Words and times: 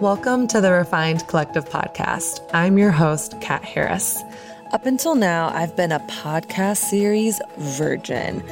Welcome 0.00 0.46
to 0.46 0.62
the 0.62 0.72
Refined 0.72 1.26
Collective 1.26 1.68
podcast. 1.68 2.40
I'm 2.54 2.78
your 2.78 2.90
host, 2.90 3.38
Kat 3.42 3.62
Harris. 3.62 4.24
Up 4.72 4.86
until 4.86 5.14
now, 5.14 5.50
I've 5.50 5.76
been 5.76 5.92
a 5.92 6.00
podcast 6.00 6.78
series 6.78 7.38
virgin. 7.58 8.42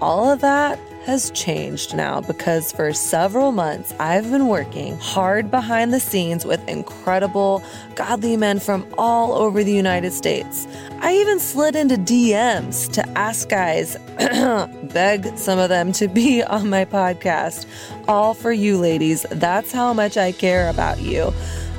All 0.00 0.30
of 0.30 0.42
that 0.42 0.78
has 1.08 1.30
changed 1.30 1.96
now 1.96 2.20
because 2.20 2.70
for 2.70 2.92
several 2.92 3.50
months 3.50 3.94
I've 3.98 4.30
been 4.30 4.46
working 4.46 4.98
hard 4.98 5.50
behind 5.50 5.92
the 5.92 6.00
scenes 6.00 6.44
with 6.44 6.66
incredible, 6.68 7.62
godly 7.94 8.36
men 8.36 8.60
from 8.60 8.86
all 8.98 9.32
over 9.32 9.64
the 9.64 9.72
United 9.72 10.12
States. 10.12 10.68
I 11.00 11.14
even 11.14 11.40
slid 11.40 11.76
into 11.76 11.94
DMs 11.94 12.92
to 12.92 13.08
ask 13.16 13.48
guys, 13.48 13.96
beg 14.92 15.38
some 15.38 15.58
of 15.58 15.70
them 15.70 15.92
to 15.92 16.08
be 16.08 16.42
on 16.56 16.68
my 16.68 16.84
podcast. 16.84 17.64
All 18.06 18.34
for 18.34 18.52
you, 18.52 18.76
ladies. 18.76 19.24
That's 19.30 19.72
how 19.72 19.94
much 19.94 20.18
I 20.18 20.32
care 20.32 20.68
about 20.68 21.00
you. 21.00 21.30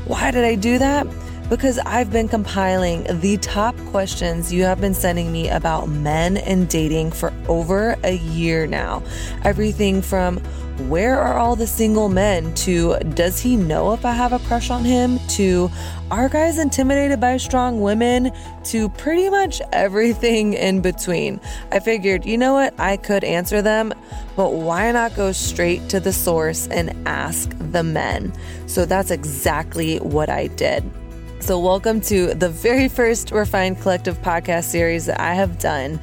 Why 0.05 0.31
did 0.31 0.43
I 0.43 0.55
do 0.55 0.79
that? 0.79 1.05
Because 1.49 1.79
I've 1.79 2.11
been 2.11 2.27
compiling 2.27 3.05
the 3.19 3.37
top 3.37 3.75
questions 3.87 4.53
you 4.53 4.63
have 4.63 4.79
been 4.79 4.93
sending 4.93 5.31
me 5.31 5.49
about 5.49 5.87
men 5.89 6.37
and 6.37 6.69
dating 6.69 7.11
for 7.11 7.33
over 7.47 7.97
a 8.03 8.17
year 8.17 8.67
now. 8.67 9.03
Everything 9.43 10.01
from 10.01 10.37
where 10.87 11.19
are 11.19 11.37
all 11.37 11.55
the 11.55 11.67
single 11.67 12.07
men 12.07 12.53
to 12.55 12.97
does 12.99 13.39
he 13.39 13.57
know 13.57 13.93
if 13.93 14.05
I 14.05 14.13
have 14.13 14.31
a 14.31 14.39
crush 14.39 14.69
on 14.69 14.85
him 14.85 15.19
to 15.29 15.69
are 16.09 16.29
guys 16.29 16.57
intimidated 16.57 17.19
by 17.19 17.37
strong 17.37 17.81
women 17.81 18.31
to 18.65 18.87
pretty 18.89 19.29
much 19.29 19.61
everything 19.73 20.53
in 20.53 20.81
between. 20.81 21.41
I 21.71 21.79
figured, 21.79 22.25
you 22.25 22.37
know 22.37 22.53
what, 22.53 22.79
I 22.79 22.97
could 22.97 23.23
answer 23.23 23.61
them, 23.61 23.93
but 24.35 24.53
why 24.53 24.91
not 24.91 25.15
go 25.15 25.31
straight 25.31 25.89
to 25.89 25.99
the 25.99 26.13
source 26.13 26.67
and 26.67 26.95
ask 27.07 27.51
the 27.59 27.83
men? 27.83 28.33
So 28.67 28.85
that's 28.85 29.11
exactly 29.11 29.97
what 29.97 30.29
I 30.29 30.47
did. 30.47 30.89
So, 31.41 31.57
welcome 31.57 32.01
to 32.01 32.33
the 32.33 32.49
very 32.49 32.89
first 32.89 33.31
Refined 33.31 33.81
Collective 33.81 34.21
podcast 34.21 34.65
series 34.65 35.05
that 35.05 35.19
I 35.21 35.33
have 35.33 35.57
done. 35.57 35.99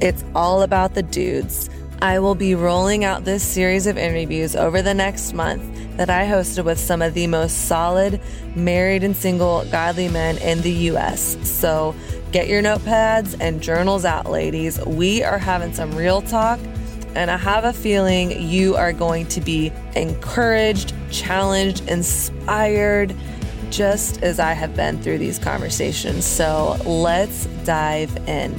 It's 0.00 0.24
all 0.34 0.62
about 0.62 0.94
the 0.94 1.02
dudes. 1.02 1.68
I 2.00 2.20
will 2.20 2.36
be 2.36 2.54
rolling 2.54 3.04
out 3.04 3.24
this 3.24 3.42
series 3.42 3.86
of 3.86 3.98
interviews 3.98 4.54
over 4.54 4.80
the 4.80 4.94
next 4.94 5.34
month 5.34 5.96
that 5.96 6.08
I 6.08 6.24
hosted 6.24 6.64
with 6.64 6.78
some 6.78 7.02
of 7.02 7.14
the 7.14 7.26
most 7.26 7.66
solid 7.66 8.20
married 8.54 9.02
and 9.02 9.14
single 9.14 9.64
godly 9.66 10.08
men 10.08 10.38
in 10.38 10.62
the 10.62 10.72
US. 10.92 11.36
So, 11.42 11.94
get 12.30 12.48
your 12.48 12.62
notepads 12.62 13.36
and 13.40 13.60
journals 13.60 14.04
out, 14.04 14.30
ladies. 14.30 14.78
We 14.86 15.22
are 15.24 15.38
having 15.38 15.74
some 15.74 15.94
real 15.96 16.22
talk. 16.22 16.60
And 17.16 17.28
I 17.28 17.36
have 17.36 17.64
a 17.64 17.72
feeling 17.72 18.40
you 18.48 18.76
are 18.76 18.92
going 18.92 19.26
to 19.26 19.40
be 19.40 19.72
encouraged, 19.96 20.94
challenged, 21.10 21.88
inspired, 21.88 23.16
just 23.68 24.22
as 24.22 24.40
I 24.40 24.52
have 24.52 24.74
been 24.74 25.02
through 25.02 25.18
these 25.18 25.38
conversations. 25.38 26.24
So 26.24 26.76
let's 26.84 27.46
dive 27.64 28.16
in. 28.28 28.54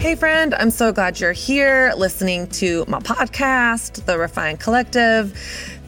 Hey, 0.00 0.16
friend, 0.16 0.54
I'm 0.54 0.70
so 0.70 0.92
glad 0.92 1.20
you're 1.20 1.32
here 1.32 1.92
listening 1.96 2.48
to 2.48 2.84
my 2.88 2.98
podcast, 2.98 4.04
The 4.04 4.18
Refined 4.18 4.58
Collective. 4.58 5.38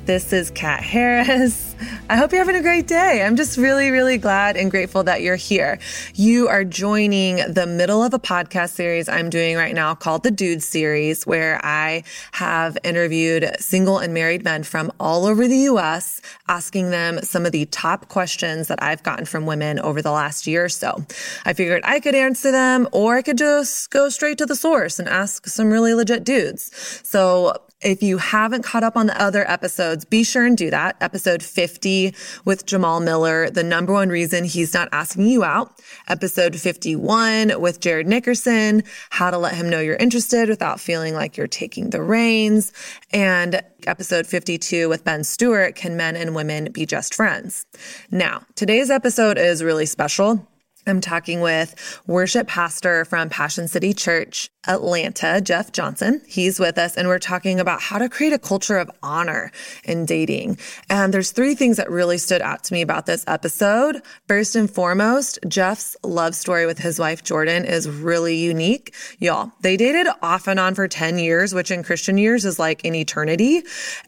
This 0.04 0.32
is 0.32 0.50
Kat 0.52 0.82
Harris. 0.82 1.73
I 2.08 2.16
hope 2.16 2.32
you're 2.32 2.44
having 2.44 2.56
a 2.56 2.62
great 2.62 2.86
day. 2.86 3.22
I'm 3.22 3.36
just 3.36 3.56
really, 3.56 3.90
really 3.90 4.18
glad 4.18 4.56
and 4.56 4.70
grateful 4.70 5.04
that 5.04 5.22
you're 5.22 5.36
here. 5.36 5.78
You 6.14 6.48
are 6.48 6.64
joining 6.64 7.36
the 7.52 7.66
middle 7.66 8.02
of 8.02 8.12
a 8.12 8.18
podcast 8.18 8.70
series 8.70 9.08
I'm 9.08 9.30
doing 9.30 9.56
right 9.56 9.74
now 9.74 9.94
called 9.94 10.22
the 10.22 10.30
Dude 10.30 10.62
Series, 10.62 11.26
where 11.26 11.60
I 11.64 12.04
have 12.32 12.76
interviewed 12.84 13.50
single 13.58 13.98
and 13.98 14.12
married 14.12 14.44
men 14.44 14.62
from 14.62 14.92
all 15.00 15.26
over 15.26 15.48
the 15.48 15.58
US, 15.70 16.20
asking 16.46 16.90
them 16.90 17.20
some 17.22 17.46
of 17.46 17.52
the 17.52 17.66
top 17.66 18.08
questions 18.08 18.68
that 18.68 18.82
I've 18.82 19.02
gotten 19.02 19.24
from 19.24 19.46
women 19.46 19.78
over 19.78 20.02
the 20.02 20.12
last 20.12 20.46
year 20.46 20.64
or 20.64 20.68
so. 20.68 21.04
I 21.44 21.52
figured 21.52 21.82
I 21.84 22.00
could 22.00 22.14
answer 22.14 22.50
them 22.52 22.88
or 22.92 23.16
I 23.16 23.22
could 23.22 23.38
just 23.38 23.90
go 23.90 24.08
straight 24.08 24.38
to 24.38 24.46
the 24.46 24.56
source 24.56 24.98
and 24.98 25.08
ask 25.08 25.46
some 25.46 25.70
really 25.70 25.94
legit 25.94 26.24
dudes. 26.24 26.70
So 27.02 27.54
if 27.84 28.02
you 28.02 28.18
haven't 28.18 28.62
caught 28.62 28.82
up 28.82 28.96
on 28.96 29.06
the 29.06 29.22
other 29.22 29.48
episodes, 29.48 30.04
be 30.04 30.24
sure 30.24 30.46
and 30.46 30.56
do 30.56 30.70
that. 30.70 30.96
Episode 31.00 31.42
50 31.42 32.14
with 32.44 32.64
Jamal 32.66 33.00
Miller, 33.00 33.50
the 33.50 33.62
number 33.62 33.92
one 33.92 34.08
reason 34.08 34.44
he's 34.44 34.72
not 34.72 34.88
asking 34.90 35.26
you 35.26 35.44
out. 35.44 35.80
Episode 36.08 36.56
51 36.56 37.60
with 37.60 37.80
Jared 37.80 38.06
Nickerson, 38.06 38.82
how 39.10 39.30
to 39.30 39.38
let 39.38 39.54
him 39.54 39.68
know 39.68 39.80
you're 39.80 39.96
interested 39.96 40.48
without 40.48 40.80
feeling 40.80 41.14
like 41.14 41.36
you're 41.36 41.46
taking 41.46 41.90
the 41.90 42.02
reins. 42.02 42.72
And 43.12 43.62
episode 43.86 44.26
52 44.26 44.88
with 44.88 45.04
Ben 45.04 45.22
Stewart, 45.22 45.76
can 45.76 45.96
men 45.96 46.16
and 46.16 46.34
women 46.34 46.72
be 46.72 46.86
just 46.86 47.14
friends? 47.14 47.66
Now, 48.10 48.44
today's 48.54 48.90
episode 48.90 49.36
is 49.36 49.62
really 49.62 49.86
special. 49.86 50.48
I'm 50.86 51.00
talking 51.00 51.40
with 51.40 52.02
worship 52.06 52.46
pastor 52.46 53.04
from 53.06 53.30
Passion 53.30 53.68
City 53.68 53.94
Church, 53.94 54.50
Atlanta, 54.66 55.40
Jeff 55.40 55.72
Johnson. 55.72 56.20
He's 56.26 56.60
with 56.60 56.76
us 56.76 56.96
and 56.96 57.08
we're 57.08 57.18
talking 57.18 57.58
about 57.58 57.80
how 57.80 57.98
to 57.98 58.08
create 58.08 58.34
a 58.34 58.38
culture 58.38 58.76
of 58.76 58.90
honor 59.02 59.50
in 59.84 60.04
dating. 60.04 60.58
And 60.90 61.14
there's 61.14 61.32
three 61.32 61.54
things 61.54 61.78
that 61.78 61.90
really 61.90 62.18
stood 62.18 62.42
out 62.42 62.64
to 62.64 62.74
me 62.74 62.82
about 62.82 63.06
this 63.06 63.24
episode. 63.26 64.02
First 64.28 64.56
and 64.56 64.70
foremost, 64.70 65.38
Jeff's 65.48 65.96
love 66.02 66.34
story 66.34 66.66
with 66.66 66.78
his 66.78 66.98
wife 66.98 67.24
Jourdan 67.24 67.64
is 67.64 67.88
really 67.88 68.36
unique. 68.36 68.94
Y'all, 69.18 69.52
they 69.60 69.76
dated 69.78 70.06
off 70.22 70.46
and 70.46 70.60
on 70.60 70.74
for 70.74 70.86
10 70.86 71.18
years, 71.18 71.54
which 71.54 71.70
in 71.70 71.82
Christian 71.82 72.18
years 72.18 72.44
is 72.44 72.58
like 72.58 72.84
an 72.84 72.94
eternity. 72.94 73.62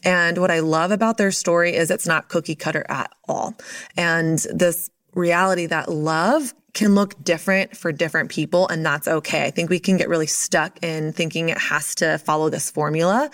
And 0.04 0.37
what 0.38 0.50
I 0.50 0.60
love 0.60 0.91
about 0.91 1.16
their 1.16 1.32
story 1.32 1.75
is 1.75 1.91
it's 1.91 2.06
not 2.06 2.28
cookie 2.28 2.54
cutter 2.54 2.84
at 2.88 3.10
all. 3.28 3.54
And 3.97 4.38
this 4.53 4.91
reality 5.16 5.66
that 5.66 5.88
love 5.88 6.54
can 6.75 6.94
look 6.94 7.15
different 7.25 7.75
for 7.75 7.91
different 7.91 8.31
people 8.31 8.69
and 8.69 8.84
that's 8.84 9.09
okay. 9.09 9.44
I 9.44 9.50
think 9.50 9.71
we 9.71 9.81
can 9.81 9.97
get 9.97 10.10
really 10.10 10.27
stuck 10.27 10.78
in 10.84 11.15
thinking 11.15 11.49
it 11.49 11.59
has 11.59 11.94
to 11.97 12.19
follow 12.19 12.50
this 12.50 12.71
formula. 12.71 13.31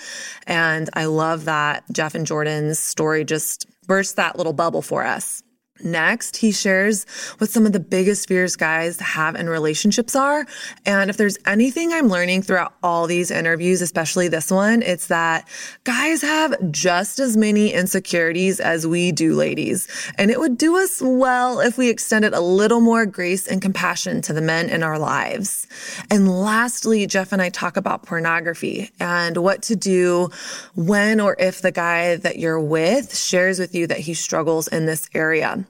And 0.47 0.89
I 0.95 1.07
love 1.07 1.45
that 1.47 1.83
Jeff 1.91 2.15
and 2.15 2.25
Jourdan's 2.25 2.79
story 2.79 3.25
just 3.25 3.67
burst 3.87 4.15
that 4.15 4.37
little 4.37 4.53
bubble 4.53 4.81
for 4.81 5.05
us. 5.05 5.43
Next, 5.85 6.37
he 6.37 6.53
shares 6.53 7.05
what 7.39 7.51
some 7.51 7.67
of 7.67 7.73
the 7.73 7.81
biggest 7.81 8.29
fears 8.29 8.57
guys 8.57 8.99
have 9.01 9.35
in 9.35 9.49
relationships 9.49 10.15
are. 10.15 10.47
And 10.87 11.11
if 11.11 11.17
there's 11.17 11.39
anything 11.47 11.93
I'm 11.93 12.09
learning 12.09 12.43
throughout 12.43 12.75
all 12.83 13.07
these 13.07 13.31
interviews, 13.31 13.83
especially 13.83 14.29
this 14.29 14.51
one, 14.51 14.83
it's 14.83 15.09
that 15.09 15.49
guys 15.85 16.23
have 16.23 16.55
just 16.71 17.19
as 17.19 17.37
many 17.37 17.73
insecurities 17.73 18.61
as 18.61 18.87
we 18.87 19.13
do, 19.13 19.35
ladies. 19.35 19.89
And 20.17 20.31
it 20.31 20.39
would 20.39 20.57
do 20.59 20.77
us 20.77 21.01
well 21.03 21.61
if 21.61 21.79
we 21.79 21.89
extended 21.89 22.33
a 22.33 22.41
little 22.41 22.81
more 22.81 23.07
grace 23.07 23.47
and 23.47 23.61
compassion 23.61 24.23
to 24.23 24.33
the 24.33 24.41
men 24.41 24.69
in 24.69 24.83
our 24.83 24.99
lives. 24.99 25.67
And 26.11 26.29
lastly, 26.29 27.07
Jeff 27.07 27.33
and 27.33 27.43
I 27.43 27.49
talk 27.49 27.77
about 27.77 28.05
pornography 28.05 28.91
and 29.01 29.37
what 29.37 29.63
to 29.63 29.77
do 29.77 30.31
when 30.75 31.21
or 31.21 31.37
if 31.39 31.61
the 31.63 31.73
guy 31.73 32.17
that 32.17 32.39
you're 32.39 32.61
with 32.61 33.17
shares 33.17 33.59
with 33.59 33.75
you 33.75 33.87
that 33.87 34.01
he 34.01 34.15
struggles 34.15 34.69
in 34.69 34.87
this 34.87 35.09
area. 35.15 35.65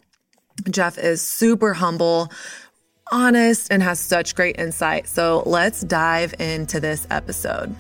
Jeff 0.71 0.99
is 0.99 1.23
super 1.23 1.75
humble, 1.75 2.31
honest, 3.11 3.73
and 3.73 3.83
has 3.83 4.01
such 4.01 4.35
great 4.35 4.59
insight. 4.59 5.09
So 5.09 5.43
let's 5.47 5.83
dive 5.83 6.35
into 6.39 6.81
this 6.81 7.07
episode. 7.11 7.75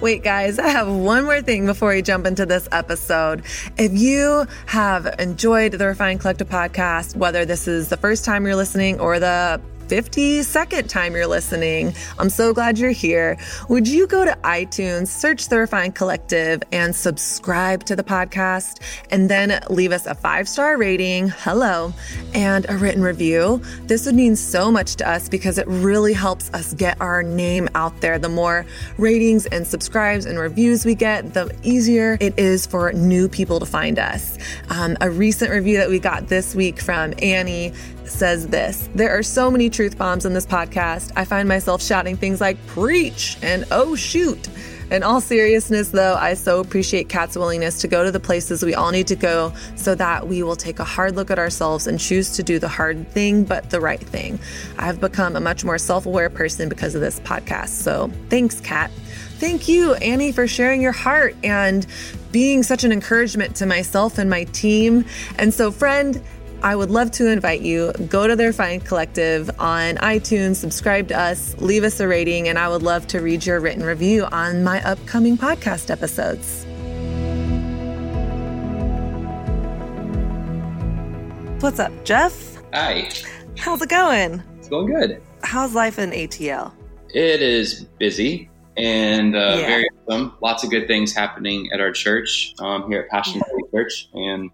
Wait, 0.00 0.22
guys, 0.22 0.58
I 0.58 0.68
have 0.68 0.88
one 0.88 1.24
more 1.24 1.42
thing 1.42 1.66
before 1.66 1.90
we 1.90 2.00
jump 2.00 2.26
into 2.26 2.46
this 2.46 2.66
episode. 2.72 3.42
If 3.76 3.92
you 3.92 4.46
have 4.64 5.14
enjoyed 5.18 5.72
the 5.72 5.86
Refined 5.86 6.20
Collective 6.20 6.48
podcast, 6.48 7.16
whether 7.16 7.44
this 7.44 7.68
is 7.68 7.88
the 7.88 7.98
first 7.98 8.24
time 8.24 8.46
you're 8.46 8.56
listening 8.56 8.98
or 8.98 9.18
the 9.18 9.60
52nd 9.90 10.88
time 10.88 11.16
you're 11.16 11.26
listening. 11.26 11.92
I'm 12.16 12.30
so 12.30 12.54
glad 12.54 12.78
you're 12.78 12.92
here. 12.92 13.36
Would 13.68 13.88
you 13.88 14.06
go 14.06 14.24
to 14.24 14.38
iTunes, 14.44 15.08
search 15.08 15.48
the 15.48 15.58
Refined 15.58 15.96
Collective, 15.96 16.62
and 16.70 16.94
subscribe 16.94 17.82
to 17.86 17.96
the 17.96 18.04
podcast, 18.04 18.80
and 19.10 19.28
then 19.28 19.60
leave 19.68 19.90
us 19.90 20.06
a 20.06 20.14
five 20.14 20.48
star 20.48 20.78
rating, 20.78 21.30
hello, 21.38 21.92
and 22.34 22.66
a 22.68 22.76
written 22.76 23.02
review? 23.02 23.60
This 23.82 24.06
would 24.06 24.14
mean 24.14 24.36
so 24.36 24.70
much 24.70 24.94
to 24.96 25.10
us 25.10 25.28
because 25.28 25.58
it 25.58 25.66
really 25.66 26.12
helps 26.12 26.54
us 26.54 26.72
get 26.74 27.00
our 27.00 27.24
name 27.24 27.68
out 27.74 28.00
there. 28.00 28.16
The 28.16 28.28
more 28.28 28.64
ratings 28.96 29.46
and 29.46 29.66
subscribes 29.66 30.24
and 30.24 30.38
reviews 30.38 30.84
we 30.84 30.94
get, 30.94 31.34
the 31.34 31.52
easier 31.64 32.16
it 32.20 32.38
is 32.38 32.64
for 32.64 32.92
new 32.92 33.28
people 33.28 33.58
to 33.58 33.66
find 33.66 33.98
us. 33.98 34.38
Um, 34.68 34.96
a 35.00 35.10
recent 35.10 35.50
review 35.50 35.78
that 35.78 35.88
we 35.88 35.98
got 35.98 36.28
this 36.28 36.54
week 36.54 36.80
from 36.80 37.12
Annie 37.20 37.72
says 38.10 38.48
this 38.48 38.88
There 38.94 39.16
are 39.16 39.22
so 39.22 39.50
many 39.50 39.70
truth 39.70 39.96
bombs 39.96 40.26
in 40.26 40.34
this 40.34 40.46
podcast. 40.46 41.12
I 41.16 41.24
find 41.24 41.48
myself 41.48 41.82
shouting 41.82 42.16
things 42.16 42.40
like 42.40 42.64
preach 42.66 43.38
and 43.42 43.64
oh 43.70 43.94
shoot. 43.94 44.48
In 44.90 45.04
all 45.04 45.20
seriousness, 45.20 45.90
though, 45.90 46.16
I 46.16 46.34
so 46.34 46.58
appreciate 46.58 47.08
Kat's 47.08 47.36
willingness 47.36 47.80
to 47.82 47.88
go 47.88 48.02
to 48.02 48.10
the 48.10 48.18
places 48.18 48.64
we 48.64 48.74
all 48.74 48.90
need 48.90 49.06
to 49.06 49.14
go 49.14 49.52
so 49.76 49.94
that 49.94 50.26
we 50.26 50.42
will 50.42 50.56
take 50.56 50.80
a 50.80 50.84
hard 50.84 51.14
look 51.14 51.30
at 51.30 51.38
ourselves 51.38 51.86
and 51.86 52.00
choose 52.00 52.30
to 52.32 52.42
do 52.42 52.58
the 52.58 52.66
hard 52.66 53.08
thing, 53.12 53.44
but 53.44 53.70
the 53.70 53.80
right 53.80 54.00
thing. 54.00 54.40
I've 54.78 55.00
become 55.00 55.36
a 55.36 55.40
much 55.40 55.64
more 55.64 55.78
self 55.78 56.06
aware 56.06 56.28
person 56.28 56.68
because 56.68 56.96
of 56.96 57.00
this 57.00 57.20
podcast. 57.20 57.68
So 57.68 58.10
thanks, 58.30 58.60
Kat. 58.60 58.90
Thank 59.38 59.68
you, 59.68 59.94
Annie, 59.94 60.32
for 60.32 60.48
sharing 60.48 60.82
your 60.82 60.92
heart 60.92 61.36
and 61.44 61.86
being 62.32 62.64
such 62.64 62.82
an 62.82 62.90
encouragement 62.90 63.56
to 63.56 63.66
myself 63.66 64.18
and 64.18 64.28
my 64.28 64.44
team. 64.44 65.04
And 65.38 65.54
so, 65.54 65.70
friend, 65.70 66.20
I 66.62 66.76
would 66.76 66.90
love 66.90 67.10
to 67.12 67.26
invite 67.26 67.62
you. 67.62 67.90
Go 68.08 68.26
to 68.26 68.36
the 68.36 68.44
Refined 68.44 68.84
Collective 68.84 69.50
on 69.58 69.96
iTunes, 69.96 70.56
subscribe 70.56 71.08
to 71.08 71.18
us, 71.18 71.56
leave 71.58 71.84
us 71.84 72.00
a 72.00 72.06
rating, 72.06 72.48
and 72.48 72.58
I 72.58 72.68
would 72.68 72.82
love 72.82 73.06
to 73.08 73.20
read 73.20 73.46
your 73.46 73.60
written 73.60 73.82
review 73.82 74.26
on 74.26 74.62
my 74.62 74.82
upcoming 74.84 75.38
podcast 75.38 75.90
episodes. 75.90 76.66
What's 81.62 81.78
up, 81.78 81.92
Jeff? 82.04 82.58
Hi. 82.74 83.08
How's 83.56 83.80
it 83.80 83.88
going? 83.88 84.42
It's 84.58 84.68
going 84.68 84.92
good. 84.92 85.22
How's 85.42 85.74
life 85.74 85.98
in 85.98 86.10
ATL? 86.10 86.74
It 87.14 87.40
is 87.40 87.86
busy 87.98 88.50
and 88.76 89.34
uh, 89.34 89.56
yeah. 89.58 89.66
very 89.66 89.88
awesome. 90.06 90.34
Lots 90.42 90.62
of 90.62 90.70
good 90.70 90.86
things 90.86 91.14
happening 91.14 91.70
at 91.72 91.80
our 91.80 91.90
church 91.90 92.54
um, 92.58 92.90
here 92.90 93.00
at 93.00 93.08
Passion 93.08 93.40
yeah. 93.40 93.80
Church, 93.80 94.08
and 94.12 94.50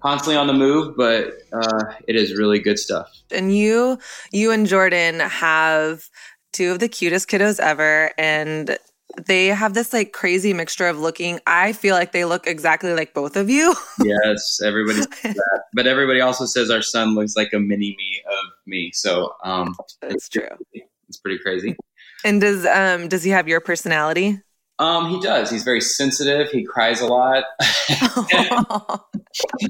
constantly 0.00 0.36
on 0.36 0.46
the 0.46 0.52
move, 0.52 0.96
but 0.96 1.32
uh, 1.52 1.92
it 2.06 2.16
is 2.16 2.36
really 2.36 2.58
good 2.58 2.78
stuff. 2.78 3.08
And 3.30 3.56
you, 3.56 3.98
you 4.32 4.50
and 4.50 4.66
Jourdan 4.66 5.26
have 5.28 6.08
two 6.52 6.72
of 6.72 6.78
the 6.78 6.88
cutest 6.88 7.28
kiddos 7.28 7.60
ever, 7.60 8.10
and 8.18 8.78
they 9.26 9.48
have 9.48 9.74
this 9.74 9.92
like 9.92 10.12
crazy 10.12 10.52
mixture 10.52 10.86
of 10.86 10.98
looking. 10.98 11.40
I 11.46 11.72
feel 11.72 11.94
like 11.94 12.12
they 12.12 12.24
look 12.24 12.46
exactly 12.46 12.92
like 12.92 13.14
both 13.14 13.36
of 13.36 13.50
you. 13.50 13.74
yes, 14.04 14.60
everybody 14.62 15.02
but 15.72 15.86
everybody 15.86 16.20
also 16.20 16.44
says 16.44 16.70
our 16.70 16.82
son 16.82 17.14
looks 17.14 17.36
like 17.36 17.52
a 17.52 17.58
mini 17.58 17.94
me 17.98 18.22
of 18.26 18.52
me. 18.66 18.90
So 18.92 19.34
um, 19.44 19.74
that's 20.00 20.14
it's 20.14 20.28
true. 20.28 20.48
It's 21.08 21.18
pretty 21.18 21.38
crazy. 21.38 21.76
And 22.24 22.40
does 22.40 22.66
um 22.66 23.08
does 23.08 23.22
he 23.22 23.30
have 23.30 23.48
your 23.48 23.60
personality? 23.60 24.40
Um, 24.80 25.10
he 25.10 25.20
does. 25.20 25.50
He's 25.50 25.62
very 25.62 25.82
sensitive. 25.82 26.50
He 26.50 26.64
cries 26.64 27.02
a 27.02 27.06
lot. 27.06 27.44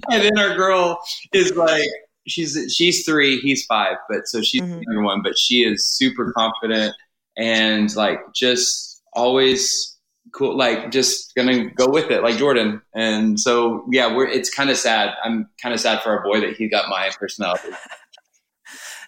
and 0.08 0.22
then 0.22 0.38
our 0.38 0.56
girl 0.56 1.00
is 1.32 1.54
like, 1.56 1.88
she's 2.28 2.72
she's 2.74 3.04
three, 3.04 3.40
he's 3.40 3.66
five, 3.66 3.96
but 4.08 4.28
so 4.28 4.40
she's 4.40 4.62
mm-hmm. 4.62 4.78
the 4.78 4.84
younger 4.86 5.02
one, 5.02 5.20
but 5.20 5.36
she 5.36 5.64
is 5.64 5.84
super 5.84 6.32
confident 6.32 6.94
and 7.36 7.94
like 7.96 8.20
just 8.32 9.02
always 9.12 9.98
cool, 10.32 10.56
like 10.56 10.92
just 10.92 11.34
gonna 11.34 11.68
go 11.70 11.88
with 11.88 12.12
it, 12.12 12.22
like 12.22 12.36
Jourdan. 12.36 12.80
And 12.94 13.40
so 13.40 13.84
yeah, 13.90 14.14
we're 14.14 14.28
it's 14.28 14.48
kind 14.48 14.70
of 14.70 14.76
sad. 14.76 15.10
I'm 15.24 15.48
kind 15.60 15.74
of 15.74 15.80
sad 15.80 16.02
for 16.02 16.10
our 16.10 16.22
boy 16.22 16.40
that 16.40 16.56
he 16.56 16.68
got 16.68 16.88
my 16.88 17.10
personality. 17.18 17.70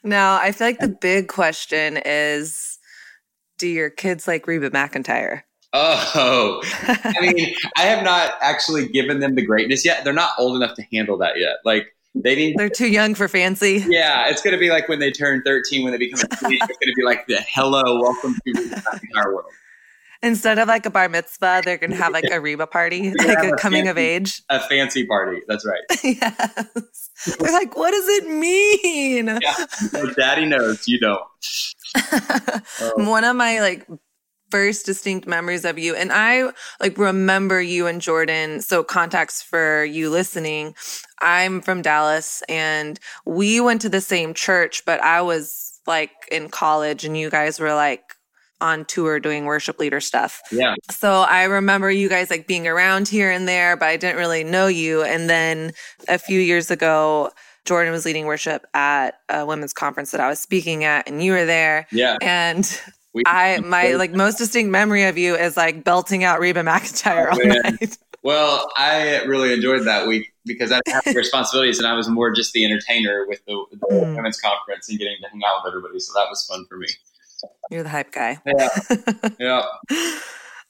now, 0.03 0.35
I 0.35 0.51
feel 0.51 0.67
like 0.67 0.81
the 0.81 0.89
big 0.89 1.29
question 1.29 2.01
is, 2.05 2.81
do 3.57 3.69
your 3.69 3.89
kids 3.89 4.27
like 4.27 4.49
Reba 4.49 4.71
McEntire? 4.71 5.43
Oh, 5.75 6.63
I 6.87 7.33
mean, 7.33 7.55
I 7.77 7.83
have 7.83 8.05
not 8.05 8.35
actually 8.43 8.89
given 8.89 9.21
them 9.21 9.35
the 9.35 9.45
greatness 9.45 9.85
yet. 9.85 10.05
They're 10.05 10.13
not 10.13 10.33
old 10.39 10.57
enough 10.57 10.75
to 10.77 10.83
handle 10.93 11.17
that 11.19 11.39
yet. 11.39 11.57
Like 11.65 11.87
they 12.15 12.35
need. 12.35 12.59
They're 12.59 12.69
too 12.69 12.89
young 12.89 13.15
for 13.15 13.27
fancy. 13.27 13.83
Yeah, 13.89 14.29
it's 14.29 14.43
going 14.43 14.53
to 14.53 14.61
be 14.61 14.71
like 14.71 14.89
when 14.89 14.99
they 14.99 15.11
turn 15.11 15.43
thirteen, 15.45 15.83
when 15.83 15.93
they 15.93 15.99
become 15.99 16.21
a 16.21 16.37
teenager. 16.37 16.65
it's 16.69 16.79
going 16.79 16.93
to 16.93 16.95
be 16.97 17.05
like 17.05 17.27
the 17.27 17.43
hello, 17.49 18.01
welcome 18.01 18.37
to 18.47 18.83
our 19.17 19.35
world. 19.35 19.51
Instead 20.25 20.59
of 20.59 20.69
like 20.69 20.87
a 20.87 20.91
bar 20.91 21.09
mitzvah, 21.09 21.63
they're 21.65 21.79
going 21.79 21.91
to 21.91 21.97
have 21.97 22.13
like 22.13 22.31
a 22.31 22.41
Reba 22.41 22.67
party, 22.69 23.13
like 23.19 23.43
a, 23.43 23.49
a 23.49 23.57
coming 23.57 23.87
fancy, 23.87 23.91
of 23.91 23.99
age. 23.99 24.43
A 24.51 24.61
fancy 24.61 25.05
party. 25.05 25.41
That's 25.49 25.67
right. 25.67 25.83
yes. 26.05 27.11
They're 27.41 27.53
like, 27.53 27.77
what 27.77 27.91
does 27.91 28.09
it 28.09 28.29
mean? 28.29 29.39
Yeah. 29.43 30.05
Daddy 30.17 30.47
knows. 30.47 30.87
You 30.87 31.01
don't. 31.01 31.23
oh. 31.97 32.93
One 32.97 33.25
of 33.25 33.35
my 33.35 33.61
like 33.61 33.85
first 34.53 34.85
distinct 34.85 35.27
memories 35.27 35.65
of 35.65 35.79
you. 35.79 35.97
And 35.97 36.13
I 36.13 36.51
like 36.79 36.99
remember 36.99 37.63
you 37.63 37.87
and 37.87 38.03
Jourdan. 38.03 38.63
So 38.63 38.85
contacts 38.85 39.43
for 39.43 39.83
you 39.83 40.11
listening. 40.11 40.75
I'm 41.23 41.63
from 41.63 41.81
Dallas 41.81 42.43
and 42.51 43.01
we 43.25 43.61
went 43.63 43.81
to 43.81 43.89
the 43.89 44.03
same 44.03 44.35
church, 44.35 44.85
but 44.85 45.01
I 45.01 45.23
was 45.23 45.81
like 45.87 46.11
in 46.31 46.51
college 46.51 47.07
and 47.07 47.17
you 47.17 47.31
guys 47.31 47.59
were 47.59 47.73
like 47.73 48.03
on 48.61 48.85
tour 48.85 49.19
doing 49.19 49.47
worship 49.47 49.79
leader 49.79 50.01
stuff. 50.01 50.43
Yeah. 50.53 50.75
So 50.91 51.23
I 51.23 51.45
remember 51.45 51.91
you 51.91 52.11
guys 52.11 52.29
like 52.29 52.47
being 52.47 52.69
around 52.69 53.09
here 53.09 53.31
and 53.31 53.49
there, 53.49 53.75
but 53.79 53.89
I 53.89 53.97
didn't 53.97 54.19
really 54.19 54.45
know 54.45 54.67
you. 54.67 55.03
And 55.03 55.31
then 55.31 55.73
a 56.09 56.19
few 56.19 56.39
years 56.39 56.71
ago, 56.71 57.31
Jourdan 57.65 57.91
was 57.91 58.05
leading 58.05 58.27
worship 58.27 58.67
at 58.75 59.15
a 59.31 59.47
women's 59.47 59.73
conference 59.73 60.11
that 60.11 60.21
I 60.21 60.29
was 60.29 60.41
speaking 60.41 60.85
at, 60.85 61.09
and 61.09 61.23
you 61.23 61.33
were 61.33 61.47
there. 61.47 61.87
Yeah. 61.93 62.19
And 62.21 62.81
we, 63.15 63.23
I 63.27 63.59
my 63.61 63.93
like 63.93 64.13
most 64.13 64.39
distinct 64.39 64.71
memory 64.71 65.05
of 65.05 65.19
you 65.19 65.37
is 65.37 65.57
like 65.57 65.85
belting 65.85 66.25
out 66.25 66.41
Reba 66.41 66.63
McEntire 66.63 67.29
oh, 67.31 67.39
all 67.39 67.63
night. 67.73 67.99
Well, 68.25 68.71
I 68.77 69.25
really 69.25 69.53
enjoyed 69.53 69.85
that 69.87 70.07
week 70.07 70.33
because 70.47 70.71
I 70.71 70.81
didn't 70.85 71.05
have 71.07 71.17
responsibilities 71.17 71.79
and 71.79 71.89
I 71.89 71.95
was 71.95 72.09
more 72.09 72.31
just 72.31 72.53
the 72.53 72.65
entertainer 72.65 73.27
with 73.27 73.45
the, 73.47 73.65
the 73.73 73.79
mm. 73.79 74.15
women's 74.15 74.41
conference 74.41 74.89
and 74.89 74.97
getting 74.97 75.17
to 75.23 75.29
hang 75.29 75.41
out 75.45 75.63
with 75.65 75.73
everybody. 75.73 75.99
So 75.99 76.13
that 76.15 76.29
was 76.31 76.47
fun 76.47 76.65
for 76.69 76.77
me. 76.77 76.87
You're 77.73 77.83
the 77.83 77.89
hype 77.89 78.13
guy. 78.13 78.41
Yeah. 78.47 78.69
yeah. 79.41 79.63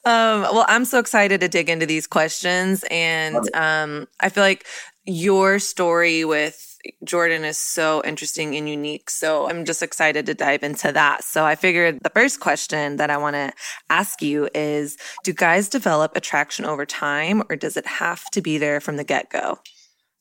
Um, 0.05 0.41
well, 0.41 0.65
I'm 0.67 0.83
so 0.83 0.97
excited 0.97 1.41
to 1.41 1.47
dig 1.47 1.69
into 1.69 1.85
these 1.85 2.07
questions. 2.07 2.83
And 2.89 3.37
um, 3.55 4.07
I 4.19 4.29
feel 4.29 4.43
like 4.43 4.65
your 5.05 5.59
story 5.59 6.25
with 6.25 6.72
Jourdan 7.05 7.43
is 7.43 7.57
so 7.57 8.01
interesting 8.03 8.55
and 8.55 8.67
unique. 8.67 9.09
So 9.09 9.49
I'm 9.49 9.65
just 9.65 9.81
excited 9.81 10.25
to 10.25 10.33
dive 10.33 10.63
into 10.63 10.91
that. 10.91 11.23
So 11.23 11.45
I 11.45 11.55
figured 11.55 11.99
the 12.01 12.09
first 12.09 12.39
question 12.39 12.97
that 12.97 13.09
I 13.09 13.17
want 13.17 13.35
to 13.35 13.53
ask 13.89 14.21
you 14.21 14.49
is 14.53 14.97
Do 15.23 15.33
guys 15.33 15.69
develop 15.69 16.15
attraction 16.15 16.65
over 16.65 16.85
time 16.85 17.43
or 17.49 17.55
does 17.55 17.77
it 17.77 17.85
have 17.85 18.25
to 18.31 18.41
be 18.41 18.57
there 18.57 18.79
from 18.79 18.97
the 18.97 19.03
get 19.03 19.29
go? 19.29 19.59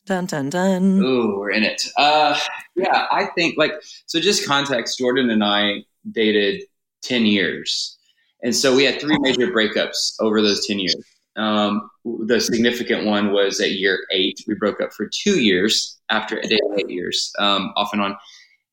Dun 0.04 0.26
dun 0.26 0.50
dun. 0.50 0.98
Ooh, 1.00 1.38
we're 1.38 1.52
in 1.52 1.62
it. 1.62 1.84
Uh, 1.96 2.38
yeah, 2.74 3.06
I 3.12 3.26
think 3.36 3.56
like 3.56 3.72
so. 4.06 4.18
Just 4.18 4.44
context: 4.46 4.98
Jourdan 4.98 5.30
and 5.30 5.44
I 5.44 5.84
dated 6.10 6.62
ten 7.02 7.24
years, 7.24 7.96
and 8.42 8.52
so 8.52 8.74
we 8.74 8.82
had 8.82 9.00
three 9.00 9.16
major 9.20 9.46
breakups 9.52 10.14
over 10.18 10.42
those 10.42 10.66
ten 10.66 10.80
years. 10.80 10.96
Um, 11.36 11.90
the 12.04 12.40
significant 12.40 13.06
one 13.06 13.32
was 13.32 13.60
at 13.60 13.72
year 13.72 13.98
eight. 14.10 14.40
We 14.46 14.54
broke 14.54 14.80
up 14.80 14.92
for 14.92 15.08
two 15.08 15.40
years 15.40 15.98
after 16.10 16.40
day 16.40 16.58
eight 16.76 16.90
years, 16.90 17.32
um, 17.38 17.72
off 17.76 17.92
and 17.92 18.02
on. 18.02 18.16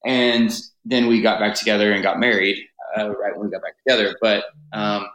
And 0.06 0.52
then 0.86 1.08
we 1.08 1.22
got 1.22 1.40
back 1.40 1.56
together 1.56 1.92
and 1.92 2.04
got 2.04 2.20
married 2.20 2.58
uh, 2.98 3.10
right 3.10 3.38
when 3.38 3.48
we 3.48 3.52
got 3.52 3.62
back 3.62 3.76
together. 3.86 4.16
But 4.22 4.46
um, 4.74 5.08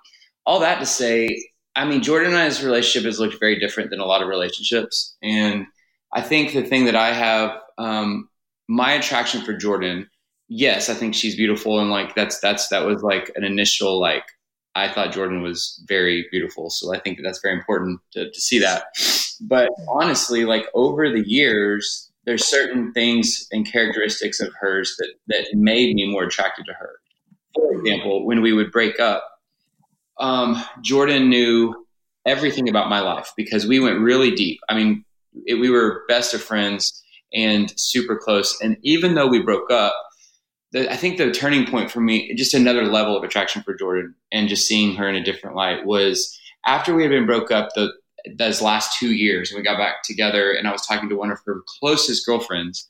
all 0.46 0.60
that 0.60 0.78
to 0.80 0.86
say, 0.86 1.48
I 1.76 1.84
mean, 1.84 2.00
Jourdan 2.00 2.28
and 2.28 2.36
I's 2.36 2.62
relationship 2.62 3.06
has 3.06 3.18
looked 3.18 3.40
very 3.40 3.58
different 3.58 3.90
than 3.90 4.00
a 4.00 4.06
lot 4.06 4.22
of 4.22 4.28
relationships. 4.28 5.16
And 5.22 5.66
I 6.14 6.22
think 6.22 6.52
the 6.52 6.62
thing 6.62 6.84
that 6.84 6.96
I 6.96 7.12
have, 7.12 7.58
um, 7.78 8.28
my 8.68 8.92
attraction 8.92 9.42
for 9.42 9.54
Jourdan, 9.54 10.06
yes, 10.48 10.88
I 10.88 10.94
think 10.94 11.14
she's 11.14 11.36
beautiful. 11.36 11.80
And 11.80 11.90
like, 11.90 12.14
that's, 12.14 12.38
that's, 12.40 12.68
that 12.68 12.86
was 12.86 13.02
like 13.02 13.32
an 13.34 13.44
initial, 13.44 14.00
like, 14.00 14.24
I 14.74 14.92
thought 14.92 15.12
Jourdan 15.12 15.42
was 15.42 15.82
very 15.86 16.26
beautiful. 16.30 16.70
So 16.70 16.92
I 16.94 16.98
think 16.98 17.16
that 17.16 17.22
that's 17.22 17.40
very 17.40 17.54
important 17.54 18.00
to, 18.12 18.30
to 18.30 18.40
see 18.40 18.58
that. 18.58 18.86
But 19.40 19.70
honestly, 19.88 20.44
like 20.44 20.66
over 20.74 21.10
the 21.10 21.26
years, 21.28 22.10
there's 22.24 22.44
certain 22.44 22.92
things 22.92 23.46
and 23.52 23.70
characteristics 23.70 24.40
of 24.40 24.52
hers 24.58 24.96
that, 24.98 25.14
that 25.28 25.46
made 25.54 25.94
me 25.94 26.10
more 26.10 26.24
attracted 26.24 26.66
to 26.66 26.72
her. 26.72 26.90
For 27.54 27.72
example, 27.78 28.26
when 28.26 28.42
we 28.42 28.52
would 28.52 28.72
break 28.72 28.98
up, 28.98 29.24
um, 30.18 30.56
Jourdan 30.82 31.28
knew 31.28 31.86
everything 32.26 32.68
about 32.68 32.88
my 32.88 33.00
life 33.00 33.32
because 33.36 33.66
we 33.66 33.78
went 33.80 34.00
really 34.00 34.30
deep. 34.34 34.58
I 34.68 34.74
mean, 34.74 35.04
it, 35.46 35.54
we 35.54 35.70
were 35.70 36.02
best 36.08 36.34
of 36.34 36.42
friends 36.42 37.02
and 37.32 37.72
super 37.76 38.16
close. 38.16 38.58
And 38.60 38.76
even 38.82 39.14
though 39.14 39.26
we 39.26 39.42
broke 39.42 39.70
up, 39.70 39.94
the, 40.74 40.92
I 40.92 40.96
think 40.96 41.16
the 41.16 41.30
turning 41.30 41.66
point 41.66 41.90
for 41.90 42.00
me, 42.00 42.34
just 42.34 42.52
another 42.52 42.84
level 42.84 43.16
of 43.16 43.22
attraction 43.22 43.62
for 43.62 43.76
Jourdan 43.76 44.12
and 44.32 44.48
just 44.48 44.66
seeing 44.66 44.96
her 44.96 45.08
in 45.08 45.14
a 45.14 45.22
different 45.22 45.56
light 45.56 45.86
was 45.86 46.36
after 46.66 46.94
we 46.94 47.02
had 47.02 47.10
been 47.10 47.26
broke 47.26 47.50
up 47.50 47.70
the 47.74 47.92
those 48.38 48.62
last 48.62 48.98
two 48.98 49.12
years 49.12 49.50
and 49.50 49.58
we 49.58 49.62
got 49.62 49.76
back 49.76 50.02
together 50.02 50.50
and 50.50 50.66
I 50.66 50.72
was 50.72 50.86
talking 50.86 51.10
to 51.10 51.16
one 51.16 51.30
of 51.30 51.38
her 51.46 51.62
closest 51.78 52.26
girlfriends. 52.26 52.88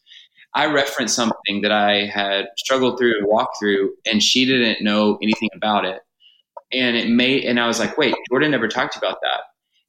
I 0.55 0.67
referenced 0.67 1.17
something 1.17 1.63
that 1.63 1.73
I 1.73 2.07
had 2.07 2.47
struggled 2.57 2.99
through 2.99 3.19
and 3.19 3.27
walked 3.27 3.57
through 3.59 3.95
and 4.07 4.23
she 4.23 4.45
didn't 4.45 4.83
know 4.83 5.19
anything 5.21 5.51
about 5.55 5.85
it. 5.85 6.01
And 6.73 6.97
it 6.97 7.09
made 7.09 7.45
and 7.45 7.59
I 7.59 7.67
was 7.67 7.81
like, 7.81 7.99
wait, 7.99 8.15
Jourdan 8.33 8.51
never 8.51 8.69
talked 8.69 8.97
about 8.97 9.19
that. 9.23 9.41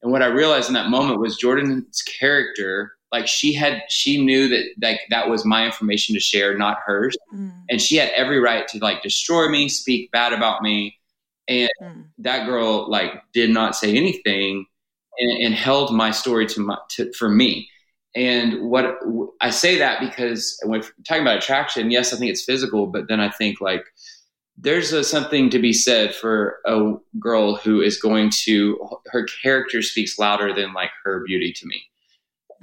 And 0.01 0.11
what 0.11 0.23
I 0.23 0.27
realized 0.27 0.67
in 0.67 0.73
that 0.73 0.89
moment 0.89 1.19
was 1.19 1.39
Jourdan's 1.39 2.01
character 2.01 2.93
like 3.15 3.27
she 3.27 3.53
had 3.53 3.81
she 3.87 4.23
knew 4.23 4.49
that 4.49 4.65
like 4.81 4.99
that 5.09 5.29
was 5.29 5.45
my 5.45 5.65
information 5.65 6.13
to 6.13 6.19
share 6.19 6.57
not 6.57 6.79
hers 6.85 7.15
mm. 7.33 7.51
and 7.69 7.81
she 7.81 7.95
had 7.95 8.09
every 8.09 8.39
right 8.39 8.67
to 8.67 8.77
like 8.79 9.01
destroy 9.01 9.47
me 9.47 9.69
speak 9.69 10.11
bad 10.11 10.33
about 10.33 10.61
me 10.61 10.97
and 11.47 11.69
mm. 11.81 12.03
that 12.17 12.45
girl 12.45 12.89
like 12.89 13.13
did 13.33 13.49
not 13.49 13.73
say 13.75 13.95
anything 13.95 14.65
and, 15.17 15.43
and 15.45 15.55
held 15.55 15.93
my 15.93 16.11
story 16.11 16.45
to 16.45 16.59
my 16.59 16.77
to, 16.89 17.09
for 17.13 17.29
me 17.29 17.69
and 18.15 18.69
what 18.69 18.99
i 19.39 19.49
say 19.49 19.77
that 19.77 20.01
because 20.01 20.59
when 20.65 20.83
talking 21.07 21.21
about 21.21 21.37
attraction 21.37 21.89
yes 21.89 22.13
i 22.13 22.17
think 22.17 22.29
it's 22.29 22.43
physical 22.43 22.85
but 22.85 23.07
then 23.07 23.21
i 23.21 23.29
think 23.29 23.61
like 23.61 23.85
there's 24.57 24.93
a, 24.93 25.03
something 25.03 25.49
to 25.49 25.59
be 25.59 25.73
said 25.73 26.13
for 26.15 26.59
a 26.65 26.93
girl 27.19 27.55
who 27.55 27.81
is 27.81 28.01
going 28.01 28.29
to 28.29 28.77
her 29.07 29.25
character 29.41 29.81
speaks 29.81 30.17
louder 30.17 30.53
than 30.53 30.73
like 30.73 30.91
her 31.03 31.23
beauty 31.25 31.51
to 31.51 31.67
me. 31.67 31.83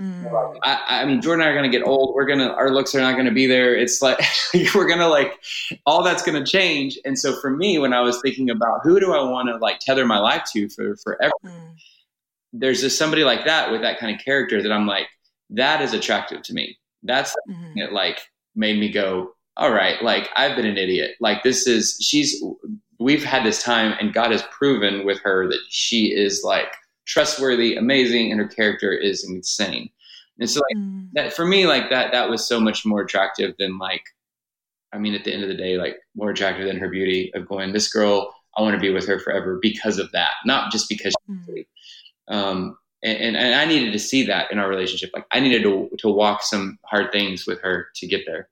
Mm. 0.03 0.59
I, 0.65 1.03
I, 1.03 1.05
mean, 1.05 1.21
Jourdan 1.21 1.35
and 1.35 1.43
I 1.45 1.47
are 1.47 1.53
going 1.53 1.71
to 1.71 1.79
get 1.79 1.87
old. 1.87 2.15
We're 2.15 2.27
going 2.27 2.41
to, 2.41 2.53
our 2.53 2.71
looks 2.71 2.93
are 2.95 3.01
not 3.01 3.13
going 3.13 3.27
to 3.27 3.33
be 3.33 3.47
there. 3.47 3.75
It's 3.77 4.03
like, 4.03 4.19
we're 4.75 4.89
going 4.89 4.99
to 4.99 5.07
like, 5.07 5.39
all 5.87 6.03
that's 6.03 6.25
going 6.25 6.43
to 6.43 6.51
change. 6.51 6.99
And 7.05 7.17
so 7.17 7.39
for 7.41 7.51
me, 7.51 7.79
when 7.79 7.93
I 7.93 8.01
was 8.01 8.21
thinking 8.21 8.51
about 8.51 8.81
who 8.83 8.99
do 8.99 9.13
I 9.13 9.23
want 9.23 9.49
to 9.49 9.57
like 9.59 9.79
tether 9.79 10.05
my 10.05 10.19
life 10.19 10.43
to 10.55 10.69
for 10.71 10.97
forever, 10.97 11.33
mm. 11.45 11.75
there's 12.53 12.81
just 12.81 12.99
somebody 12.99 13.23
like 13.23 13.45
that 13.45 13.71
with 13.71 13.83
that 13.83 14.01
kind 14.01 14.15
of 14.15 14.25
character 14.25 14.61
that 14.61 14.73
I'm 14.73 14.87
like, 14.89 15.07
that 15.51 15.81
is 15.81 15.93
attractive 15.93 16.43
to 16.43 16.53
me. 16.53 16.79
That's 17.05 17.37
mm-hmm. 17.49 17.79
it 17.79 17.93
like 17.93 18.23
made 18.57 18.81
me 18.81 18.91
go, 18.91 19.35
all 19.57 19.73
right, 19.73 20.03
like 20.03 20.31
I've 20.35 20.57
been 20.57 20.67
an 20.67 20.79
idiot. 20.79 21.13
Like 21.21 21.45
this 21.45 21.69
is, 21.69 21.97
she's, 22.01 22.43
we've 22.99 23.25
had 23.25 23.45
this 23.45 23.63
time 23.63 23.95
and 24.01 24.13
God 24.13 24.33
has 24.33 24.43
proven 24.51 25.05
with 25.05 25.21
her 25.21 25.47
that 25.49 25.61
she 25.69 26.07
is 26.07 26.43
like 26.45 26.73
trustworthy, 27.07 27.77
amazing, 27.77 28.31
and 28.31 28.41
her 28.41 28.49
character 28.49 28.93
is 28.93 29.25
insane. 29.29 29.91
And 30.39 30.49
so 30.49 30.61
like 30.61 30.77
mm. 30.77 31.09
that 31.13 31.33
for 31.33 31.47
me, 31.47 31.67
like 31.67 31.91
that, 31.91 32.13
that 32.13 32.29
was 32.29 32.47
so 32.47 32.59
much 32.59 32.85
more 32.85 33.03
attractive 33.03 33.55
than 33.59 33.79
like, 33.79 34.05
I 34.93 34.99
mean, 34.99 35.15
at 35.15 35.25
the 35.25 35.33
end 35.33 35.43
of 35.43 35.49
the 35.49 35.57
day, 35.57 35.79
like 35.79 35.97
more 36.15 36.31
attractive 36.31 36.67
than 36.67 36.79
her 36.79 36.89
beauty 36.89 37.33
of 37.35 37.47
going, 37.47 37.73
this 37.73 37.93
girl, 37.93 38.35
I 38.57 38.63
want 38.63 38.75
to 38.75 38.81
be 38.81 38.91
with 38.91 39.07
her 39.07 39.19
forever 39.19 39.59
because 39.61 39.99
of 39.99 40.11
that, 40.13 40.33
not 40.45 40.71
just 40.71 40.89
because 40.89 41.15
mm. 41.31 41.67
um, 42.29 42.77
and, 43.03 43.19
and, 43.19 43.37
and 43.37 43.55
I 43.55 43.65
needed 43.65 43.93
to 43.93 43.99
see 43.99 44.27
that 44.27 44.51
in 44.53 44.59
our 44.59 44.69
relationship. 44.69 45.11
Like 45.13 45.27
I 45.33 45.41
needed 45.41 45.63
to 45.65 45.91
to 45.99 46.09
walk 46.09 46.43
some 46.43 46.79
hard 46.85 47.11
things 47.13 47.47
with 47.47 47.61
her 47.63 47.89
to 47.97 48.07
get 48.07 48.23
there. 48.27 48.49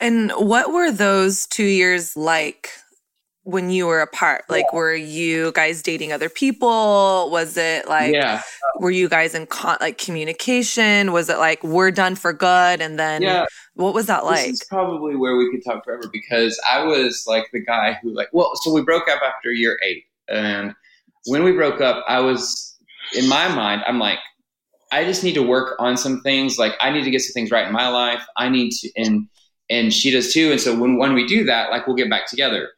And 0.00 0.32
what 0.32 0.72
were 0.72 0.90
those 0.90 1.46
two 1.46 1.64
years 1.64 2.16
like 2.16 2.70
when 3.44 3.70
you 3.70 3.86
were 3.86 4.00
apart? 4.00 4.44
Like, 4.48 4.72
were 4.72 4.94
you 4.94 5.52
guys 5.52 5.82
dating 5.82 6.12
other 6.12 6.28
people? 6.28 7.30
Was 7.30 7.56
it 7.56 7.88
like, 7.88 8.12
yeah. 8.12 8.42
were 8.78 8.90
you 8.90 9.08
guys 9.08 9.34
in 9.34 9.46
con- 9.46 9.78
like 9.80 9.98
communication? 9.98 11.12
Was 11.12 11.28
it 11.28 11.38
like 11.38 11.62
we're 11.64 11.90
done 11.90 12.14
for 12.16 12.32
good? 12.32 12.80
And 12.80 12.98
then, 12.98 13.22
yeah. 13.22 13.46
what 13.74 13.94
was 13.94 14.06
that 14.06 14.24
like? 14.24 14.46
This 14.46 14.60
is 14.60 14.66
probably 14.68 15.16
where 15.16 15.36
we 15.36 15.50
could 15.50 15.64
talk 15.64 15.84
forever 15.84 16.04
because 16.12 16.60
I 16.68 16.84
was 16.84 17.24
like 17.26 17.46
the 17.52 17.64
guy 17.64 17.98
who 18.02 18.14
like, 18.14 18.28
well, 18.32 18.52
so 18.56 18.72
we 18.72 18.82
broke 18.82 19.08
up 19.08 19.22
after 19.22 19.52
year 19.52 19.78
eight, 19.82 20.04
and 20.28 20.74
when 21.26 21.42
we 21.42 21.52
broke 21.52 21.80
up, 21.80 22.04
I 22.08 22.20
was 22.20 22.76
in 23.16 23.28
my 23.28 23.48
mind, 23.48 23.82
I'm 23.86 23.98
like, 23.98 24.18
I 24.92 25.04
just 25.04 25.24
need 25.24 25.34
to 25.34 25.42
work 25.42 25.76
on 25.78 25.96
some 25.96 26.20
things. 26.22 26.58
Like, 26.58 26.74
I 26.80 26.90
need 26.90 27.04
to 27.04 27.10
get 27.10 27.22
some 27.22 27.32
things 27.32 27.50
right 27.50 27.66
in 27.66 27.72
my 27.72 27.88
life. 27.88 28.24
I 28.36 28.48
need 28.48 28.72
to, 28.72 28.90
and 28.96 29.28
and 29.70 29.94
she 29.94 30.10
does 30.10 30.32
too. 30.32 30.50
And 30.50 30.60
so 30.60 30.78
when 30.78 30.98
when 30.98 31.14
we 31.14 31.26
do 31.26 31.44
that, 31.44 31.70
like, 31.70 31.86
we'll 31.86 31.96
get 31.96 32.10
back 32.10 32.26
together 32.26 32.68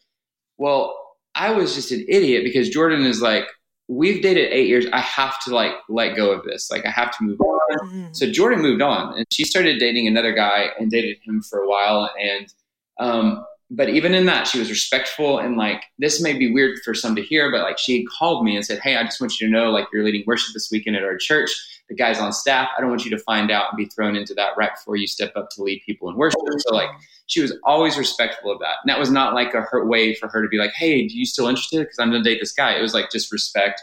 well, 0.62 0.96
I 1.34 1.50
was 1.50 1.74
just 1.74 1.90
an 1.90 2.04
idiot 2.08 2.44
because 2.44 2.70
Jourdan 2.70 3.04
is 3.04 3.20
like, 3.20 3.48
we've 3.88 4.22
dated 4.22 4.52
eight 4.52 4.68
years. 4.68 4.86
I 4.92 5.00
have 5.00 5.40
to 5.40 5.52
like 5.52 5.72
let 5.88 6.14
go 6.14 6.30
of 6.30 6.44
this. 6.44 6.70
Like 6.70 6.86
I 6.86 6.90
have 6.90 7.10
to 7.18 7.24
move 7.24 7.40
on. 7.40 7.78
Mm-hmm. 7.78 8.12
So 8.12 8.26
Jourdan 8.26 8.60
moved 8.60 8.80
on 8.80 9.18
and 9.18 9.26
she 9.32 9.44
started 9.44 9.80
dating 9.80 10.06
another 10.06 10.32
guy 10.32 10.68
and 10.78 10.88
dated 10.88 11.16
him 11.24 11.42
for 11.42 11.58
a 11.58 11.68
while. 11.68 12.14
And, 12.16 12.54
um, 13.00 13.44
but 13.72 13.88
even 13.88 14.14
in 14.14 14.26
that, 14.26 14.46
she 14.46 14.60
was 14.60 14.70
respectful 14.70 15.40
and 15.40 15.56
like, 15.56 15.82
this 15.98 16.22
may 16.22 16.32
be 16.32 16.52
weird 16.52 16.78
for 16.84 16.94
some 16.94 17.16
to 17.16 17.22
hear, 17.22 17.50
but 17.50 17.62
like 17.62 17.78
she 17.78 18.04
called 18.04 18.44
me 18.44 18.54
and 18.54 18.64
said, 18.64 18.78
Hey, 18.78 18.94
I 18.94 19.02
just 19.02 19.20
want 19.20 19.40
you 19.40 19.48
to 19.48 19.52
know, 19.52 19.70
like 19.72 19.88
you're 19.92 20.04
leading 20.04 20.22
worship 20.28 20.54
this 20.54 20.68
weekend 20.70 20.94
at 20.94 21.02
our 21.02 21.16
church 21.16 21.50
the 21.92 22.02
guys 22.02 22.18
on 22.18 22.32
staff. 22.32 22.70
I 22.76 22.80
don't 22.80 22.88
want 22.88 23.04
you 23.04 23.10
to 23.10 23.18
find 23.18 23.50
out 23.50 23.66
and 23.70 23.76
be 23.76 23.84
thrown 23.84 24.16
into 24.16 24.32
that 24.34 24.56
right 24.56 24.70
before 24.74 24.96
you 24.96 25.06
step 25.06 25.32
up 25.36 25.50
to 25.50 25.62
lead 25.62 25.82
people 25.84 26.08
in 26.08 26.16
worship. 26.16 26.40
So 26.58 26.74
like 26.74 26.88
she 27.26 27.42
was 27.42 27.52
always 27.64 27.98
respectful 27.98 28.50
of 28.50 28.60
that. 28.60 28.76
And 28.82 28.88
that 28.88 28.98
was 28.98 29.10
not 29.10 29.34
like 29.34 29.52
a 29.52 29.60
her 29.60 29.84
way 29.86 30.14
for 30.14 30.28
her 30.28 30.42
to 30.42 30.48
be 30.48 30.56
like, 30.56 30.72
hey, 30.74 31.06
do 31.06 31.18
you 31.18 31.26
still 31.26 31.48
interested? 31.48 31.80
Because 31.80 31.98
I'm 31.98 32.10
gonna 32.10 32.24
date 32.24 32.38
this 32.40 32.52
guy. 32.52 32.72
It 32.72 32.82
was 32.82 32.94
like 32.94 33.10
just 33.10 33.30
respect. 33.30 33.82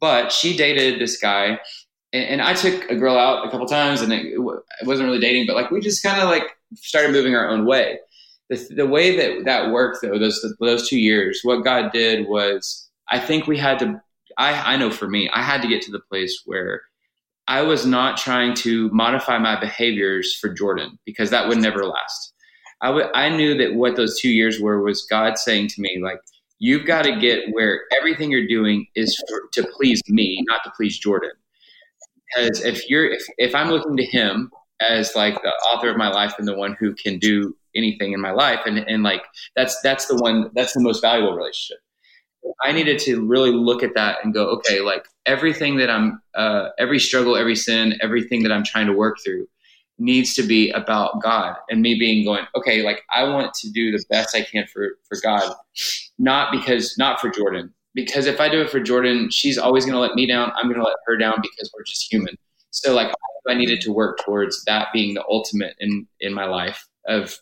But 0.00 0.32
she 0.32 0.56
dated 0.56 1.00
this 1.00 1.16
guy 1.16 1.60
and, 2.12 2.24
and 2.24 2.42
I 2.42 2.54
took 2.54 2.90
a 2.90 2.96
girl 2.96 3.16
out 3.16 3.46
a 3.46 3.50
couple 3.50 3.66
times 3.66 4.00
and 4.00 4.12
it, 4.12 4.26
it 4.34 4.86
wasn't 4.86 5.06
really 5.06 5.20
dating, 5.20 5.46
but 5.46 5.54
like 5.54 5.70
we 5.70 5.80
just 5.80 6.02
kind 6.02 6.20
of 6.20 6.28
like 6.28 6.56
started 6.74 7.12
moving 7.12 7.36
our 7.36 7.48
own 7.48 7.66
way. 7.66 8.00
The, 8.50 8.56
the 8.76 8.86
way 8.86 9.16
that 9.16 9.44
that 9.44 9.70
worked 9.70 10.02
though, 10.02 10.18
those, 10.18 10.44
those 10.58 10.88
two 10.88 10.98
years, 10.98 11.40
what 11.44 11.64
God 11.64 11.92
did 11.92 12.28
was 12.28 12.90
I 13.08 13.20
think 13.20 13.46
we 13.46 13.58
had 13.58 13.78
to, 13.78 14.02
I, 14.36 14.74
I 14.74 14.76
know 14.76 14.90
for 14.90 15.08
me, 15.08 15.30
I 15.32 15.42
had 15.42 15.62
to 15.62 15.68
get 15.68 15.82
to 15.82 15.92
the 15.92 16.00
place 16.00 16.42
where 16.44 16.82
I 17.46 17.62
was 17.62 17.84
not 17.84 18.16
trying 18.16 18.54
to 18.56 18.88
modify 18.90 19.38
my 19.38 19.58
behaviors 19.58 20.34
for 20.34 20.54
Jourdan 20.54 20.98
because 21.04 21.30
that 21.30 21.46
would 21.46 21.58
never 21.58 21.84
last. 21.84 22.32
I, 22.80 22.88
w- 22.88 23.10
I 23.14 23.28
knew 23.28 23.56
that 23.58 23.74
what 23.74 23.96
those 23.96 24.18
two 24.18 24.30
years 24.30 24.60
were 24.60 24.82
was 24.82 25.06
God 25.10 25.38
saying 25.38 25.68
to 25.68 25.80
me, 25.80 26.00
like, 26.02 26.20
you've 26.58 26.86
got 26.86 27.02
to 27.02 27.18
get 27.18 27.44
where 27.52 27.82
everything 27.96 28.30
you're 28.30 28.46
doing 28.46 28.86
is 28.94 29.22
for, 29.28 29.42
to 29.52 29.68
please 29.76 30.00
me, 30.08 30.42
not 30.48 30.60
to 30.64 30.72
please 30.76 30.98
Jourdan. 30.98 31.30
Because 32.34 32.62
if 32.62 32.88
you're, 32.88 33.10
if, 33.10 33.22
if 33.36 33.54
I'm 33.54 33.68
looking 33.68 33.96
to 33.96 34.04
him 34.04 34.50
as 34.80 35.14
like 35.14 35.40
the 35.42 35.52
author 35.70 35.90
of 35.90 35.96
my 35.96 36.08
life 36.08 36.34
and 36.38 36.48
the 36.48 36.56
one 36.56 36.76
who 36.80 36.94
can 36.94 37.18
do 37.18 37.54
anything 37.76 38.12
in 38.12 38.20
my 38.20 38.30
life, 38.30 38.60
and, 38.66 38.78
and 38.78 39.02
like, 39.02 39.22
that's, 39.54 39.78
that's 39.82 40.06
the 40.06 40.16
one, 40.16 40.50
that's 40.54 40.72
the 40.72 40.80
most 40.80 41.00
valuable 41.00 41.36
relationship. 41.36 41.78
I 42.62 42.72
needed 42.72 42.98
to 43.00 43.24
really 43.24 43.50
look 43.50 43.82
at 43.82 43.94
that 43.94 44.18
and 44.22 44.32
go, 44.34 44.46
okay, 44.56 44.80
like 44.80 45.06
everything 45.26 45.76
that 45.76 45.90
I'm, 45.90 46.20
uh, 46.34 46.68
every 46.78 46.98
struggle, 46.98 47.36
every 47.36 47.56
sin, 47.56 47.98
everything 48.02 48.42
that 48.42 48.52
I'm 48.52 48.64
trying 48.64 48.86
to 48.86 48.92
work 48.92 49.18
through 49.24 49.46
needs 49.98 50.34
to 50.34 50.42
be 50.42 50.70
about 50.70 51.22
God 51.22 51.56
and 51.70 51.80
me 51.80 51.98
being 51.98 52.24
going, 52.24 52.44
okay, 52.56 52.82
like 52.82 53.02
I 53.14 53.24
want 53.24 53.54
to 53.54 53.70
do 53.70 53.92
the 53.92 54.04
best 54.10 54.34
I 54.34 54.42
can 54.42 54.66
for, 54.66 54.98
for 55.08 55.18
God, 55.22 55.54
not 56.18 56.52
because, 56.52 56.96
not 56.98 57.20
for 57.20 57.30
Jourdan, 57.30 57.70
because 57.94 58.26
if 58.26 58.40
I 58.40 58.48
do 58.48 58.60
it 58.60 58.70
for 58.70 58.80
Jourdan, 58.80 59.28
she's 59.30 59.56
always 59.56 59.84
going 59.84 59.94
to 59.94 60.00
let 60.00 60.14
me 60.14 60.26
down. 60.26 60.52
I'm 60.56 60.64
going 60.64 60.80
to 60.80 60.84
let 60.84 60.96
her 61.06 61.16
down 61.16 61.36
because 61.40 61.70
we're 61.74 61.84
just 61.84 62.12
human. 62.12 62.36
So 62.70 62.92
like 62.94 63.14
I 63.48 63.54
needed 63.54 63.80
to 63.82 63.92
work 63.92 64.18
towards 64.24 64.64
that 64.64 64.88
being 64.92 65.14
the 65.14 65.24
ultimate 65.28 65.76
in, 65.78 66.06
in 66.20 66.34
my 66.34 66.46
life 66.46 66.86
of, 67.06 67.36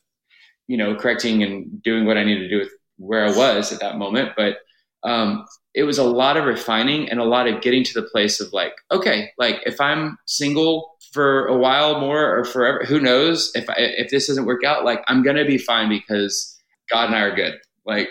you 0.66 0.76
know, 0.76 0.94
correcting 0.94 1.42
and 1.42 1.82
doing 1.82 2.04
what 2.04 2.18
I 2.18 2.24
needed 2.24 2.42
to 2.42 2.48
do 2.48 2.58
with 2.58 2.70
where 2.98 3.24
I 3.24 3.36
was 3.36 3.72
at 3.72 3.80
that 3.80 3.96
moment. 3.96 4.32
But 4.36 4.58
um, 5.04 5.46
it 5.74 5.84
was 5.84 5.98
a 5.98 6.04
lot 6.04 6.36
of 6.36 6.44
refining 6.44 7.08
and 7.08 7.18
a 7.18 7.24
lot 7.24 7.48
of 7.48 7.62
getting 7.62 7.82
to 7.84 7.94
the 7.94 8.06
place 8.08 8.40
of 8.40 8.52
like, 8.52 8.74
okay, 8.90 9.30
like 9.38 9.60
if 9.64 9.80
I'm 9.80 10.18
single 10.26 10.96
for 11.12 11.46
a 11.46 11.56
while 11.56 12.00
more 12.00 12.38
or 12.38 12.44
forever, 12.44 12.84
who 12.84 13.00
knows 13.00 13.50
if 13.54 13.68
I, 13.68 13.74
if 13.78 14.10
this 14.10 14.26
doesn't 14.26 14.46
work 14.46 14.64
out, 14.64 14.84
like 14.84 15.02
I'm 15.08 15.22
gonna 15.22 15.44
be 15.44 15.58
fine 15.58 15.88
because 15.88 16.58
God 16.90 17.06
and 17.06 17.16
I 17.16 17.20
are 17.20 17.34
good. 17.34 17.54
Like 17.86 18.08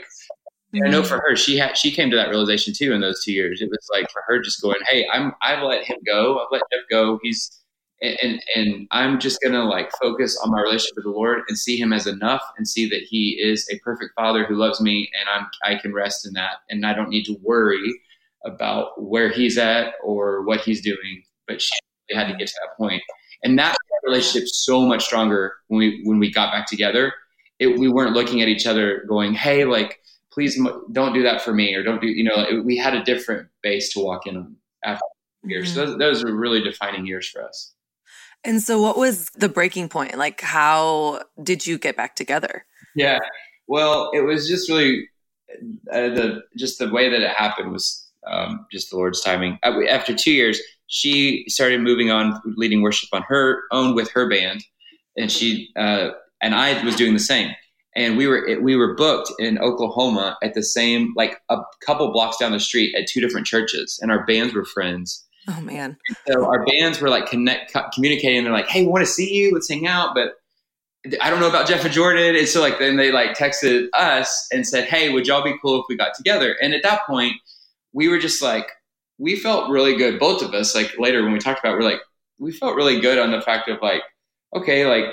mm-hmm. 0.75 0.85
I 0.85 0.89
know 0.89 1.03
for 1.03 1.19
her, 1.27 1.35
she 1.35 1.57
had 1.57 1.77
she 1.77 1.91
came 1.91 2.09
to 2.09 2.15
that 2.15 2.29
realization 2.29 2.73
too 2.73 2.93
in 2.93 3.01
those 3.01 3.23
two 3.23 3.31
years. 3.31 3.61
It 3.61 3.69
was 3.69 3.87
like 3.93 4.09
for 4.11 4.23
her 4.27 4.41
just 4.41 4.61
going, 4.61 4.79
hey, 4.87 5.07
I'm 5.11 5.33
I've 5.41 5.63
let 5.63 5.83
him 5.83 5.97
go, 6.05 6.39
I've 6.39 6.47
let 6.51 6.63
Jeff 6.71 6.81
go. 6.89 7.19
He's 7.21 7.60
and 8.01 8.41
and 8.55 8.87
I'm 8.91 9.19
just 9.19 9.39
gonna 9.41 9.63
like 9.63 9.91
focus 10.01 10.37
on 10.43 10.51
my 10.51 10.61
relationship 10.61 10.95
with 10.95 11.05
the 11.05 11.11
Lord 11.11 11.41
and 11.47 11.57
see 11.57 11.77
Him 11.77 11.93
as 11.93 12.07
enough, 12.07 12.41
and 12.57 12.67
see 12.67 12.89
that 12.89 13.01
He 13.01 13.39
is 13.41 13.67
a 13.71 13.79
perfect 13.79 14.13
Father 14.15 14.45
who 14.45 14.55
loves 14.55 14.81
me, 14.81 15.09
and 15.19 15.29
I'm 15.29 15.47
I 15.63 15.79
can 15.79 15.93
rest 15.93 16.25
in 16.25 16.33
that, 16.33 16.57
and 16.69 16.85
I 16.85 16.93
don't 16.93 17.09
need 17.09 17.25
to 17.25 17.37
worry 17.41 18.01
about 18.45 19.01
where 19.01 19.29
He's 19.29 19.57
at 19.57 19.93
or 20.03 20.43
what 20.43 20.61
He's 20.61 20.81
doing. 20.81 21.23
But 21.47 21.61
she 21.61 21.71
had 22.11 22.27
to 22.27 22.35
get 22.35 22.47
to 22.47 22.53
that 22.61 22.77
point, 22.77 23.03
and 23.43 23.57
that 23.59 23.75
relationship 24.03 24.47
so 24.49 24.81
much 24.81 25.05
stronger 25.05 25.55
when 25.67 25.79
we 25.79 26.01
when 26.03 26.19
we 26.19 26.31
got 26.31 26.51
back 26.51 26.67
together. 26.67 27.13
It, 27.59 27.77
we 27.77 27.89
weren't 27.89 28.13
looking 28.13 28.41
at 28.41 28.47
each 28.47 28.65
other 28.65 29.05
going, 29.07 29.33
"Hey, 29.35 29.65
like, 29.65 29.99
please 30.33 30.59
don't 30.91 31.13
do 31.13 31.21
that 31.23 31.41
for 31.41 31.53
me," 31.53 31.75
or 31.75 31.83
"Don't 31.83 32.01
do," 32.01 32.07
you 32.07 32.23
know. 32.23 32.45
It, 32.49 32.65
we 32.65 32.77
had 32.77 32.95
a 32.95 33.03
different 33.03 33.47
base 33.61 33.93
to 33.93 33.99
walk 33.99 34.25
in 34.25 34.37
on 34.37 34.55
after 34.83 35.05
years. 35.43 35.69
Mm-hmm. 35.69 35.75
So 35.75 35.85
those, 35.85 35.97
those 35.97 36.23
were 36.23 36.35
really 36.35 36.61
defining 36.63 37.05
years 37.05 37.29
for 37.29 37.43
us. 37.43 37.73
And 38.43 38.61
so, 38.61 38.81
what 38.81 38.97
was 38.97 39.29
the 39.31 39.49
breaking 39.49 39.89
point? 39.89 40.17
Like, 40.17 40.41
how 40.41 41.21
did 41.43 41.67
you 41.67 41.77
get 41.77 41.95
back 41.95 42.15
together? 42.15 42.65
Yeah, 42.95 43.19
well, 43.67 44.11
it 44.13 44.21
was 44.21 44.47
just 44.47 44.69
really 44.69 45.07
uh, 45.91 46.09
the 46.09 46.41
just 46.57 46.79
the 46.79 46.89
way 46.89 47.09
that 47.09 47.21
it 47.21 47.29
happened 47.29 47.71
was 47.71 48.07
um, 48.27 48.65
just 48.71 48.89
the 48.89 48.97
Lord's 48.97 49.21
timing. 49.21 49.57
Uh, 49.63 49.85
after 49.89 50.13
two 50.13 50.31
years, 50.31 50.59
she 50.87 51.45
started 51.47 51.81
moving 51.81 52.11
on, 52.11 52.39
leading 52.57 52.81
worship 52.81 53.09
on 53.13 53.23
her 53.23 53.63
own 53.71 53.95
with 53.95 54.11
her 54.11 54.29
band, 54.29 54.63
and 55.17 55.31
she 55.31 55.69
uh, 55.75 56.09
and 56.41 56.55
I 56.55 56.83
was 56.83 56.95
doing 56.95 57.13
the 57.13 57.19
same. 57.19 57.51
And 57.95 58.17
we 58.17 58.27
were 58.27 58.59
we 58.61 58.75
were 58.75 58.95
booked 58.95 59.31
in 59.39 59.57
Oklahoma 59.59 60.37
at 60.43 60.53
the 60.53 60.63
same 60.63 61.13
like 61.15 61.41
a 61.49 61.57
couple 61.85 62.11
blocks 62.11 62.37
down 62.37 62.51
the 62.51 62.59
street 62.59 62.95
at 62.95 63.07
two 63.07 63.21
different 63.21 63.47
churches, 63.47 63.99
and 64.01 64.11
our 64.11 64.25
bands 64.25 64.53
were 64.53 64.65
friends. 64.65 65.25
Oh 65.47 65.61
man! 65.61 65.97
So 66.27 66.45
our 66.45 66.65
bands 66.65 67.01
were 67.01 67.09
like 67.09 67.27
connect 67.27 67.75
communicating. 67.93 68.43
They're 68.43 68.53
like, 68.53 68.67
"Hey, 68.67 68.83
we 68.83 68.87
want 68.87 69.05
to 69.05 69.11
see 69.11 69.33
you. 69.33 69.51
Let's 69.53 69.69
hang 69.69 69.87
out." 69.87 70.13
But 70.13 70.33
I 71.19 71.29
don't 71.29 71.39
know 71.39 71.49
about 71.49 71.67
Jeff 71.67 71.83
and 71.83 71.93
Jourdan. 71.93 72.37
And 72.37 72.47
so 72.47 72.61
like 72.61 72.79
then 72.79 72.97
they 72.97 73.11
like 73.11 73.35
texted 73.35 73.87
us 73.93 74.47
and 74.51 74.67
said, 74.67 74.85
"Hey, 74.85 75.11
would 75.11 75.27
y'all 75.27 75.43
be 75.43 75.55
cool 75.61 75.79
if 75.79 75.85
we 75.89 75.97
got 75.97 76.13
together?" 76.13 76.55
And 76.61 76.73
at 76.73 76.83
that 76.83 77.05
point, 77.07 77.33
we 77.93 78.07
were 78.07 78.19
just 78.19 78.41
like, 78.41 78.67
we 79.17 79.35
felt 79.35 79.69
really 79.69 79.95
good, 79.95 80.19
both 80.19 80.41
of 80.41 80.53
us. 80.53 80.75
Like 80.75 80.93
later 80.97 81.23
when 81.23 81.33
we 81.33 81.39
talked 81.39 81.59
about, 81.59 81.73
it, 81.73 81.77
we're 81.77 81.89
like, 81.89 82.01
we 82.39 82.51
felt 82.51 82.75
really 82.75 82.99
good 82.99 83.19
on 83.19 83.31
the 83.31 83.41
fact 83.41 83.67
of 83.67 83.81
like, 83.81 84.01
okay, 84.55 84.85
like 84.85 85.05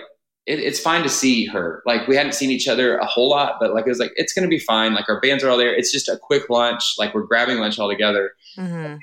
it, 0.46 0.58
it's 0.58 0.80
fine 0.80 1.02
to 1.02 1.08
see 1.08 1.46
her. 1.46 1.82
Like 1.86 2.06
we 2.08 2.16
hadn't 2.16 2.32
seen 2.32 2.50
each 2.50 2.68
other 2.68 2.96
a 2.96 3.06
whole 3.06 3.28
lot, 3.28 3.56
but 3.60 3.74
like 3.74 3.86
it 3.86 3.90
was 3.90 3.98
like 3.98 4.12
it's 4.16 4.32
gonna 4.32 4.48
be 4.48 4.58
fine. 4.58 4.94
Like 4.94 5.08
our 5.08 5.20
bands 5.20 5.44
are 5.44 5.50
all 5.50 5.58
there. 5.58 5.74
It's 5.74 5.92
just 5.92 6.08
a 6.08 6.18
quick 6.20 6.48
lunch. 6.50 6.94
Like 6.98 7.14
we're 7.14 7.22
grabbing 7.22 7.58
lunch 7.58 7.78
all 7.78 7.88
together. 7.88 8.32
Mm-hmm. 8.56 8.96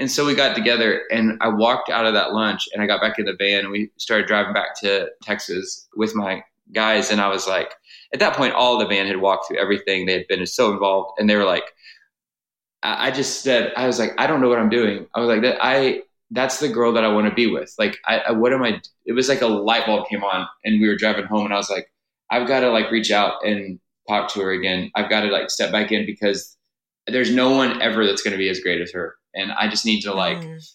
And, 0.00 0.10
so 0.10 0.26
we 0.26 0.34
got 0.34 0.56
together, 0.56 1.02
and 1.12 1.36
I 1.40 1.48
walked 1.48 1.90
out 1.90 2.06
of 2.06 2.14
that 2.14 2.32
lunch, 2.32 2.68
and 2.72 2.82
I 2.82 2.86
got 2.86 3.00
back 3.00 3.18
in 3.18 3.26
the 3.26 3.36
van, 3.38 3.60
and 3.60 3.70
we 3.70 3.90
started 3.98 4.26
driving 4.26 4.54
back 4.54 4.80
to 4.80 5.10
Texas 5.22 5.88
with 5.94 6.14
my 6.14 6.42
guys, 6.72 7.10
and 7.10 7.20
I 7.20 7.28
was 7.28 7.46
like, 7.46 7.74
at 8.12 8.20
that 8.20 8.34
point, 8.34 8.54
all 8.54 8.78
the 8.78 8.86
van 8.86 9.06
had 9.06 9.18
walked 9.18 9.46
through 9.46 9.58
everything. 9.58 10.06
They 10.06 10.14
had 10.14 10.26
been 10.26 10.46
so 10.46 10.72
involved, 10.72 11.18
and 11.18 11.28
they 11.28 11.36
were 11.36 11.44
like, 11.44 11.64
I 12.82 13.10
just 13.10 13.42
said, 13.42 13.72
I 13.76 13.86
was 13.86 13.98
like, 13.98 14.12
I 14.18 14.26
don't 14.26 14.40
know 14.40 14.48
what 14.48 14.58
I'm 14.58 14.70
doing. 14.70 15.06
I 15.14 15.20
was 15.20 15.28
like, 15.28 15.42
that 15.42 15.58
I 15.60 16.02
that's 16.30 16.60
the 16.60 16.68
girl 16.68 16.92
that 16.92 17.04
I 17.04 17.08
want 17.08 17.28
to 17.28 17.34
be 17.34 17.48
with. 17.48 17.74
Like, 17.78 17.98
I, 18.06 18.18
I, 18.20 18.30
what 18.32 18.52
am 18.52 18.62
I? 18.62 18.80
It 19.04 19.12
was 19.12 19.28
like 19.28 19.42
a 19.42 19.46
light 19.46 19.84
bulb 19.86 20.08
came 20.08 20.24
on, 20.24 20.46
and 20.64 20.80
we 20.80 20.88
were 20.88 20.96
driving 20.96 21.26
home, 21.26 21.44
and 21.44 21.54
I 21.54 21.56
was 21.56 21.70
like, 21.70 21.92
I've 22.30 22.48
got 22.48 22.60
to 22.60 22.70
like 22.70 22.90
reach 22.90 23.10
out 23.10 23.44
and 23.44 23.80
talk 24.08 24.32
to 24.32 24.40
her 24.40 24.52
again. 24.52 24.90
I've 24.94 25.10
got 25.10 25.20
to 25.22 25.28
like 25.28 25.50
step 25.50 25.72
back 25.72 25.92
in 25.92 26.06
because 26.06 26.56
there's 27.06 27.34
no 27.34 27.50
one 27.50 27.82
ever 27.82 28.06
that's 28.06 28.22
going 28.22 28.32
to 28.32 28.38
be 28.38 28.48
as 28.48 28.60
great 28.60 28.80
as 28.80 28.92
her, 28.92 29.16
and 29.34 29.52
I 29.52 29.68
just 29.68 29.86
need 29.86 30.00
to 30.02 30.14
like 30.14 30.38
mm. 30.38 30.72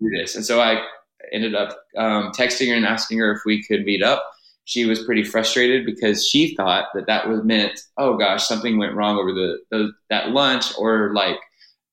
do 0.00 0.10
this. 0.10 0.36
And 0.36 0.44
so 0.44 0.60
I 0.60 0.84
ended 1.32 1.54
up 1.54 1.70
um, 1.96 2.32
texting 2.32 2.68
her 2.68 2.74
and 2.74 2.86
asking 2.86 3.18
her 3.18 3.32
if 3.32 3.40
we 3.46 3.62
could 3.64 3.84
meet 3.84 4.02
up. 4.02 4.24
She 4.64 4.84
was 4.84 5.02
pretty 5.02 5.24
frustrated 5.24 5.84
because 5.84 6.28
she 6.28 6.54
thought 6.54 6.86
that 6.94 7.06
that 7.06 7.28
was 7.28 7.42
meant, 7.42 7.80
oh 7.98 8.16
gosh, 8.16 8.46
something 8.46 8.78
went 8.78 8.94
wrong 8.94 9.18
over 9.18 9.32
the, 9.32 9.58
the 9.70 9.92
that 10.08 10.30
lunch, 10.30 10.72
or 10.78 11.12
like 11.14 11.38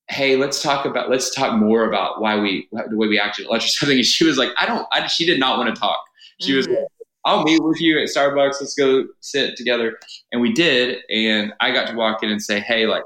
hey, 0.09 0.35
let's 0.35 0.61
talk 0.61 0.85
about, 0.85 1.09
let's 1.09 1.33
talk 1.33 1.57
more 1.57 1.87
about 1.87 2.19
why 2.19 2.37
we, 2.37 2.67
the 2.71 2.97
way 2.97 3.07
we 3.07 3.19
acted 3.19 3.45
at 3.45 3.51
lunch 3.51 3.65
or 3.65 3.67
something. 3.69 3.97
And 3.97 4.05
she 4.05 4.25
was 4.25 4.37
like, 4.37 4.49
I 4.57 4.65
don't, 4.65 4.85
I, 4.91 5.07
she 5.07 5.25
did 5.25 5.39
not 5.39 5.57
want 5.57 5.73
to 5.73 5.79
talk. 5.79 5.99
She 6.41 6.49
mm-hmm. 6.49 6.57
was 6.57 6.67
like, 6.67 6.77
I'll 7.25 7.43
meet 7.43 7.61
with 7.61 7.79
you 7.79 7.99
at 7.99 8.07
Starbucks. 8.07 8.55
Let's 8.59 8.75
go 8.75 9.05
sit 9.19 9.55
together. 9.55 9.99
And 10.31 10.41
we 10.41 10.51
did. 10.51 10.99
And 11.09 11.53
I 11.59 11.71
got 11.71 11.87
to 11.89 11.95
walk 11.95 12.23
in 12.23 12.31
and 12.31 12.41
say, 12.41 12.59
hey, 12.59 12.87
like, 12.87 13.03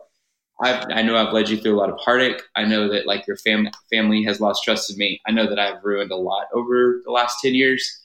I've, 0.62 0.86
I 0.92 1.02
know 1.02 1.16
I've 1.16 1.34
led 1.34 1.50
you 1.50 1.58
through 1.58 1.76
a 1.76 1.80
lot 1.80 1.90
of 1.90 1.98
heartache. 2.00 2.42
I 2.56 2.64
know 2.64 2.88
that 2.90 3.06
like 3.08 3.26
your 3.28 3.38
fam- 3.38 3.72
family 3.92 4.24
has 4.24 4.40
lost 4.40 4.64
trust 4.64 4.92
in 4.92 4.98
me. 4.98 5.20
I 5.28 5.32
know 5.32 5.48
that 5.48 5.60
I've 5.60 5.84
ruined 5.84 6.12
a 6.12 6.16
lot 6.16 6.48
over 6.54 7.02
the 7.04 7.12
last 7.12 7.40
10 7.42 7.56
years, 7.56 8.00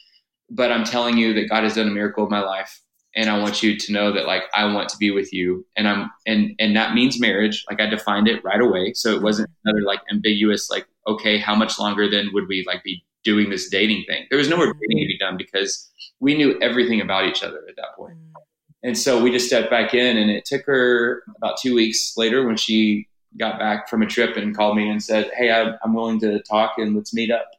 but 0.51 0.73
I'm 0.73 0.85
telling 0.85 1.19
you 1.19 1.35
that 1.35 1.49
God 1.49 1.65
has 1.65 1.75
done 1.75 1.89
a 1.89 1.93
miracle 1.93 2.25
in 2.25 2.31
my 2.31 2.41
life 2.41 2.81
and 3.15 3.29
I 3.29 3.39
want 3.39 3.63
you 3.63 3.77
to 3.77 3.93
know 3.93 4.13
that 4.13 4.27
like 4.27 4.45
I 4.55 4.65
want 4.67 4.89
to 4.91 4.97
be 4.97 5.11
with 5.11 5.33
you 5.33 5.67
and 5.77 5.89
I'm 5.89 6.11
and 6.27 6.53
and 6.59 6.77
that 6.77 6.95
means 6.95 7.21
marriage 7.21 7.65
like 7.69 7.81
I 7.81 7.87
defined 7.87 8.29
it 8.29 8.45
right 8.45 8.61
away 8.61 8.93
so 8.95 9.15
it 9.15 9.23
wasn't 9.23 9.51
another 9.65 9.83
like 9.83 10.01
ambiguous 10.11 10.71
like 10.71 10.87
okay 11.07 11.39
how 11.39 11.55
much 11.55 11.79
longer 11.79 12.09
then 12.09 12.31
would 12.33 12.49
we 12.49 12.65
like 12.67 12.85
be 12.85 13.05
doing 13.25 13.51
this 13.51 13.69
dating 13.69 14.05
thing 14.07 14.27
there 14.31 14.39
was 14.39 14.49
no 14.49 14.57
more 14.57 14.67
dating 14.67 15.03
to 15.03 15.07
be 15.07 15.19
done 15.19 15.37
because 15.37 15.91
we 16.21 16.37
knew 16.37 16.59
everything 16.61 17.01
about 17.01 17.25
each 17.25 17.43
other 17.43 17.65
at 17.69 17.77
that 17.77 17.97
point 17.97 18.15
mm. 18.15 18.33
And 18.83 18.97
so 18.97 19.23
we 19.23 19.31
just 19.31 19.47
stepped 19.47 19.71
back 19.71 19.95
in 19.95 20.17
and 20.17 20.31
it 20.31 20.45
took 20.45 20.65
her 20.67 21.23
about 21.37 21.59
two 21.59 21.75
weeks 21.75 22.15
later 22.17 22.47
when 22.47 22.57
she 22.57 23.09
got 23.39 23.59
back 23.59 23.89
from 23.89 24.03
a 24.03 24.07
trip 24.07 24.37
and 24.37 24.57
called 24.57 24.77
me 24.77 24.89
and 24.89 25.03
said 25.03 25.31
hey 25.37 25.51
I'm 25.53 25.95
willing 25.95 26.21
to 26.21 26.41
talk 26.43 26.75
and 26.79 26.95
let's 26.97 27.15
meet 27.15 27.31
up 27.31 27.51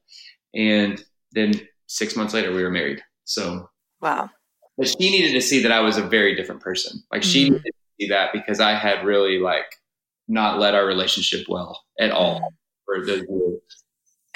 and 0.53 1.03
then 1.31 1.53
six 1.88 2.15
months 2.15 2.33
later 2.33 2.53
we 2.53 2.63
were 2.63 2.71
married 2.71 3.01
so 3.25 3.69
wow 4.01 4.29
but 4.79 4.88
she 4.88 5.11
needed 5.11 5.33
to 5.33 5.41
see 5.41 5.61
that 5.61 5.73
I 5.73 5.81
was 5.81 5.97
a 5.97 6.01
very 6.01 6.35
different 6.35 6.61
person. 6.61 7.03
Like 7.11 7.21
she 7.21 7.45
mm-hmm. 7.45 7.55
needed 7.55 7.65
to 7.65 7.73
see 7.99 8.07
that 8.07 8.31
because 8.31 8.61
I 8.61 8.71
had 8.71 9.05
really 9.05 9.38
like 9.38 9.75
not 10.29 10.57
led 10.57 10.73
our 10.73 10.85
relationship 10.85 11.47
well 11.49 11.83
at 11.99 12.11
all 12.11 12.53
for 12.85 13.05
the 13.05 13.17
years. 13.29 13.49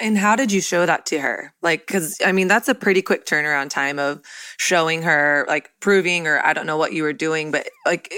And 0.04 0.18
how 0.18 0.36
did 0.36 0.52
you 0.52 0.60
show 0.60 0.84
that 0.84 1.06
to 1.06 1.18
her? 1.18 1.54
Like, 1.62 1.86
cause 1.86 2.18
I 2.22 2.30
mean, 2.30 2.46
that's 2.46 2.68
a 2.68 2.74
pretty 2.74 3.00
quick 3.00 3.24
turnaround 3.24 3.70
time 3.70 3.98
of 3.98 4.20
showing 4.58 5.00
her, 5.00 5.46
like 5.48 5.70
proving, 5.80 6.26
or 6.26 6.44
I 6.44 6.52
don't 6.52 6.66
know 6.66 6.76
what 6.76 6.92
you 6.92 7.02
were 7.02 7.14
doing, 7.14 7.50
but 7.50 7.66
like, 7.86 8.12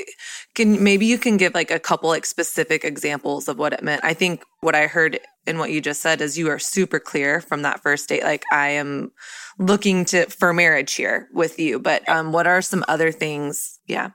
can 0.57 0.83
maybe 0.83 1.07
you 1.07 1.17
can 1.17 1.37
give 1.37 1.55
like 1.55 1.71
a 1.71 1.79
couple 1.79 2.09
like 2.09 2.27
specific 2.27 2.85
examples 2.85 3.47
of 3.47 3.61
what 3.61 3.73
it 3.73 3.85
meant. 3.85 4.05
I 4.05 4.15
think 4.15 4.43
what 4.63 4.75
I 4.75 4.89
heard 4.89 5.21
in 5.47 5.59
what 5.59 5.71
you 5.71 5.81
just 5.81 6.03
said 6.03 6.21
is 6.21 6.37
you 6.37 6.51
are 6.51 6.59
super 6.59 6.99
clear 6.99 7.41
from 7.41 7.63
that 7.63 7.85
first 7.85 8.09
date. 8.09 8.25
Like, 8.25 8.43
I 8.51 8.71
am 8.71 9.13
looking 9.61 10.05
to 10.07 10.27
for 10.27 10.53
marriage 10.53 10.95
here 10.95 11.29
with 11.33 11.57
you. 11.61 11.79
But 11.79 12.09
um, 12.09 12.33
what 12.33 12.49
are 12.49 12.63
some 12.63 12.85
other 12.89 13.13
things? 13.13 13.79
Yeah, 13.87 14.11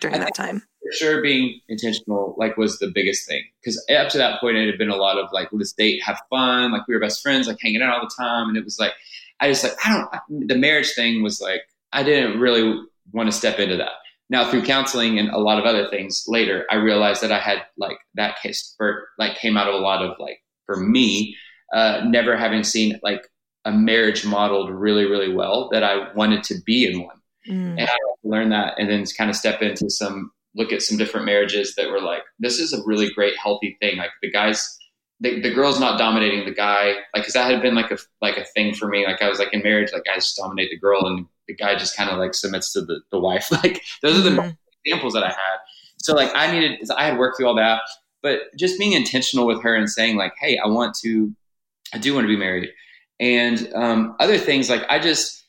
during 0.00 0.20
that 0.20 0.34
time. 0.34 0.64
For 0.86 0.96
sure, 0.96 1.22
being 1.22 1.60
intentional 1.68 2.34
like 2.38 2.56
was 2.56 2.78
the 2.78 2.90
biggest 2.92 3.28
thing 3.28 3.42
because 3.60 3.84
up 3.90 4.08
to 4.10 4.18
that 4.18 4.40
point 4.40 4.56
it 4.56 4.66
had 4.66 4.78
been 4.78 4.90
a 4.90 4.96
lot 4.96 5.18
of 5.18 5.28
like 5.32 5.48
let's 5.52 5.72
date, 5.72 6.02
have 6.02 6.20
fun, 6.30 6.72
like 6.72 6.86
we 6.86 6.94
were 6.94 7.00
best 7.00 7.22
friends, 7.22 7.48
like 7.48 7.58
hanging 7.60 7.82
out 7.82 7.94
all 7.94 8.00
the 8.00 8.14
time, 8.16 8.48
and 8.48 8.56
it 8.56 8.64
was 8.64 8.78
like 8.78 8.92
I 9.40 9.48
just 9.48 9.64
like 9.64 9.74
I 9.84 10.08
don't. 10.28 10.48
The 10.48 10.56
marriage 10.56 10.94
thing 10.94 11.22
was 11.22 11.40
like 11.40 11.62
I 11.92 12.02
didn't 12.02 12.40
really 12.40 12.80
want 13.12 13.30
to 13.30 13.32
step 13.32 13.58
into 13.58 13.76
that. 13.76 13.92
Now 14.28 14.50
through 14.50 14.64
counseling 14.64 15.18
and 15.18 15.30
a 15.30 15.38
lot 15.38 15.58
of 15.58 15.64
other 15.64 15.88
things 15.88 16.24
later, 16.26 16.66
I 16.70 16.76
realized 16.76 17.22
that 17.22 17.32
I 17.32 17.38
had 17.38 17.62
like 17.76 17.98
that 18.14 18.40
case 18.42 18.74
for 18.76 19.08
like 19.18 19.36
came 19.38 19.56
out 19.56 19.68
of 19.68 19.74
a 19.74 19.78
lot 19.78 20.04
of 20.04 20.16
like 20.18 20.42
for 20.66 20.76
me 20.76 21.36
uh, 21.72 22.02
never 22.04 22.36
having 22.36 22.64
seen 22.64 22.98
like 23.02 23.28
a 23.64 23.72
marriage 23.72 24.24
modeled 24.24 24.70
really, 24.70 25.04
really 25.04 25.32
well 25.32 25.68
that 25.72 25.82
I 25.82 26.12
wanted 26.14 26.44
to 26.44 26.54
be 26.64 26.86
in 26.86 27.02
one. 27.02 27.20
Mm. 27.48 27.78
And 27.78 27.88
I 27.88 27.96
learned 28.22 28.52
that 28.52 28.74
and 28.78 28.88
then 28.88 29.04
kind 29.18 29.28
of 29.28 29.36
step 29.36 29.60
into 29.60 29.90
some, 29.90 30.30
look 30.56 30.72
at 30.72 30.82
some 30.82 30.98
different 30.98 31.26
marriages 31.26 31.74
that 31.76 31.90
were 31.90 32.00
like, 32.00 32.22
this 32.38 32.58
is 32.58 32.72
a 32.72 32.82
really 32.84 33.10
great, 33.10 33.36
healthy 33.38 33.76
thing. 33.80 33.96
Like 33.98 34.10
the 34.22 34.30
guys, 34.30 34.78
the, 35.20 35.40
the 35.40 35.52
girl's 35.52 35.78
not 35.78 35.98
dominating 35.98 36.44
the 36.44 36.54
guy. 36.54 36.94
Like, 37.14 37.24
cause 37.24 37.34
that 37.34 37.50
had 37.50 37.62
been 37.62 37.74
like 37.74 37.90
a, 37.90 37.98
like 38.20 38.36
a 38.36 38.44
thing 38.44 38.74
for 38.74 38.88
me. 38.88 39.04
Like 39.06 39.22
I 39.22 39.28
was 39.28 39.38
like 39.38 39.52
in 39.52 39.62
marriage, 39.62 39.92
like 39.92 40.04
guys 40.04 40.34
dominate 40.34 40.70
the 40.70 40.78
girl 40.78 41.06
and 41.06 41.26
the 41.46 41.54
guy 41.54 41.76
just 41.76 41.96
kind 41.96 42.10
of 42.10 42.18
like 42.18 42.34
submits 42.34 42.72
to 42.72 42.80
the, 42.80 43.00
the 43.12 43.20
wife. 43.20 43.50
Like 43.62 43.82
those 44.02 44.18
are 44.18 44.22
the 44.22 44.30
mm 44.30 44.56
examples 44.88 45.14
that 45.14 45.24
I 45.24 45.30
had. 45.30 45.56
So 46.00 46.14
like 46.14 46.30
I 46.36 46.48
needed, 46.48 46.78
I 46.96 47.06
had 47.06 47.18
worked 47.18 47.36
through 47.36 47.48
all 47.48 47.56
that, 47.56 47.80
but 48.22 48.42
just 48.56 48.78
being 48.78 48.92
intentional 48.92 49.44
with 49.44 49.60
her 49.64 49.74
and 49.74 49.90
saying 49.90 50.14
like, 50.14 50.32
Hey, 50.40 50.58
I 50.58 50.68
want 50.68 50.94
to, 51.02 51.34
I 51.92 51.98
do 51.98 52.14
want 52.14 52.22
to 52.22 52.28
be 52.28 52.36
married 52.36 52.68
and 53.20 53.72
um, 53.74 54.16
other 54.20 54.38
things 54.38 54.68
like 54.68 54.84
I 54.88 54.98
just 54.98 55.44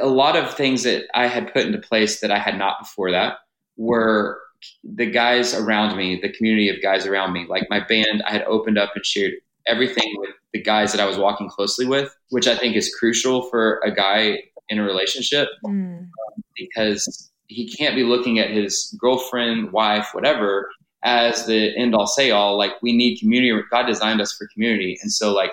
a 0.00 0.06
lot 0.06 0.36
of 0.36 0.54
things 0.54 0.84
that 0.84 1.04
I 1.14 1.26
had 1.26 1.52
put 1.52 1.66
into 1.66 1.78
place 1.78 2.20
that 2.20 2.30
I 2.30 2.38
had 2.38 2.58
not 2.58 2.80
before 2.80 3.10
that 3.10 3.38
were 3.76 4.40
the 4.82 5.06
guys 5.06 5.54
around 5.54 5.96
me, 5.96 6.20
the 6.20 6.32
community 6.32 6.68
of 6.68 6.82
guys 6.82 7.06
around 7.06 7.32
me. 7.32 7.46
Like 7.48 7.66
my 7.70 7.80
band, 7.80 8.22
I 8.26 8.32
had 8.32 8.42
opened 8.42 8.78
up 8.78 8.92
and 8.94 9.04
shared 9.04 9.34
everything 9.66 10.14
with 10.18 10.30
the 10.52 10.62
guys 10.62 10.92
that 10.92 11.00
I 11.00 11.06
was 11.06 11.16
walking 11.16 11.48
closely 11.48 11.86
with, 11.86 12.14
which 12.30 12.46
I 12.46 12.56
think 12.56 12.76
is 12.76 12.94
crucial 12.94 13.42
for 13.48 13.80
a 13.84 13.94
guy 13.94 14.42
in 14.68 14.78
a 14.78 14.82
relationship 14.82 15.48
mm. 15.64 15.98
um, 15.98 16.10
because 16.56 17.30
he 17.46 17.68
can't 17.68 17.94
be 17.94 18.02
looking 18.02 18.38
at 18.38 18.50
his 18.50 18.96
girlfriend, 19.00 19.72
wife, 19.72 20.08
whatever 20.12 20.68
as 21.04 21.44
the 21.46 21.76
end 21.76 21.94
all 21.94 22.06
say 22.06 22.30
all. 22.30 22.56
Like 22.56 22.72
we 22.82 22.96
need 22.96 23.18
community. 23.18 23.62
God 23.70 23.86
designed 23.86 24.20
us 24.20 24.32
for 24.32 24.48
community. 24.48 24.98
And 25.02 25.12
so 25.12 25.32
like 25.34 25.52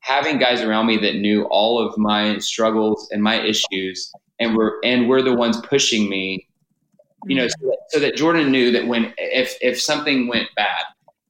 having 0.00 0.38
guys 0.38 0.62
around 0.62 0.86
me 0.86 0.96
that 0.98 1.16
knew 1.16 1.44
all 1.44 1.84
of 1.84 1.96
my 1.98 2.38
struggles 2.38 3.08
and 3.10 3.22
my 3.22 3.40
issues 3.40 4.12
and 4.38 4.56
were 4.56 4.78
and 4.84 5.08
were 5.08 5.22
the 5.22 5.34
ones 5.34 5.60
pushing 5.62 6.08
me 6.08 6.46
you 7.26 7.36
know 7.36 7.48
so 7.48 7.54
that, 7.60 7.78
so 7.88 7.98
that, 7.98 8.14
jourdan 8.14 8.50
knew 8.50 8.70
that 8.70 8.86
when 8.86 9.12
if 9.18 9.56
if 9.60 9.80
something 9.80 10.28
went 10.28 10.48
bad 10.56 10.84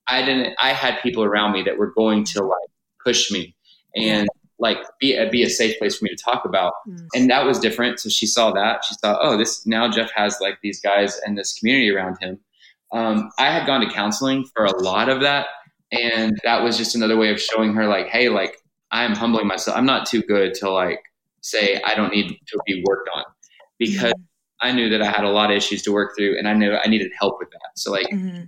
i 0.09 0.25
didn't 0.25 0.55
i 0.59 0.73
had 0.73 1.01
people 1.03 1.23
around 1.23 1.53
me 1.53 1.63
that 1.63 1.79
were 1.79 1.93
going 1.93 2.25
to 2.25 2.43
like 2.43 2.69
push 3.05 3.31
me 3.31 3.55
and 3.97 4.29
like 4.59 4.79
be 5.01 5.17
a, 5.17 5.29
be 5.29 5.43
a 5.43 5.51
safe 5.51 5.77
place 5.79 5.99
for 5.99 6.05
me 6.05 6.11
to 6.11 6.17
talk 6.17 6.45
about. 6.45 6.73
Mm. 6.89 7.07
and 7.15 7.31
that 7.31 7.45
was 7.45 7.59
different. 7.59 7.99
So 7.99 8.09
she 8.09 8.27
saw 8.27 8.53
that. 8.53 8.85
She 8.85 8.95
saw 8.95 9.19
oh 9.21 9.37
this 9.37 9.67
now 9.67 9.91
jeff 9.91 10.11
has 10.15 10.39
like 10.41 10.59
these 10.63 10.81
guys 10.81 11.19
and 11.27 11.37
this 11.37 11.59
community 11.59 11.91
around 11.91 12.17
him. 12.21 12.39
Um, 12.93 13.31
i 13.39 13.51
had 13.51 13.67
gone 13.67 13.81
to 13.81 13.91
counseling 13.91 14.47
for 14.55 14.65
a 14.65 14.77
lot 14.83 15.09
of 15.09 15.21
that 15.23 15.47
and 15.91 16.39
that 16.45 16.63
was 16.63 16.77
just 16.77 16.95
another 16.95 17.17
way 17.17 17.31
of 17.31 17.41
showing 17.41 17.75
her 17.75 17.87
like 17.87 18.07
hey 18.07 18.29
like 18.29 18.57
I'm 18.93 19.17
humbling 19.17 19.47
myself. 19.47 19.77
I'm 19.77 19.87
not 19.87 20.07
too 20.07 20.23
good 20.23 20.55
to 20.57 20.71
like 20.71 21.03
say 21.41 21.81
I 21.85 21.95
don't 21.95 22.13
need 22.13 22.29
to 22.29 22.59
be 22.67 22.85
worked 22.87 23.09
on. 23.15 23.25
Because 23.79 24.13
mm-hmm. 24.13 24.23
I 24.63 24.73
knew 24.73 24.89
that 24.89 25.03
I 25.03 25.11
had 25.11 25.25
a 25.25 25.31
lot 25.31 25.51
of 25.51 25.57
issues 25.57 25.83
to 25.83 25.93
work 25.93 26.17
through 26.17 26.39
and 26.39 26.49
I 26.49 26.55
knew 26.55 26.75
I 26.75 26.87
needed 26.89 27.11
help 27.19 27.37
with 27.39 27.51
that. 27.51 27.71
So 27.77 27.91
like 27.91 28.07
mm-hmm. 28.09 28.45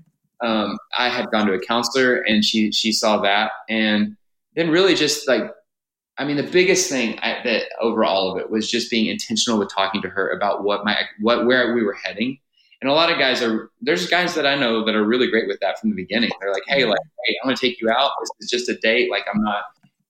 um, 0.47 0.79
I 0.97 1.09
had 1.09 1.31
gone 1.31 1.47
to 1.47 1.53
a 1.53 1.61
counselor 1.61 2.17
and 2.17 2.45
she 2.45 2.73
she 2.73 2.93
saw 2.93 3.21
that 3.23 3.53
and 3.69 4.17
then 4.55 4.71
really 4.71 4.95
just 4.95 5.27
like 5.29 5.43
I 6.17 6.25
mean 6.25 6.37
the 6.37 6.45
biggest 6.45 6.89
thing 6.89 7.19
I, 7.21 7.41
that 7.45 7.65
over 7.81 8.05
all 8.05 8.31
of 8.31 8.39
it 8.39 8.51
was 8.51 8.71
just 8.71 8.91
being 8.91 9.07
intentional 9.07 9.59
with 9.59 9.75
talking 9.75 10.01
to 10.03 10.09
her 10.09 10.31
about 10.31 10.63
what 10.63 10.85
my 10.85 10.97
what 11.21 11.47
where 11.47 11.75
we 11.75 11.83
were 11.83 11.95
heading. 11.95 12.39
And 12.81 12.91
a 12.91 12.95
lot 12.95 13.11
of 13.11 13.19
guys 13.19 13.43
are 13.43 13.71
there's 13.81 14.07
guys 14.07 14.35
that 14.35 14.47
I 14.47 14.55
know 14.57 14.85
that 14.85 14.95
are 14.95 15.05
really 15.05 15.29
great 15.29 15.49
with 15.49 15.59
that 15.61 15.81
from 15.81 15.91
the 15.91 15.97
beginning. 15.97 16.31
They're 16.41 16.53
like, 16.53 16.65
hey, 16.67 16.85
like, 16.85 16.99
hey, 17.25 17.35
I'm 17.43 17.49
gonna 17.49 17.57
take 17.57 17.81
you 17.81 17.89
out. 17.89 18.11
This 18.21 18.31
is 18.41 18.51
just 18.51 18.69
a 18.69 18.77
date. 18.79 19.11
Like, 19.11 19.25
I'm 19.33 19.43
not 19.43 19.65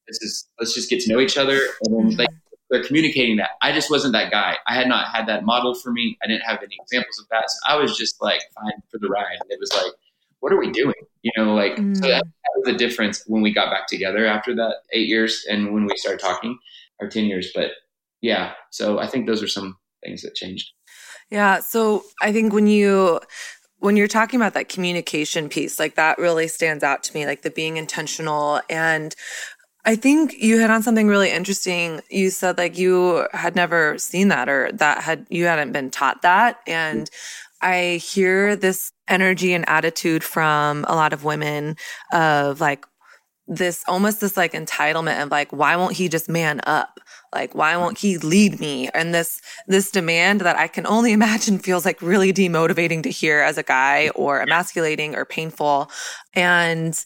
this 0.07 0.21
is 0.23 0.49
let's 0.59 0.75
just 0.75 0.91
get 0.91 1.01
to 1.01 1.13
know 1.13 1.21
each 1.21 1.37
other 1.37 1.61
and 1.83 1.95
then 1.95 2.17
like 2.17 2.29
they're 2.71 2.85
communicating 2.85 3.37
that 3.37 3.51
i 3.63 3.73
just 3.73 3.91
wasn't 3.91 4.13
that 4.13 4.31
guy 4.31 4.57
i 4.67 4.75
had 4.75 4.89
not 4.89 5.07
had 5.09 5.27
that 5.27 5.45
model 5.45 5.75
for 5.75 5.93
me 5.93 6.17
i 6.23 6.27
didn't 6.27 6.43
have 6.43 6.59
any 6.63 6.77
examples 6.81 7.19
of 7.19 7.27
that 7.31 7.45
so 7.49 7.57
i 7.69 7.77
was 7.77 7.97
just 7.97 8.21
like 8.23 8.41
fine 8.55 8.81
for 8.91 8.99
the 8.99 9.09
ride 9.09 9.37
and 9.41 9.51
it 9.51 9.59
was 9.61 9.73
like 9.75 9.93
what 10.41 10.53
are 10.53 10.59
we 10.59 10.71
doing 10.71 10.95
you 11.23 11.33
know 11.37 11.55
like 11.55 11.77
mm. 11.77 11.95
so 11.97 12.03
that, 12.03 12.23
that, 12.23 12.53
was 12.57 12.65
the 12.67 12.77
difference 12.77 13.23
when 13.27 13.43
we 13.43 13.53
got 13.53 13.71
back 13.71 13.87
together 13.87 14.27
after 14.27 14.55
that 14.55 14.77
eight 14.93 15.09
years 15.09 15.45
and 15.49 15.73
when 15.73 15.87
we 15.87 15.97
started 15.97 16.21
talking 16.21 16.59
or 17.01 17.09
10 17.09 17.25
years 17.25 17.51
but 17.55 17.71
yeah, 18.25 18.53
so 18.71 18.99
I 18.99 19.07
think 19.07 19.27
those 19.27 19.43
are 19.43 19.49
some 19.49 19.77
things 20.03 20.23
that 20.23 20.35
changed. 20.35 20.73
Yeah. 21.31 21.61
So 21.61 22.05
I 22.23 22.33
think 22.33 22.55
when 22.55 22.67
you 22.67 23.21
when 23.81 23.99
you're 23.99 24.09
talking 24.09 24.41
about 24.41 24.55
that 24.55 24.71
communication 24.71 25.51
piece, 25.51 25.79
like 25.79 25.97
that 25.97 26.17
really 26.17 26.49
stands 26.49 26.83
out 26.83 27.03
to 27.03 27.15
me, 27.15 27.27
like 27.27 27.43
the 27.43 27.51
being 27.51 27.77
intentional. 27.77 28.63
And 28.71 29.15
I 29.87 29.97
think 29.97 30.35
you 30.39 30.59
hit 30.59 30.71
on 30.71 30.83
something 30.83 31.09
really 31.09 31.31
interesting. 31.31 32.01
You 32.11 32.31
said 32.31 32.57
like 32.57 32.79
you 32.79 33.27
had 33.33 33.55
never 33.55 33.99
seen 33.99 34.29
that 34.29 34.49
or 34.49 34.73
that 34.73 35.03
had 35.03 35.27
you 35.29 35.45
hadn't 35.45 35.73
been 35.73 35.91
taught 35.91 36.23
that. 36.23 36.61
And 36.67 37.11
I 37.61 38.01
hear 38.03 38.57
this 38.57 38.93
energy 39.09 39.53
and 39.53 39.69
attitude 39.69 40.25
from 40.25 40.85
a 40.89 40.95
lot 40.95 41.13
of 41.13 41.25
women 41.25 41.77
of 42.13 42.61
like 42.61 42.87
this 43.47 43.85
almost 43.87 44.21
this 44.21 44.37
like 44.37 44.53
entitlement 44.53 45.23
of 45.23 45.31
like, 45.31 45.53
why 45.53 45.77
won't 45.77 45.97
he 45.97 46.09
just 46.09 46.29
man 46.29 46.61
up? 46.67 46.99
Like, 47.35 47.55
why 47.55 47.77
won't 47.77 47.99
he 47.99 48.17
lead 48.19 48.61
me? 48.61 48.89
And 48.95 49.15
this, 49.15 49.41
this 49.67 49.91
demand 49.91 50.41
that 50.43 50.57
I 50.57 50.69
can 50.69 50.87
only 50.87 51.13
imagine 51.19 51.59
feels 51.59 51.85
like 51.85 52.01
really 52.01 52.33
demotivating 52.33 53.03
to 53.03 53.11
hear 53.11 53.41
as 53.41 53.59
a 53.59 53.63
guy 53.63 54.09
or 54.11 54.41
emasculating 54.41 55.15
or 55.15 55.25
painful. 55.25 55.91
And 56.33 56.99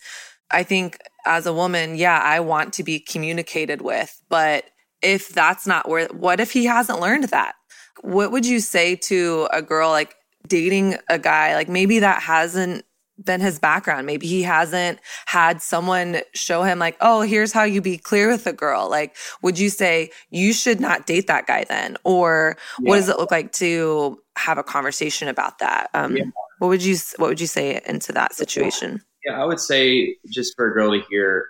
I 0.50 0.62
think 0.62 0.98
as 1.24 1.46
a 1.46 1.52
woman, 1.52 1.96
yeah, 1.96 2.18
I 2.18 2.40
want 2.40 2.72
to 2.74 2.82
be 2.82 3.00
communicated 3.00 3.82
with, 3.82 4.20
but 4.28 4.64
if 5.02 5.28
that's 5.28 5.66
not 5.66 5.88
where, 5.88 6.08
what 6.08 6.40
if 6.40 6.52
he 6.52 6.64
hasn't 6.64 7.00
learned 7.00 7.24
that? 7.24 7.54
What 8.00 8.32
would 8.32 8.46
you 8.46 8.60
say 8.60 8.96
to 8.96 9.48
a 9.52 9.62
girl 9.62 9.90
like 9.90 10.14
dating 10.46 10.96
a 11.08 11.18
guy? 11.18 11.54
Like 11.54 11.68
maybe 11.68 11.98
that 12.00 12.22
hasn't 12.22 12.84
been 13.22 13.40
his 13.40 13.58
background. 13.58 14.06
Maybe 14.06 14.26
he 14.26 14.42
hasn't 14.42 15.00
had 15.26 15.60
someone 15.60 16.20
show 16.34 16.62
him 16.62 16.78
like, 16.78 16.96
oh, 17.00 17.22
here's 17.22 17.52
how 17.52 17.64
you 17.64 17.80
be 17.80 17.98
clear 17.98 18.28
with 18.28 18.46
a 18.46 18.52
girl. 18.52 18.88
Like, 18.88 19.16
would 19.42 19.58
you 19.58 19.70
say 19.70 20.10
you 20.30 20.52
should 20.52 20.80
not 20.80 21.06
date 21.06 21.26
that 21.26 21.46
guy 21.46 21.64
then? 21.64 21.96
Or 22.04 22.56
yeah. 22.78 22.88
what 22.88 22.96
does 22.96 23.08
it 23.08 23.18
look 23.18 23.30
like 23.30 23.52
to 23.54 24.18
have 24.36 24.58
a 24.58 24.62
conversation 24.62 25.28
about 25.28 25.58
that? 25.58 25.90
Um, 25.94 26.16
yeah. 26.16 26.24
What 26.58 26.68
would 26.68 26.84
you 26.84 26.96
What 27.16 27.28
would 27.28 27.40
you 27.40 27.46
say 27.46 27.80
into 27.86 28.12
that 28.12 28.34
situation? 28.34 29.02
Yeah, 29.28 29.42
I 29.42 29.44
would 29.44 29.60
say 29.60 30.16
just 30.30 30.56
for 30.56 30.70
a 30.70 30.72
girl 30.72 30.90
to 30.92 31.04
hear, 31.10 31.46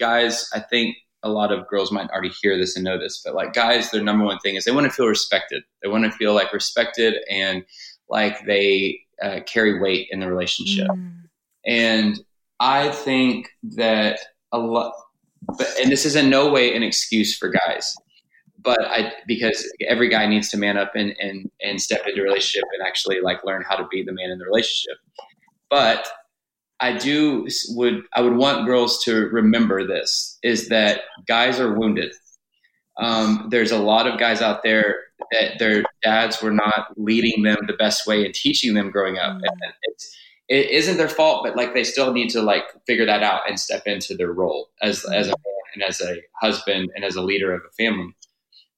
guys. 0.00 0.50
I 0.52 0.58
think 0.58 0.96
a 1.22 1.28
lot 1.28 1.52
of 1.52 1.66
girls 1.68 1.92
might 1.92 2.10
already 2.10 2.30
hear 2.42 2.58
this 2.58 2.74
and 2.74 2.84
know 2.84 2.98
this, 2.98 3.22
but 3.24 3.34
like 3.34 3.52
guys, 3.52 3.90
their 3.90 4.02
number 4.02 4.24
one 4.24 4.38
thing 4.40 4.56
is 4.56 4.64
they 4.64 4.72
want 4.72 4.86
to 4.86 4.92
feel 4.92 5.06
respected. 5.06 5.62
They 5.80 5.88
want 5.88 6.04
to 6.04 6.10
feel 6.10 6.34
like 6.34 6.52
respected 6.52 7.14
and 7.30 7.64
like 8.08 8.44
they 8.46 9.00
uh, 9.22 9.40
carry 9.46 9.80
weight 9.80 10.08
in 10.10 10.18
the 10.18 10.28
relationship. 10.28 10.88
Mm. 10.88 11.22
And 11.66 12.20
I 12.58 12.90
think 12.90 13.48
that 13.62 14.18
a 14.50 14.58
lot, 14.58 14.92
but, 15.56 15.68
and 15.80 15.90
this 15.90 16.04
is 16.04 16.16
in 16.16 16.28
no 16.28 16.50
way 16.50 16.74
an 16.74 16.82
excuse 16.82 17.36
for 17.36 17.48
guys, 17.48 17.94
but 18.60 18.80
I, 18.82 19.12
because 19.26 19.72
every 19.88 20.08
guy 20.08 20.26
needs 20.26 20.50
to 20.50 20.56
man 20.56 20.76
up 20.76 20.92
and, 20.96 21.14
and, 21.20 21.48
and 21.62 21.80
step 21.80 22.06
into 22.06 22.22
a 22.22 22.24
relationship 22.24 22.64
and 22.76 22.86
actually 22.86 23.20
like 23.20 23.44
learn 23.44 23.62
how 23.66 23.76
to 23.76 23.86
be 23.88 24.02
the 24.02 24.12
man 24.12 24.30
in 24.30 24.38
the 24.38 24.46
relationship. 24.46 24.98
But 25.70 26.06
I 26.84 26.92
do 26.92 27.48
would, 27.70 28.02
I 28.12 28.20
would 28.20 28.36
want 28.36 28.66
girls 28.66 29.02
to 29.04 29.28
remember 29.28 29.86
this 29.86 30.38
is 30.42 30.68
that 30.68 31.00
guys 31.26 31.58
are 31.58 31.72
wounded. 31.72 32.12
Um, 32.98 33.48
there's 33.50 33.70
a 33.70 33.78
lot 33.78 34.06
of 34.06 34.20
guys 34.20 34.42
out 34.42 34.62
there 34.62 34.96
that 35.32 35.58
their 35.58 35.82
dads 36.02 36.42
were 36.42 36.50
not 36.50 36.88
leading 36.98 37.42
them 37.42 37.56
the 37.66 37.72
best 37.72 38.06
way 38.06 38.22
and 38.26 38.34
teaching 38.34 38.74
them 38.74 38.90
growing 38.90 39.16
up. 39.16 39.32
Mm-hmm. 39.32 39.44
And 39.44 39.72
it's, 39.84 40.14
it 40.50 40.70
isn't 40.72 40.98
their 40.98 41.08
fault, 41.08 41.42
but 41.42 41.56
like 41.56 41.72
they 41.72 41.84
still 41.84 42.12
need 42.12 42.28
to 42.30 42.42
like 42.42 42.64
figure 42.86 43.06
that 43.06 43.22
out 43.22 43.48
and 43.48 43.58
step 43.58 43.84
into 43.86 44.14
their 44.14 44.32
role 44.32 44.68
as 44.82 45.00
mm-hmm. 45.04 45.14
as 45.14 45.28
a 45.28 45.30
man 45.30 45.64
and 45.72 45.82
as 45.84 46.02
a 46.02 46.20
husband 46.42 46.90
and 46.94 47.02
as 47.02 47.16
a 47.16 47.22
leader 47.22 47.54
of 47.54 47.62
a 47.66 47.72
family. 47.82 48.14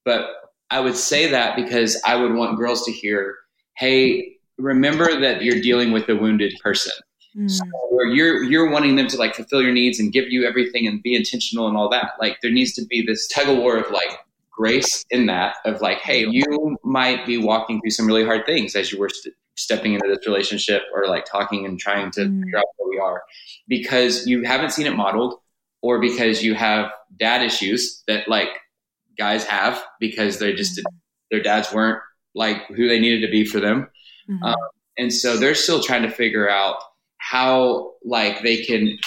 But 0.05 0.29
I 0.71 0.79
would 0.79 0.97
say 0.97 1.29
that 1.29 1.57
because 1.57 2.01
I 2.07 2.15
would 2.15 2.35
want 2.35 2.57
girls 2.57 2.85
to 2.85 2.93
hear, 2.93 3.35
"Hey, 3.77 4.37
remember 4.59 5.19
that 5.21 5.43
you're 5.43 5.61
dealing 5.61 5.91
with 5.91 6.09
a 6.09 6.15
wounded 6.15 6.55
person." 6.63 6.93
Mm. 7.37 7.51
So 7.51 7.65
you're 8.13 8.43
you're 8.45 8.71
wanting 8.71 8.97
them 8.97 9.09
to 9.09 9.17
like 9.17 9.35
fulfill 9.35 9.63
your 9.63 9.73
needs 9.73 10.01
and 10.01 10.13
give 10.13 10.29
you 10.29 10.47
everything 10.47 10.87
and 10.87 11.03
be 11.03 11.15
intentional 11.15 11.69
and 11.69 11.77
all 11.77 11.89
that. 11.91 12.13
Like 12.21 12.39
there 12.43 12.51
needs 12.51 12.73
to 12.75 12.85
be 12.87 13.05
this 13.05 13.27
tug 13.29 13.49
of 13.49 13.59
war 13.59 13.77
of 13.77 13.91
like 13.91 14.19
grace 14.51 15.05
in 15.11 15.27
that 15.27 15.57
of 15.65 15.81
like, 15.81 15.99
hey, 15.99 16.27
you 16.27 16.79
might 16.83 17.27
be 17.27 17.37
walking 17.37 17.81
through 17.81 17.91
some 17.91 18.07
really 18.07 18.25
hard 18.25 18.47
things 18.47 18.75
as 18.75 18.91
you 18.91 18.99
were 18.99 19.11
st- 19.11 19.35
stepping 19.57 19.95
into 19.95 20.09
this 20.09 20.27
relationship 20.27 20.83
or 20.95 21.07
like 21.07 21.25
talking 21.25 21.67
and 21.67 21.79
trying 21.79 22.11
to 22.11 22.21
mm. 22.21 22.43
figure 22.43 22.59
out 22.59 22.65
where 22.77 22.89
we 22.89 22.99
are 22.99 23.23
because 23.69 24.27
you 24.27 24.43
haven't 24.43 24.71
seen 24.71 24.87
it 24.87 24.97
modeled 24.97 25.35
or 25.83 26.01
because 26.01 26.43
you 26.43 26.55
have 26.55 26.91
dad 27.19 27.43
issues 27.43 28.03
that 28.07 28.29
like 28.29 28.49
guys 29.19 29.45
have 29.45 29.83
because 30.01 30.39
they 30.39 30.53
just 30.53 30.79
mm. 30.79 30.85
their 31.31 31.43
dads 31.43 31.73
weren't 31.73 32.01
like 32.35 32.67
who 32.69 32.89
they 32.89 33.01
needed 33.01 33.27
to 33.27 33.31
be 33.31 33.45
for 33.45 33.61
them. 33.61 33.89
Mm-hmm. 34.29 34.45
Um, 34.45 34.57
and 34.99 35.13
so 35.13 35.37
they're 35.37 35.55
still 35.55 35.83
trying 35.83 36.03
to 36.03 36.11
figure 36.11 36.49
out 36.49 36.77
how 37.31 37.93
like 38.05 38.43
they 38.43 38.63
can 38.63 38.99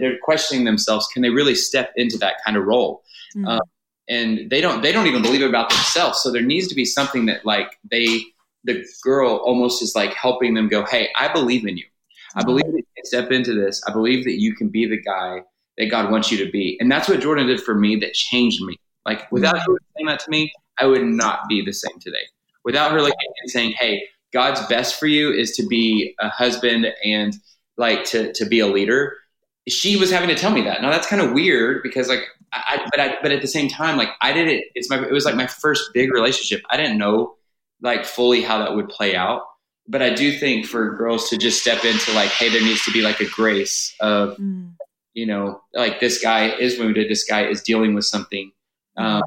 they're 0.00 0.18
questioning 0.22 0.64
themselves. 0.64 1.06
Can 1.12 1.22
they 1.22 1.30
really 1.30 1.54
step 1.54 1.92
into 1.96 2.16
that 2.18 2.36
kind 2.44 2.56
of 2.56 2.64
role? 2.64 3.02
Mm-hmm. 3.36 3.46
um, 3.46 3.60
and 4.08 4.50
they 4.50 4.60
don't 4.60 4.82
they 4.82 4.92
don't 4.92 5.06
even 5.06 5.22
believe 5.22 5.42
it 5.42 5.48
about 5.48 5.70
themselves. 5.70 6.20
So 6.22 6.32
there 6.32 6.42
needs 6.42 6.68
to 6.68 6.74
be 6.74 6.84
something 6.84 7.26
that 7.26 7.44
like 7.44 7.78
they 7.90 8.22
the 8.64 8.84
girl 9.02 9.36
almost 9.36 9.82
is 9.82 9.94
like 9.94 10.12
helping 10.12 10.52
them 10.52 10.68
go 10.68 10.84
hey 10.84 11.08
i 11.16 11.32
believe 11.32 11.66
in 11.66 11.76
you. 11.76 11.86
I 12.36 12.44
believe 12.44 12.66
that 12.66 12.76
you 12.76 12.84
can 12.96 13.04
step 13.04 13.32
into 13.32 13.54
this. 13.54 13.82
I 13.88 13.92
believe 13.92 14.24
that 14.24 14.38
you 14.38 14.54
can 14.54 14.68
be 14.68 14.86
the 14.86 15.00
guy 15.00 15.42
that 15.78 15.90
god 15.90 16.10
wants 16.10 16.30
you 16.30 16.44
to 16.44 16.50
be. 16.50 16.76
And 16.80 16.90
that's 16.90 17.08
what 17.08 17.20
jourdan 17.20 17.46
did 17.46 17.60
for 17.60 17.74
me 17.74 17.96
that 17.96 18.14
changed 18.14 18.62
me. 18.62 18.76
Like 19.06 19.30
without 19.30 19.58
her 19.58 19.78
saying 19.96 20.06
that 20.06 20.20
to 20.20 20.30
me 20.30 20.52
i 20.78 20.86
would 20.86 21.04
not 21.04 21.48
be 21.48 21.64
the 21.64 21.72
same 21.72 21.98
today. 22.00 22.24
Without 22.64 22.92
her 22.92 23.00
looking 23.00 23.16
and 23.42 23.50
saying 23.50 23.74
hey 23.78 24.02
god's 24.32 24.64
best 24.66 24.98
for 24.98 25.06
you 25.06 25.32
is 25.32 25.52
to 25.56 25.66
be 25.66 26.14
a 26.18 26.28
husband 26.28 26.86
and 27.04 27.34
like 27.80 28.04
to 28.04 28.32
to 28.34 28.44
be 28.46 28.60
a 28.60 28.66
leader 28.66 29.16
she 29.68 29.96
was 29.96 30.10
having 30.10 30.28
to 30.28 30.34
tell 30.34 30.50
me 30.50 30.62
that 30.62 30.82
now 30.82 30.90
that's 30.90 31.06
kind 31.06 31.20
of 31.20 31.32
weird 31.32 31.82
because 31.82 32.08
like 32.08 32.24
I, 32.52 32.86
but 32.90 33.00
I, 33.00 33.16
but 33.22 33.32
at 33.32 33.42
the 33.42 33.48
same 33.48 33.68
time, 33.68 33.96
like 33.96 34.10
I 34.20 34.32
did 34.32 34.48
it. 34.48 34.64
It's 34.74 34.90
my, 34.90 35.02
it 35.02 35.12
was 35.12 35.24
like 35.24 35.36
my 35.36 35.46
first 35.46 35.90
big 35.94 36.12
relationship. 36.12 36.62
I 36.70 36.76
didn't 36.76 36.98
know 36.98 37.36
like 37.80 38.04
fully 38.04 38.42
how 38.42 38.58
that 38.58 38.74
would 38.74 38.88
play 38.88 39.14
out. 39.14 39.42
But 39.88 40.02
I 40.02 40.10
do 40.10 40.36
think 40.38 40.66
for 40.66 40.96
girls 40.96 41.28
to 41.30 41.36
just 41.36 41.60
step 41.60 41.84
into 41.84 42.12
like, 42.12 42.30
hey, 42.30 42.48
there 42.48 42.60
needs 42.60 42.84
to 42.84 42.92
be 42.92 43.02
like 43.02 43.20
a 43.20 43.28
grace 43.28 43.94
of, 43.98 44.36
mm. 44.36 44.72
you 45.14 45.26
know, 45.26 45.60
like 45.74 45.98
this 45.98 46.22
guy 46.22 46.48
is 46.48 46.78
wounded, 46.78 47.10
this 47.10 47.24
guy 47.24 47.46
is 47.46 47.60
dealing 47.62 47.94
with 47.94 48.04
something, 48.04 48.52
mm. 48.96 49.02
um, 49.02 49.22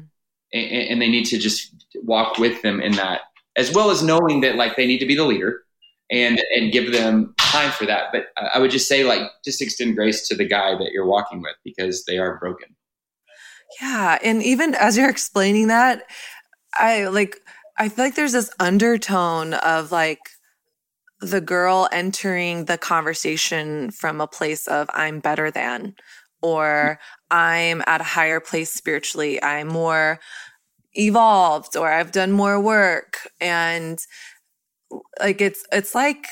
and, 0.54 0.88
and 0.88 1.02
they 1.02 1.08
need 1.08 1.24
to 1.24 1.38
just 1.38 1.74
walk 2.02 2.38
with 2.38 2.62
them 2.62 2.80
in 2.80 2.92
that, 2.92 3.22
as 3.56 3.72
well 3.72 3.90
as 3.90 4.02
knowing 4.02 4.40
that 4.40 4.56
like 4.56 4.76
they 4.76 4.86
need 4.86 4.98
to 4.98 5.06
be 5.06 5.14
the 5.16 5.24
leader 5.24 5.63
and 6.10 6.40
and 6.54 6.72
give 6.72 6.92
them 6.92 7.34
time 7.38 7.70
for 7.70 7.86
that. 7.86 8.06
But 8.12 8.26
I 8.52 8.58
would 8.58 8.70
just 8.70 8.88
say 8.88 9.04
like 9.04 9.22
just 9.44 9.62
extend 9.62 9.96
grace 9.96 10.28
to 10.28 10.34
the 10.34 10.46
guy 10.46 10.76
that 10.76 10.92
you're 10.92 11.06
walking 11.06 11.40
with 11.40 11.56
because 11.64 12.04
they 12.04 12.18
are 12.18 12.38
broken. 12.38 12.74
Yeah. 13.80 14.18
And 14.22 14.42
even 14.42 14.74
as 14.74 14.96
you're 14.96 15.10
explaining 15.10 15.68
that, 15.68 16.02
I 16.74 17.06
like, 17.06 17.40
I 17.78 17.88
feel 17.88 18.04
like 18.04 18.14
there's 18.14 18.32
this 18.32 18.50
undertone 18.60 19.54
of 19.54 19.90
like 19.90 20.20
the 21.20 21.40
girl 21.40 21.88
entering 21.90 22.66
the 22.66 22.78
conversation 22.78 23.90
from 23.90 24.20
a 24.20 24.26
place 24.26 24.66
of 24.66 24.88
I'm 24.92 25.20
better 25.20 25.50
than, 25.50 25.94
or 26.42 26.98
I'm 27.30 27.82
at 27.86 28.00
a 28.00 28.04
higher 28.04 28.40
place 28.40 28.72
spiritually. 28.72 29.42
I'm 29.42 29.68
more 29.68 30.20
evolved, 30.92 31.76
or 31.76 31.90
I've 31.90 32.12
done 32.12 32.32
more 32.32 32.60
work. 32.60 33.28
And 33.40 33.98
like, 35.20 35.40
it's, 35.40 35.64
it's 35.72 35.94
like, 35.94 36.26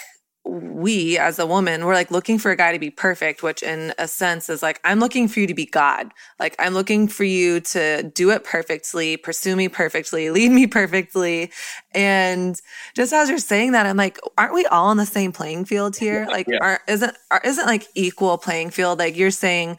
we 0.44 1.16
as 1.18 1.38
a 1.38 1.46
woman 1.46 1.84
we're 1.84 1.94
like 1.94 2.10
looking 2.10 2.36
for 2.36 2.50
a 2.50 2.56
guy 2.56 2.72
to 2.72 2.78
be 2.78 2.90
perfect 2.90 3.44
which 3.44 3.62
in 3.62 3.94
a 3.98 4.08
sense 4.08 4.50
is 4.50 4.60
like 4.60 4.80
i'm 4.82 4.98
looking 4.98 5.28
for 5.28 5.38
you 5.38 5.46
to 5.46 5.54
be 5.54 5.66
god. 5.66 6.10
Like 6.40 6.56
i'm 6.58 6.74
looking 6.74 7.06
for 7.06 7.22
you 7.22 7.60
to 7.60 8.02
do 8.02 8.30
it 8.30 8.42
perfectly 8.42 9.16
pursue 9.16 9.54
me 9.54 9.68
perfectly 9.68 10.30
lead 10.36 10.50
me 10.50 10.66
perfectly. 10.66 11.50
And 11.92 12.60
just 12.96 13.12
as 13.12 13.28
you're 13.28 13.38
saying 13.38 13.72
that 13.72 13.86
i'm 13.86 13.96
like 13.96 14.18
aren't 14.36 14.54
we 14.54 14.66
all 14.66 14.88
on 14.88 14.96
the 14.96 15.06
same 15.06 15.30
playing 15.32 15.64
field 15.64 15.96
here? 15.96 16.26
Like 16.28 16.48
yeah. 16.48 16.58
aren't 16.60 16.82
isn't 16.88 17.16
isn't 17.44 17.66
like 17.66 17.86
equal 17.94 18.36
playing 18.36 18.70
field? 18.70 18.98
Like 18.98 19.16
you're 19.16 19.30
saying 19.30 19.78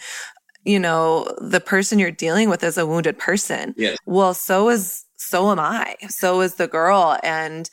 you 0.63 0.79
know 0.79 1.27
the 1.41 1.59
person 1.59 1.99
you're 1.99 2.11
dealing 2.11 2.49
with 2.49 2.63
is 2.63 2.77
a 2.77 2.87
wounded 2.87 3.19
person. 3.19 3.75
Yes. 3.77 3.97
well 4.05 4.33
so 4.33 4.69
is 4.69 5.03
so 5.17 5.51
am 5.51 5.59
i. 5.59 5.95
So 6.09 6.41
is 6.41 6.55
the 6.55 6.67
girl. 6.67 7.17
And 7.23 7.69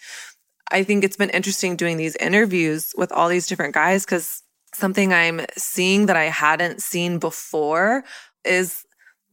I 0.70 0.84
think 0.84 1.04
it's 1.04 1.16
been 1.16 1.30
interesting 1.30 1.76
doing 1.76 1.96
these 1.96 2.16
interviews 2.16 2.92
with 2.96 3.12
all 3.12 3.28
these 3.28 3.46
different 3.46 3.74
guys 3.74 4.04
because 4.04 4.42
something 4.74 5.12
I'm 5.12 5.44
seeing 5.56 6.06
that 6.06 6.16
I 6.16 6.24
hadn't 6.24 6.82
seen 6.82 7.18
before 7.18 8.04
is 8.44 8.84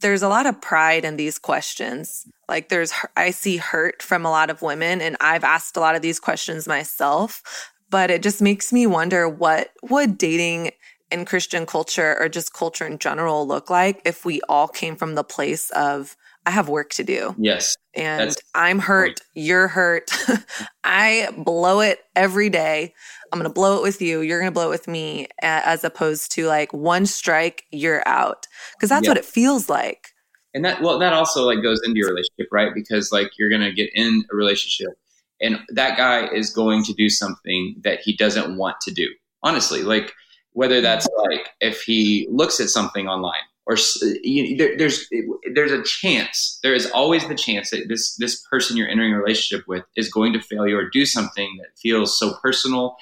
there's 0.01 0.21
a 0.21 0.29
lot 0.29 0.45
of 0.45 0.61
pride 0.61 1.05
in 1.05 1.17
these 1.17 1.39
questions. 1.39 2.25
Like 2.47 2.69
there's, 2.69 2.93
I 3.15 3.31
see 3.31 3.57
hurt 3.57 4.01
from 4.01 4.25
a 4.25 4.31
lot 4.31 4.49
of 4.49 4.61
women 4.61 5.01
and 5.01 5.17
I've 5.21 5.43
asked 5.43 5.77
a 5.77 5.79
lot 5.79 5.95
of 5.95 6.01
these 6.01 6.19
questions 6.19 6.67
myself, 6.67 7.71
but 7.89 8.11
it 8.11 8.21
just 8.21 8.41
makes 8.41 8.71
me 8.71 8.85
wonder 8.85 9.27
what 9.27 9.71
would 9.83 10.17
dating 10.17 10.71
in 11.11 11.25
Christian 11.25 11.65
culture 11.65 12.17
or 12.19 12.29
just 12.29 12.53
culture 12.53 12.85
in 12.85 12.99
general 12.99 13.47
look 13.47 13.69
like 13.69 14.01
if 14.05 14.25
we 14.25 14.41
all 14.49 14.67
came 14.67 14.95
from 14.95 15.15
the 15.15 15.23
place 15.23 15.69
of 15.71 16.15
I 16.47 16.49
have 16.49 16.69
work 16.69 16.91
to 16.91 17.03
do. 17.03 17.35
Yes. 17.37 17.75
And 17.93 18.33
I'm 18.55 18.79
hurt. 18.79 19.19
You're 19.33 19.67
hurt. 19.67 20.09
I 20.85 21.29
blow 21.35 21.81
it 21.81 21.99
every 22.15 22.49
day. 22.49 22.93
I'm 23.31 23.39
going 23.39 23.49
to 23.49 23.53
blow 23.53 23.77
it 23.77 23.83
with 23.83 24.01
you. 24.01 24.21
You're 24.21 24.39
going 24.39 24.49
to 24.49 24.53
blow 24.53 24.67
it 24.67 24.69
with 24.69 24.87
me, 24.87 25.27
as 25.41 25.83
opposed 25.83 26.31
to 26.31 26.47
like 26.47 26.71
one 26.71 27.05
strike, 27.05 27.65
you're 27.71 28.01
out. 28.07 28.47
Because 28.73 28.87
that's 28.87 29.07
what 29.07 29.17
it 29.17 29.25
feels 29.25 29.67
like. 29.67 30.13
And 30.53 30.63
that, 30.63 30.81
well, 30.81 30.97
that 30.99 31.11
also 31.11 31.45
like 31.45 31.61
goes 31.61 31.81
into 31.83 31.97
your 31.97 32.07
relationship, 32.07 32.47
right? 32.49 32.71
Because 32.73 33.11
like 33.11 33.31
you're 33.37 33.49
going 33.49 33.61
to 33.61 33.73
get 33.73 33.89
in 33.93 34.23
a 34.31 34.35
relationship 34.35 34.97
and 35.41 35.59
that 35.69 35.97
guy 35.97 36.27
is 36.33 36.49
going 36.49 36.83
to 36.85 36.93
do 36.93 37.09
something 37.09 37.75
that 37.83 37.99
he 37.99 38.15
doesn't 38.15 38.57
want 38.57 38.77
to 38.81 38.93
do. 38.93 39.07
Honestly, 39.43 39.83
like 39.83 40.13
whether 40.53 40.79
that's 40.79 41.07
like 41.29 41.49
if 41.59 41.81
he 41.81 42.25
looks 42.31 42.61
at 42.61 42.69
something 42.69 43.07
online 43.07 43.43
or 43.67 43.75
you, 44.23 44.55
there, 44.55 44.77
there's 44.77 45.09
there's 45.53 45.73
a 45.73 45.83
chance 45.83 46.59
there 46.63 46.73
is 46.73 46.89
always 46.91 47.27
the 47.27 47.35
chance 47.35 47.69
that 47.71 47.89
this 47.89 48.15
this 48.15 48.41
person 48.49 48.77
you're 48.77 48.87
entering 48.87 49.13
a 49.13 49.17
relationship 49.17 49.67
with 49.67 49.83
is 49.97 50.09
going 50.09 50.31
to 50.33 50.41
fail 50.41 50.65
you 50.65 50.77
or 50.77 50.89
do 50.89 51.05
something 51.05 51.57
that 51.59 51.77
feels 51.77 52.17
so 52.17 52.33
personal 52.41 52.95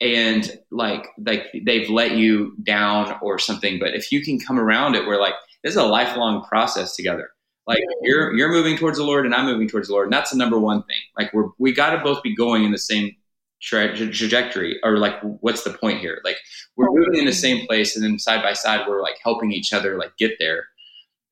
and 0.00 0.58
like 0.70 1.06
like 1.24 1.46
they've 1.64 1.88
let 1.90 2.12
you 2.12 2.54
down 2.62 3.16
or 3.22 3.38
something. 3.38 3.78
But 3.78 3.94
if 3.94 4.12
you 4.12 4.22
can 4.22 4.38
come 4.38 4.58
around 4.58 4.94
it 4.94 5.06
where 5.06 5.18
like 5.18 5.34
this 5.64 5.72
is 5.72 5.78
a 5.78 5.84
lifelong 5.84 6.44
process 6.44 6.94
together. 6.94 7.30
Like 7.66 7.80
you're 8.02 8.34
you're 8.34 8.52
moving 8.52 8.76
towards 8.76 8.98
the 8.98 9.04
lord 9.04 9.26
and 9.26 9.34
i'm 9.34 9.46
moving 9.46 9.68
towards 9.68 9.88
the 9.88 9.94
lord. 9.94 10.06
And 10.06 10.12
that's 10.12 10.30
the 10.30 10.36
number 10.36 10.58
one 10.58 10.82
thing. 10.84 11.00
Like 11.18 11.32
we're 11.32 11.48
we 11.58 11.72
got 11.72 11.90
to 11.90 11.98
both 11.98 12.22
be 12.22 12.34
going 12.34 12.64
in 12.64 12.72
the 12.72 12.78
same 12.78 13.16
tra- 13.60 13.96
trajectory 13.96 14.78
or 14.82 14.98
like 14.98 15.20
what's 15.40 15.64
the 15.64 15.72
point 15.72 15.98
here 16.00 16.20
like 16.24 16.36
we're 16.76 16.90
moving 16.90 17.18
in 17.18 17.24
the 17.24 17.32
same 17.32 17.66
place 17.66 17.96
and 17.96 18.04
then 18.04 18.18
side 18.18 18.42
by 18.42 18.52
side 18.52 18.86
we're 18.88 19.02
like 19.02 19.16
helping 19.22 19.52
each 19.52 19.72
other 19.72 19.98
like 19.98 20.16
get 20.16 20.32
there 20.38 20.66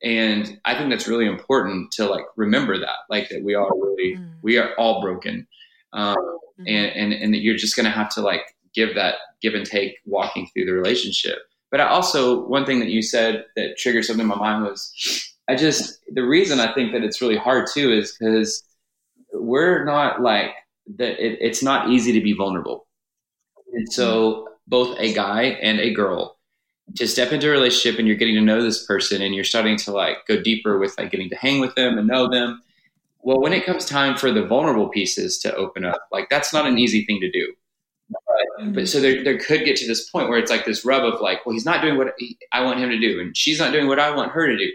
and 0.03 0.59
i 0.65 0.77
think 0.77 0.91
that's 0.91 1.09
really 1.09 1.27
important 1.27 1.91
to 1.93 2.07
like 2.07 2.25
remember 2.37 2.79
that 2.79 2.99
like 3.09 3.29
that 3.29 3.43
we 3.43 3.55
are 3.55 3.71
really 3.75 4.17
mm. 4.17 4.33
we 4.43 4.59
are 4.59 4.75
all 4.75 5.01
broken 5.01 5.47
um, 5.93 6.17
mm-hmm. 6.17 6.67
and 6.67 6.93
and 6.97 7.13
and 7.13 7.35
that 7.35 7.41
you're 7.41 7.57
just 7.57 7.77
gonna 7.77 7.91
have 7.91 8.09
to 8.09 8.21
like 8.21 8.43
give 8.75 8.95
that 8.95 9.15
give 9.41 9.55
and 9.55 9.67
take 9.67 9.97
walking 10.05 10.49
through 10.53 10.67
the 10.67 10.73
relationship 10.73 11.39
but 11.71 11.81
I 11.81 11.89
also 11.89 12.47
one 12.47 12.67
thing 12.67 12.81
that 12.81 12.91
you 12.91 13.03
said 13.03 13.45
that 13.57 13.79
triggered 13.79 14.05
something 14.05 14.25
in 14.25 14.29
my 14.29 14.37
mind 14.37 14.65
was 14.65 15.33
i 15.49 15.55
just 15.55 16.01
the 16.13 16.25
reason 16.25 16.61
i 16.61 16.73
think 16.75 16.93
that 16.93 17.03
it's 17.03 17.23
really 17.23 17.37
hard 17.37 17.67
too 17.73 17.93
is 17.93 18.17
because 18.19 18.63
we're 19.33 19.85
not 19.85 20.21
like 20.21 20.51
that 20.97 21.25
it, 21.25 21.39
it's 21.41 21.63
not 21.63 21.91
easy 21.91 22.13
to 22.13 22.21
be 22.21 22.33
vulnerable. 22.33 22.87
And 23.73 23.93
so 23.93 24.33
mm-hmm. 24.33 24.53
both 24.67 24.99
a 24.99 25.13
guy 25.13 25.43
and 25.43 25.81
a 25.81 25.93
girl 25.93 26.37
to 26.97 27.09
step 27.09 27.33
into 27.33 27.49
a 27.49 27.51
relationship 27.51 27.99
and 27.99 28.07
you're 28.07 28.17
getting 28.17 28.37
to 28.37 28.41
know 28.41 28.63
this 28.63 28.87
person 28.87 29.21
and 29.21 29.35
you're 29.35 29.45
starting 29.45 29.77
to 29.77 29.93
like 29.93 30.19
go 30.29 30.41
deeper 30.41 30.79
with 30.79 30.97
like 30.99 31.11
getting 31.11 31.29
to 31.31 31.37
hang 31.37 31.61
with 31.61 31.75
them 31.75 31.99
and 31.99 32.07
know 32.07 32.29
them. 32.29 32.63
Well, 33.23 33.41
when 33.41 33.53
it 33.53 33.67
comes 33.67 33.87
time 33.87 34.17
for 34.17 34.31
the 34.31 34.47
vulnerable 34.47 34.89
pieces 34.89 35.39
to 35.39 35.55
open 35.57 35.85
up, 35.85 36.01
like 36.13 36.29
that's 36.31 36.53
not 36.53 36.67
an 36.67 36.79
easy 36.79 37.05
thing 37.05 37.21
to 37.21 37.31
do. 37.31 37.53
But, 38.09 38.21
but 38.59 38.65
mm-hmm. 38.65 38.85
so 38.85 39.01
there, 39.01 39.25
there 39.25 39.39
could 39.39 39.65
get 39.65 39.77
to 39.79 39.87
this 39.87 40.09
point 40.09 40.29
where 40.29 40.39
it's 40.39 40.51
like 40.51 40.65
this 40.65 40.85
rub 40.85 41.03
of 41.03 41.21
like, 41.21 41.45
well, 41.45 41.53
he's 41.53 41.65
not 41.65 41.83
doing 41.83 41.97
what 41.97 42.15
I 42.53 42.65
want 42.65 42.79
him 42.79 42.91
to 42.91 43.01
do, 43.01 43.21
and 43.21 43.37
she's 43.37 43.59
not 43.59 43.73
doing 43.73 43.89
what 43.89 43.99
I 43.99 44.15
want 44.15 44.31
her 44.31 44.47
to 44.47 44.57
do. 44.57 44.71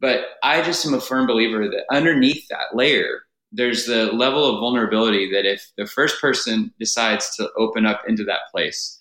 But 0.00 0.20
I 0.44 0.62
just 0.62 0.86
am 0.86 0.94
a 0.94 1.00
firm 1.00 1.26
believer 1.26 1.68
that 1.68 1.84
underneath 1.90 2.46
that 2.50 2.76
layer 2.76 3.22
there's 3.52 3.86
the 3.86 4.12
level 4.12 4.44
of 4.44 4.60
vulnerability 4.60 5.30
that 5.32 5.46
if 5.46 5.70
the 5.76 5.86
first 5.86 6.20
person 6.20 6.72
decides 6.78 7.34
to 7.36 7.50
open 7.56 7.86
up 7.86 8.02
into 8.06 8.24
that 8.24 8.40
place, 8.50 8.98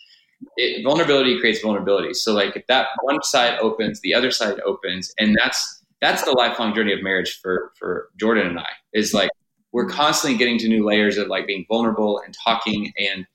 it, 0.56 0.84
vulnerability 0.84 1.40
creates 1.40 1.62
vulnerability. 1.62 2.14
So 2.14 2.34
like 2.34 2.56
if 2.56 2.66
that 2.68 2.88
one 3.02 3.22
side 3.24 3.60
opens, 3.60 4.02
the 4.02 4.14
other 4.14 4.32
side 4.32 4.60
opens, 4.66 5.14
and 5.20 5.36
that's 5.38 5.84
that's 6.00 6.24
the 6.24 6.32
lifelong 6.32 6.76
journey 6.76 6.94
of 6.94 7.02
marriage 7.02 7.40
for 7.42 7.74
for 7.78 8.10
Jourdan 8.22 8.48
and 8.48 8.60
I. 8.60 8.70
Is 8.94 9.14
like 9.14 9.32
we're 9.72 9.90
constantly 9.90 10.38
getting 10.38 10.58
to 10.60 10.68
new 10.68 10.86
layers 10.86 11.18
of 11.18 11.28
like 11.28 11.48
being 11.48 11.66
vulnerable 11.68 12.22
and 12.24 12.36
talking 12.44 12.94
and 13.00 13.26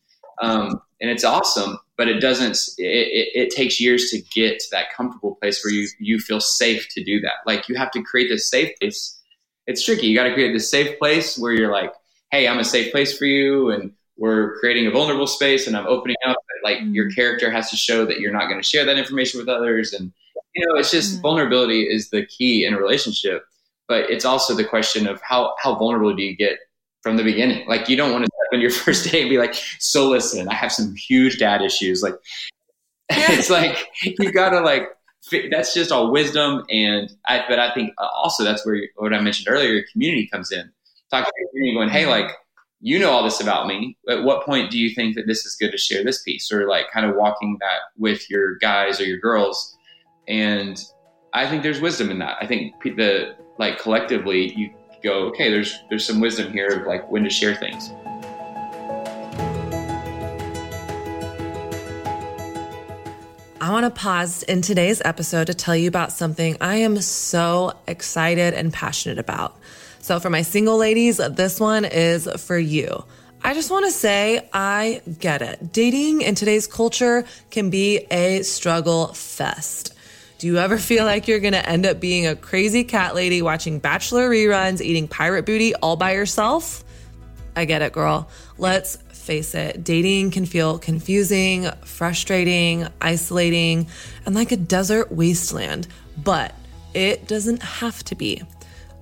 um, 0.41 0.81
and 1.01 1.11
it's 1.11 1.25
awesome, 1.25 1.79
but 1.97 2.09
it 2.09 2.21
doesn't. 2.21 2.57
It, 2.79 2.85
it, 2.85 3.29
it 3.35 3.51
takes 3.51 3.81
years 3.81 4.11
to 4.11 4.23
get 4.35 4.61
to 4.61 4.67
that 4.71 4.93
comfortable 4.93 5.37
place 5.37 5.63
where 5.65 5.73
you 5.73 5.89
you 5.99 6.19
feel 6.19 6.41
safe 6.41 6.89
to 6.93 7.05
do 7.05 7.21
that. 7.21 7.35
Like 7.47 7.69
you 7.69 7.75
have 7.75 7.91
to 7.93 8.03
create 8.03 8.29
this 8.29 8.49
safe 8.49 8.71
place 8.81 9.19
it's 9.67 9.85
tricky. 9.85 10.07
You 10.07 10.17
got 10.17 10.25
to 10.25 10.35
create 10.35 10.53
this 10.53 10.71
safe 10.71 10.99
place 10.99 11.39
where 11.39 11.53
you're 11.53 11.73
like, 11.73 11.93
hey, 12.31 12.49
I'm 12.49 12.59
a 12.59 12.65
safe 12.65 12.93
place 12.93 13.17
for 13.17 13.27
you, 13.27 13.71
and 13.71 13.93
we're 14.17 14.59
creating 14.59 14.87
a 14.87 14.91
vulnerable 14.91 15.27
space, 15.27 15.67
and 15.67 15.77
I'm 15.77 15.87
opening 15.87 16.17
up. 16.27 16.37
But 16.37 16.71
like 16.71 16.79
mm-hmm. 16.79 16.95
your 16.95 17.11
character 17.11 17.51
has 17.51 17.71
to 17.71 17.77
show 17.77 18.05
that 18.07 18.21
you're 18.21 18.33
not 18.33 18.49
going 18.49 18.61
to 18.61 18.67
share 18.67 18.85
that 18.85 18.99
information 18.99 19.39
with 19.39 19.49
others, 19.49 19.93
and 19.93 20.13
you 20.55 20.67
know, 20.67 20.75
it's 20.77 20.91
just 20.91 21.15
mm-hmm. 21.15 21.23
vulnerability 21.23 21.83
is 21.83 22.11
the 22.11 22.27
key 22.27 22.65
in 22.65 22.75
a 22.75 22.79
relationship. 22.79 23.45
But 23.89 24.11
it's 24.11 24.25
also 24.25 24.55
the 24.55 24.65
question 24.65 25.07
of 25.07 25.21
how 25.23 25.55
how 25.59 25.75
vulnerable 25.75 26.15
do 26.15 26.23
you 26.23 26.37
get 26.37 26.59
from 27.03 27.17
the 27.17 27.25
beginning? 27.25 27.69
Like 27.69 27.89
you 27.89 27.97
don't 27.97 28.13
want 28.13 28.25
to 28.25 28.31
step 28.31 28.55
in 28.55 28.61
your 28.61 28.71
first 28.85 29.11
day 29.11 29.21
and 29.21 29.31
be 29.31 29.39
like, 29.39 29.55
so 29.79 30.09
listen, 30.09 30.49
I 30.49 30.55
have 30.55 30.73
some 30.73 30.95
huge 30.95 31.39
dad 31.39 31.63
issues. 31.63 32.03
Like 32.03 32.15
it's 33.11 33.51
like 33.51 33.89
you 34.03 34.33
got 34.33 34.51
to 34.51 34.61
like 34.61 34.89
that's 35.51 35.75
just 35.75 35.93
all 35.93 36.11
wisdom. 36.11 36.65
And 36.71 37.13
I, 37.27 37.45
but 37.49 37.59
I 37.59 37.73
think 37.75 37.95
uh, 37.99 38.09
also 38.15 38.45
that's 38.45 38.65
where 38.67 38.83
what 38.97 39.13
I 39.13 39.21
mentioned 39.21 39.49
earlier, 39.49 39.85
community 39.93 40.29
comes 40.31 40.51
in. 40.51 40.71
Talk 41.11 41.27
to 41.27 41.33
your 41.39 41.49
community, 41.51 41.77
going, 41.77 41.89
hey, 41.91 42.07
like 42.07 42.31
you 42.81 42.99
know 42.99 43.11
all 43.11 43.23
this 43.23 43.41
about 43.41 43.67
me. 43.67 43.97
At 44.09 44.25
what 44.25 44.45
point 44.45 44.71
do 44.71 44.79
you 44.79 44.95
think 44.95 45.15
that 45.15 45.27
this 45.27 45.47
is 45.47 45.57
good 45.57 45.71
to 45.71 45.79
share 45.79 46.03
this 46.03 46.23
piece, 46.23 46.51
or 46.51 46.69
like 46.69 46.91
kind 46.93 47.07
of 47.07 47.17
walking 47.17 47.59
that 47.61 47.81
with 47.97 48.29
your 48.29 48.57
guys 48.57 49.01
or 49.01 49.05
your 49.05 49.19
girls? 49.19 49.77
And 50.27 50.83
I 51.33 51.49
think 51.49 51.63
there's 51.63 51.81
wisdom 51.81 52.11
in 52.11 52.19
that. 52.19 52.37
I 52.41 52.47
think 52.47 52.75
the 52.83 53.37
like 53.59 53.79
collectively 53.79 54.53
you 54.55 54.71
go, 55.03 55.27
okay, 55.29 55.51
there's 55.51 55.79
there's 55.89 56.07
some 56.07 56.21
wisdom 56.21 56.53
here 56.53 56.69
of 56.69 56.87
like 56.87 57.11
when 57.11 57.25
to 57.25 57.31
share 57.31 57.55
things. 57.55 57.91
I 63.63 63.71
want 63.71 63.85
to 63.85 63.91
pause 63.91 64.43
in 64.43 64.61
today's 64.61 65.01
episode 65.05 65.47
to 65.47 65.55
tell 65.55 65.77
you 65.77 65.87
about 65.87 66.11
something 66.11 66.57
I 66.61 66.79
am 66.79 67.01
so 67.01 67.73
excited 67.87 68.55
and 68.55 68.73
passionate 68.73 69.21
about. 69.21 69.57
So, 70.01 70.19
for 70.19 70.31
my 70.31 70.43
single 70.43 70.79
ladies, 70.79 71.19
this 71.19 71.61
one 71.61 71.85
is 71.85 72.29
for 72.45 72.59
you. 72.59 73.05
I 73.41 73.55
just 73.55 73.71
want 73.71 73.85
to 73.85 73.93
say, 73.93 74.49
I 74.53 75.01
get 75.21 75.43
it. 75.43 75.73
Dating 75.73 76.23
in 76.23 76.35
today's 76.35 76.67
culture 76.67 77.25
can 77.53 77.71
be 77.71 77.99
a 78.11 78.43
struggle 78.43 79.15
fest. 79.15 79.95
Do 80.39 80.49
you 80.49 80.59
ever 80.59 80.77
feel 80.77 81.05
like 81.05 81.29
you're 81.29 81.39
going 81.39 81.53
to 81.53 81.65
end 81.65 81.87
up 81.87 82.01
being 82.01 82.27
a 82.27 82.35
crazy 82.35 82.83
cat 82.83 83.15
lady 83.15 83.43
watching 83.43 83.79
Bachelor 83.79 84.29
reruns, 84.29 84.81
eating 84.81 85.07
pirate 85.07 85.47
booty 85.47 85.73
all 85.77 85.95
by 85.95 86.15
yourself? 86.15 86.83
I 87.55 87.67
get 87.67 87.81
it, 87.81 87.93
girl. 87.93 88.29
Let's 88.59 88.99
face 89.23 89.55
it, 89.55 89.85
dating 89.85 90.33
can 90.33 90.45
feel 90.45 90.79
confusing, 90.79 91.71
frustrating, 91.85 92.87
isolating, 93.01 93.87
and 94.27 94.35
like 94.35 94.53
a 94.53 94.57
desert 94.57 95.13
wasteland, 95.13 95.87
but 96.23 96.55
it 96.95 97.27
doesn't 97.29 97.63
have 97.63 98.03
to 98.05 98.15
be. 98.15 98.43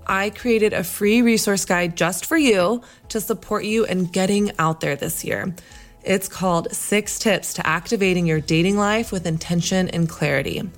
I 0.06 0.30
created 0.30 0.72
a 0.72 0.85
free 0.85 1.22
resource 1.22 1.64
guide 1.64 1.96
just 1.96 2.26
for 2.26 2.37
you 2.37 2.83
to 3.09 3.20
support 3.20 3.64
you 3.64 3.85
in 3.85 4.06
getting 4.06 4.52
out 4.59 4.80
there 4.80 4.96
this 4.96 5.24
year. 5.24 5.54
It's 6.02 6.28
called 6.28 6.72
Six 6.72 7.18
Tips 7.18 7.54
to 7.54 7.66
Activating 7.66 8.26
Your 8.26 8.40
Dating 8.40 8.76
Life 8.76 9.12
with 9.12 9.26
Intention 9.26 9.88
and 9.88 10.09
Clarity. 10.09 10.68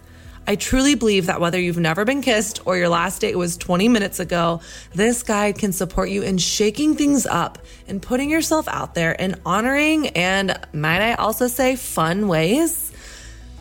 I 0.44 0.56
truly 0.56 0.96
believe 0.96 1.26
that 1.26 1.40
whether 1.40 1.60
you've 1.60 1.78
never 1.78 2.04
been 2.04 2.20
kissed 2.20 2.66
or 2.66 2.76
your 2.76 2.88
last 2.88 3.20
date 3.20 3.36
was 3.36 3.56
20 3.56 3.88
minutes 3.88 4.18
ago, 4.18 4.60
this 4.92 5.22
guide 5.22 5.56
can 5.56 5.72
support 5.72 6.10
you 6.10 6.22
in 6.22 6.36
shaking 6.38 6.96
things 6.96 7.26
up 7.26 7.58
and 7.86 8.02
putting 8.02 8.28
yourself 8.28 8.66
out 8.66 8.94
there 8.94 9.12
in 9.12 9.40
honoring 9.46 10.08
and, 10.08 10.58
might 10.72 11.00
I 11.00 11.14
also 11.14 11.46
say, 11.46 11.76
fun 11.76 12.26
ways. 12.26 12.90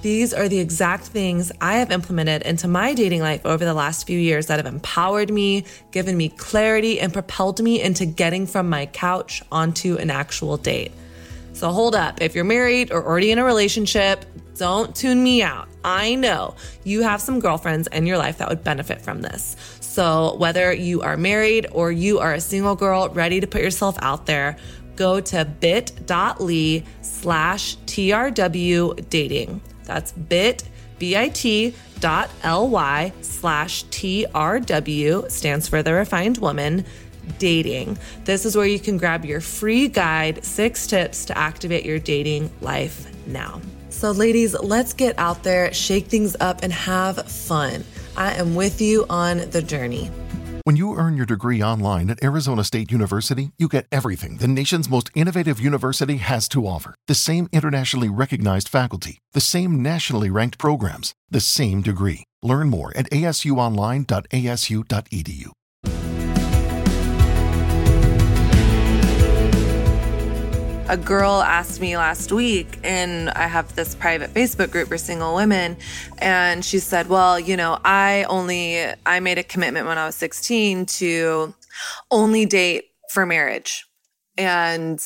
These 0.01 0.33
are 0.33 0.49
the 0.49 0.57
exact 0.57 1.03
things 1.05 1.51
I 1.61 1.75
have 1.75 1.91
implemented 1.91 2.41
into 2.41 2.67
my 2.67 2.95
dating 2.95 3.21
life 3.21 3.45
over 3.45 3.63
the 3.63 3.75
last 3.75 4.07
few 4.07 4.17
years 4.17 4.47
that 4.47 4.57
have 4.57 4.65
empowered 4.65 5.29
me, 5.29 5.65
given 5.91 6.17
me 6.17 6.29
clarity, 6.29 6.99
and 6.99 7.13
propelled 7.13 7.61
me 7.61 7.79
into 7.79 8.07
getting 8.07 8.47
from 8.47 8.67
my 8.67 8.87
couch 8.87 9.43
onto 9.51 9.97
an 9.97 10.09
actual 10.09 10.57
date. 10.57 10.91
So 11.53 11.69
hold 11.69 11.93
up. 11.93 12.21
If 12.21 12.33
you're 12.33 12.43
married 12.43 12.91
or 12.91 13.05
already 13.05 13.29
in 13.29 13.37
a 13.37 13.43
relationship, 13.43 14.25
don't 14.61 14.95
tune 14.95 15.23
me 15.23 15.41
out. 15.41 15.67
I 15.83 16.13
know 16.13 16.53
you 16.83 17.01
have 17.01 17.19
some 17.19 17.39
girlfriends 17.39 17.87
in 17.87 18.05
your 18.05 18.19
life 18.19 18.37
that 18.37 18.47
would 18.47 18.63
benefit 18.63 19.01
from 19.01 19.23
this. 19.23 19.55
So, 19.79 20.35
whether 20.35 20.71
you 20.71 21.01
are 21.01 21.17
married 21.17 21.65
or 21.71 21.91
you 21.91 22.19
are 22.19 22.35
a 22.35 22.39
single 22.39 22.75
girl 22.75 23.09
ready 23.09 23.39
to 23.39 23.47
put 23.47 23.63
yourself 23.63 23.97
out 24.03 24.27
there, 24.27 24.57
go 24.95 25.19
to 25.19 25.45
bit.ly 25.45 26.83
slash 27.01 27.75
TRW 27.87 29.09
dating. 29.09 29.61
That's 29.85 30.11
bit, 30.11 30.63
B-I-T 30.99 31.73
dot 31.99 32.29
L-Y 32.43 33.13
slash 33.21 33.85
TRW, 33.85 35.31
stands 35.31 35.67
for 35.67 35.81
the 35.81 35.93
refined 35.93 36.37
woman, 36.37 36.85
dating. 37.39 37.97
This 38.25 38.45
is 38.45 38.55
where 38.55 38.67
you 38.67 38.77
can 38.77 38.99
grab 38.99 39.25
your 39.25 39.41
free 39.41 39.87
guide, 39.87 40.45
six 40.45 40.85
tips 40.85 41.25
to 41.25 41.35
activate 41.35 41.83
your 41.83 41.97
dating 41.97 42.51
life 42.61 43.07
now. 43.25 43.59
So, 44.01 44.09
ladies, 44.09 44.57
let's 44.59 44.93
get 44.93 45.13
out 45.19 45.43
there, 45.43 45.71
shake 45.71 46.07
things 46.07 46.35
up, 46.39 46.63
and 46.63 46.73
have 46.73 47.23
fun. 47.31 47.85
I 48.17 48.33
am 48.33 48.55
with 48.55 48.81
you 48.81 49.05
on 49.11 49.47
the 49.51 49.61
journey. 49.61 50.09
When 50.63 50.75
you 50.75 50.95
earn 50.95 51.17
your 51.17 51.27
degree 51.27 51.61
online 51.61 52.09
at 52.09 52.23
Arizona 52.23 52.63
State 52.63 52.91
University, 52.91 53.51
you 53.59 53.67
get 53.67 53.85
everything 53.91 54.37
the 54.37 54.47
nation's 54.47 54.89
most 54.89 55.11
innovative 55.13 55.59
university 55.59 56.17
has 56.17 56.49
to 56.49 56.65
offer. 56.65 56.95
The 57.05 57.13
same 57.13 57.47
internationally 57.51 58.09
recognized 58.09 58.69
faculty, 58.69 59.19
the 59.33 59.39
same 59.39 59.83
nationally 59.83 60.31
ranked 60.31 60.57
programs, 60.57 61.13
the 61.29 61.39
same 61.39 61.83
degree. 61.83 62.23
Learn 62.41 62.71
more 62.71 62.91
at 62.97 63.07
asuonline.asu.edu. 63.11 65.51
a 70.91 70.97
girl 70.97 71.41
asked 71.41 71.79
me 71.79 71.95
last 71.95 72.33
week, 72.33 72.77
and 72.83 73.29
I 73.29 73.47
have 73.47 73.73
this 73.75 73.95
private 73.95 74.33
Facebook 74.33 74.71
group 74.71 74.89
for 74.89 74.97
single 74.97 75.33
women, 75.33 75.77
and 76.17 76.65
she 76.65 76.79
said, 76.79 77.07
Well, 77.07 77.39
you 77.39 77.55
know, 77.55 77.79
I 77.85 78.25
only, 78.25 78.83
I 79.05 79.21
made 79.21 79.37
a 79.37 79.43
commitment 79.43 79.87
when 79.87 79.97
I 79.97 80.05
was 80.05 80.15
16 80.15 80.85
to 80.87 81.55
only 82.11 82.45
date 82.45 82.89
for 83.09 83.25
marriage. 83.25 83.85
And 84.37 84.99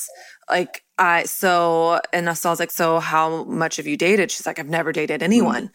like, 0.49 0.83
I, 0.97 1.25
so, 1.25 2.01
and 2.11 2.35
so 2.35 2.49
I 2.49 2.51
was 2.51 2.59
like, 2.59 2.71
So 2.71 2.99
how 2.99 3.43
much 3.43 3.75
have 3.75 3.85
you 3.85 3.95
dated? 3.95 4.31
She's 4.31 4.47
like, 4.47 4.57
I've 4.57 4.67
never 4.67 4.91
dated 4.91 5.21
hmm. 5.21 5.25
anyone. 5.25 5.69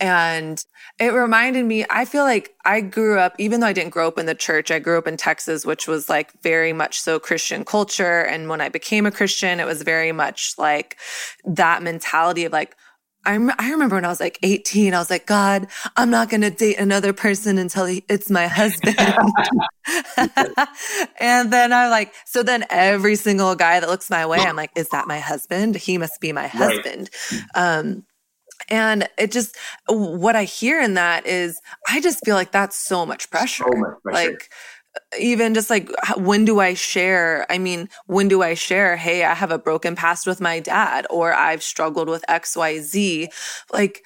And 0.00 0.64
it 0.98 1.12
reminded 1.12 1.64
me, 1.64 1.84
I 1.88 2.04
feel 2.04 2.24
like 2.24 2.54
I 2.64 2.80
grew 2.80 3.18
up, 3.18 3.34
even 3.38 3.60
though 3.60 3.68
I 3.68 3.72
didn't 3.72 3.90
grow 3.90 4.08
up 4.08 4.18
in 4.18 4.26
the 4.26 4.34
church, 4.34 4.70
I 4.70 4.78
grew 4.78 4.98
up 4.98 5.06
in 5.06 5.16
Texas, 5.16 5.64
which 5.64 5.86
was 5.86 6.08
like 6.08 6.32
very 6.42 6.72
much 6.72 7.00
so 7.00 7.18
Christian 7.18 7.64
culture. 7.64 8.20
And 8.20 8.48
when 8.48 8.60
I 8.60 8.68
became 8.68 9.06
a 9.06 9.10
Christian, 9.10 9.60
it 9.60 9.66
was 9.66 9.82
very 9.82 10.12
much 10.12 10.54
like 10.58 10.96
that 11.44 11.82
mentality 11.82 12.44
of 12.44 12.52
like, 12.52 12.76
I, 13.26 13.36
I 13.58 13.70
remember 13.70 13.96
when 13.96 14.04
I 14.04 14.08
was 14.08 14.20
like 14.20 14.38
18, 14.42 14.92
I 14.92 14.98
was 14.98 15.10
like, 15.10 15.26
God, 15.26 15.68
I'm 15.96 16.10
not 16.10 16.28
going 16.28 16.42
to 16.42 16.50
date 16.50 16.78
another 16.78 17.12
person 17.12 17.56
until 17.56 17.86
he, 17.86 18.04
it's 18.08 18.30
my 18.30 18.48
husband. 18.48 18.96
and 21.18 21.52
then 21.52 21.72
I'm 21.72 21.90
like, 21.90 22.12
so 22.26 22.42
then 22.42 22.64
every 22.68 23.16
single 23.16 23.54
guy 23.54 23.80
that 23.80 23.88
looks 23.88 24.10
my 24.10 24.26
way, 24.26 24.40
I'm 24.40 24.56
like, 24.56 24.72
is 24.76 24.88
that 24.90 25.06
my 25.06 25.20
husband? 25.20 25.76
He 25.76 25.96
must 25.96 26.20
be 26.20 26.32
my 26.32 26.48
husband. 26.48 27.08
Right. 27.32 27.42
Um, 27.54 28.04
and 28.68 29.08
it 29.18 29.32
just, 29.32 29.56
what 29.88 30.36
I 30.36 30.44
hear 30.44 30.80
in 30.80 30.94
that 30.94 31.26
is, 31.26 31.60
I 31.88 32.00
just 32.00 32.24
feel 32.24 32.34
like 32.34 32.52
that's 32.52 32.76
so 32.76 33.04
much 33.04 33.30
pressure. 33.30 33.64
So 33.64 33.78
much 33.78 34.02
pressure. 34.02 34.30
Like, 34.30 34.50
even 35.18 35.54
just 35.54 35.70
like 35.70 35.90
when 36.16 36.44
do 36.44 36.60
I 36.60 36.74
share? 36.74 37.46
I 37.50 37.58
mean, 37.58 37.88
when 38.06 38.28
do 38.28 38.42
I 38.42 38.54
share? 38.54 38.96
Hey, 38.96 39.24
I 39.24 39.34
have 39.34 39.50
a 39.50 39.58
broken 39.58 39.96
past 39.96 40.24
with 40.24 40.40
my 40.40 40.60
dad, 40.60 41.04
or 41.10 41.34
I've 41.34 41.64
struggled 41.64 42.08
with 42.08 42.24
XYZ. 42.28 43.26
Like, 43.72 44.04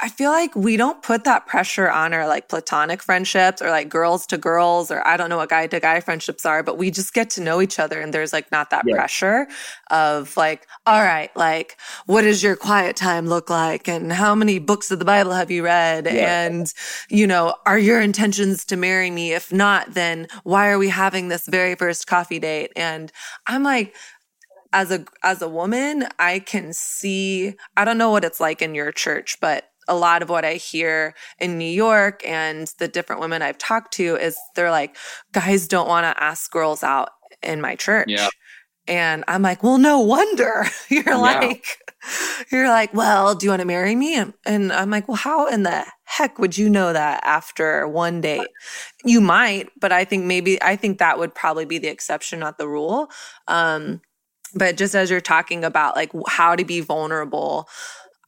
I 0.00 0.08
feel 0.08 0.30
like 0.30 0.54
we 0.56 0.76
don't 0.76 1.02
put 1.02 1.24
that 1.24 1.46
pressure 1.46 1.90
on 1.90 2.12
our 2.12 2.26
like 2.26 2.48
platonic 2.48 3.02
friendships 3.02 3.62
or 3.62 3.70
like 3.70 3.88
girls 3.88 4.26
to 4.26 4.38
girls 4.38 4.90
or 4.90 5.06
I 5.06 5.16
don't 5.16 5.28
know 5.28 5.36
what 5.36 5.50
guy 5.50 5.66
to 5.66 5.80
guy 5.80 6.00
friendships 6.00 6.44
are, 6.44 6.62
but 6.62 6.78
we 6.78 6.90
just 6.90 7.14
get 7.14 7.30
to 7.30 7.40
know 7.40 7.60
each 7.60 7.78
other 7.78 8.00
and 8.00 8.12
there's 8.12 8.32
like 8.32 8.50
not 8.50 8.70
that 8.70 8.84
yeah. 8.86 8.96
pressure 8.96 9.46
of 9.90 10.36
like, 10.36 10.66
all 10.86 11.02
right, 11.02 11.34
like 11.36 11.78
what 12.06 12.22
does 12.22 12.42
your 12.42 12.56
quiet 12.56 12.96
time 12.96 13.26
look 13.26 13.50
like 13.50 13.88
and 13.88 14.12
how 14.12 14.34
many 14.34 14.58
books 14.58 14.90
of 14.90 14.98
the 14.98 15.04
Bible 15.04 15.32
have 15.32 15.50
you 15.50 15.64
read 15.64 16.06
yeah. 16.06 16.46
and 16.46 16.72
you 17.08 17.26
know, 17.26 17.54
are 17.66 17.78
your 17.78 18.00
intentions 18.00 18.64
to 18.66 18.76
marry 18.76 19.10
me? 19.10 19.32
If 19.32 19.52
not, 19.52 19.94
then 19.94 20.28
why 20.42 20.70
are 20.70 20.78
we 20.78 20.88
having 20.88 21.28
this 21.28 21.46
very 21.46 21.74
first 21.74 22.06
coffee 22.06 22.38
date? 22.38 22.72
And 22.76 23.12
I'm 23.46 23.62
like 23.62 23.94
as 24.74 24.90
a 24.90 25.04
as 25.22 25.40
a 25.40 25.48
woman, 25.48 26.08
I 26.18 26.40
can 26.40 26.72
see 26.72 27.54
I 27.76 27.84
don't 27.84 27.96
know 27.96 28.10
what 28.10 28.24
it's 28.24 28.40
like 28.40 28.60
in 28.60 28.74
your 28.74 28.90
church, 28.92 29.38
but 29.40 29.70
a 29.88 29.94
lot 29.94 30.22
of 30.22 30.28
what 30.28 30.44
I 30.44 30.54
hear 30.54 31.14
in 31.38 31.58
New 31.58 31.64
York 31.64 32.26
and 32.26 32.72
the 32.78 32.88
different 32.88 33.20
women 33.20 33.42
I've 33.42 33.58
talked 33.58 33.92
to 33.94 34.16
is 34.16 34.36
they're 34.54 34.70
like, 34.70 34.96
guys 35.32 35.68
don't 35.68 35.88
want 35.88 36.04
to 36.04 36.22
ask 36.22 36.50
girls 36.50 36.82
out 36.82 37.10
in 37.42 37.60
my 37.60 37.76
church. 37.76 38.08
Yeah. 38.08 38.28
And 38.86 39.24
I'm 39.28 39.42
like, 39.42 39.62
well, 39.62 39.78
no 39.78 40.00
wonder. 40.00 40.66
you're 40.88 41.04
yeah. 41.06 41.16
like, 41.16 41.78
you're 42.50 42.68
like, 42.68 42.92
well, 42.92 43.34
do 43.34 43.46
you 43.46 43.50
want 43.50 43.60
to 43.60 43.66
marry 43.66 43.94
me? 43.94 44.22
And 44.44 44.72
I'm 44.72 44.90
like, 44.90 45.08
well, 45.08 45.16
how 45.16 45.48
in 45.48 45.62
the 45.62 45.86
heck 46.04 46.38
would 46.38 46.58
you 46.58 46.68
know 46.68 46.92
that 46.92 47.20
after 47.24 47.88
one 47.88 48.20
date? 48.20 48.48
You 49.04 49.20
might, 49.20 49.70
but 49.80 49.92
I 49.92 50.04
think 50.04 50.24
maybe, 50.24 50.62
I 50.62 50.76
think 50.76 50.98
that 50.98 51.18
would 51.18 51.34
probably 51.34 51.64
be 51.64 51.78
the 51.78 51.88
exception, 51.88 52.40
not 52.40 52.58
the 52.58 52.68
rule. 52.68 53.08
Um, 53.48 54.02
but 54.54 54.76
just 54.76 54.94
as 54.94 55.10
you're 55.10 55.20
talking 55.20 55.64
about 55.64 55.96
like 55.96 56.12
how 56.28 56.54
to 56.54 56.64
be 56.64 56.80
vulnerable, 56.80 57.68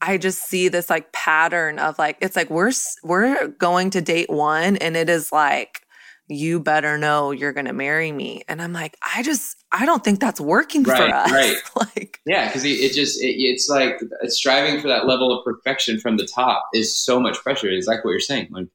I 0.01 0.17
just 0.17 0.43
see 0.43 0.67
this 0.67 0.89
like 0.89 1.11
pattern 1.11 1.79
of 1.79 1.97
like 1.97 2.17
it's 2.21 2.35
like 2.35 2.49
we're 2.49 2.71
we're 3.03 3.47
going 3.47 3.89
to 3.91 4.01
date 4.01 4.29
one 4.29 4.77
and 4.77 4.95
it 4.95 5.09
is 5.09 5.31
like 5.31 5.81
you 6.29 6.59
better 6.59 6.97
know 6.97 7.31
you're 7.31 7.53
going 7.53 7.65
to 7.67 7.73
marry 7.73 8.11
me 8.11 8.43
and 8.47 8.61
I'm 8.61 8.73
like 8.73 8.97
I 9.15 9.23
just 9.23 9.63
I 9.71 9.85
don't 9.85 10.03
think 10.03 10.19
that's 10.19 10.39
working 10.39 10.83
right, 10.83 10.97
for 10.97 11.15
us. 11.15 11.31
Right. 11.31 11.57
like 11.75 12.19
yeah, 12.25 12.47
because 12.47 12.63
it 12.63 12.93
just 12.93 13.21
it, 13.21 13.35
it's 13.37 13.69
like 13.69 13.99
striving 14.25 14.81
for 14.81 14.87
that 14.87 15.07
level 15.07 15.37
of 15.37 15.43
perfection 15.43 15.99
from 15.99 16.17
the 16.17 16.25
top 16.25 16.63
is 16.73 16.95
so 16.95 17.19
much 17.19 17.37
pressure. 17.37 17.69
It's 17.69 17.87
like 17.87 18.03
what 18.03 18.11
you're 18.11 18.19
saying. 18.19 18.49
Like 18.51 18.67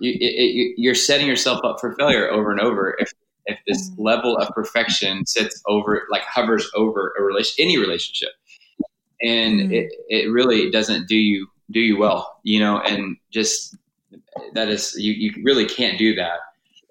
you, 0.00 0.12
it, 0.20 0.74
you're 0.76 0.94
setting 0.94 1.26
yourself 1.26 1.64
up 1.64 1.80
for 1.80 1.94
failure 1.96 2.28
over 2.28 2.50
and 2.50 2.60
over 2.60 2.96
if 2.98 3.12
if 3.46 3.58
this 3.66 3.90
mm-hmm. 3.90 4.02
level 4.02 4.36
of 4.36 4.48
perfection 4.50 5.24
sits 5.26 5.60
over 5.66 6.06
like 6.10 6.22
hovers 6.22 6.70
over 6.74 7.14
a 7.18 7.22
relation 7.22 7.54
any 7.58 7.78
relationship 7.78 8.30
and 9.22 9.60
mm. 9.60 9.72
it, 9.72 9.92
it 10.08 10.30
really 10.30 10.70
doesn't 10.70 11.08
do 11.08 11.16
you 11.16 11.46
do 11.70 11.80
you 11.80 11.98
well 11.98 12.38
you 12.42 12.60
know 12.60 12.80
and 12.80 13.16
just 13.30 13.76
that 14.54 14.68
is 14.68 14.94
you, 14.96 15.12
you 15.12 15.42
really 15.42 15.66
can't 15.66 15.98
do 15.98 16.14
that 16.14 16.38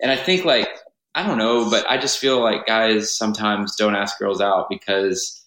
and 0.02 0.12
i 0.12 0.16
think 0.16 0.46
like 0.46 0.70
i 1.16 1.26
don't 1.26 1.38
know 1.38 1.70
but 1.70 1.90
i 1.90 1.98
just 1.98 2.20
feel 2.20 2.42
like 2.42 2.66
guys 2.66 3.16
sometimes 3.16 3.76
don't 3.76 3.96
ask 3.96 4.20
girls 4.20 4.42
out 4.42 4.68
because 4.70 5.46